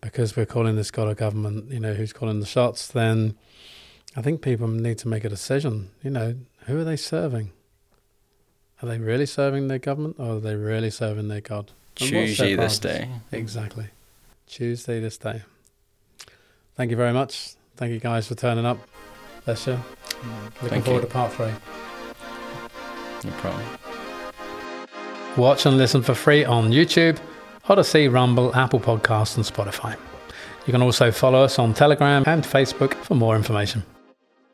[0.00, 3.36] because we're calling this God of government, you know, who's calling the shots, then
[4.16, 5.90] I think people need to make a decision.
[6.02, 7.52] You know, who are they serving?
[8.82, 11.70] Are they really serving their government or are they really serving their God?
[11.94, 13.08] Choose ye this day.
[13.30, 13.86] Exactly.
[14.46, 15.42] Tuesday this day.
[16.74, 17.54] Thank you very much.
[17.76, 18.78] Thank you guys for turning up.
[19.44, 19.78] Bless you.
[20.54, 21.06] Looking Thank forward you.
[21.06, 21.52] to part three.
[23.24, 23.64] No problem.
[25.36, 27.18] Watch and listen for free on YouTube,
[27.68, 29.96] Odysee, Rumble, Apple Podcasts, and Spotify.
[30.66, 33.82] You can also follow us on Telegram and Facebook for more information.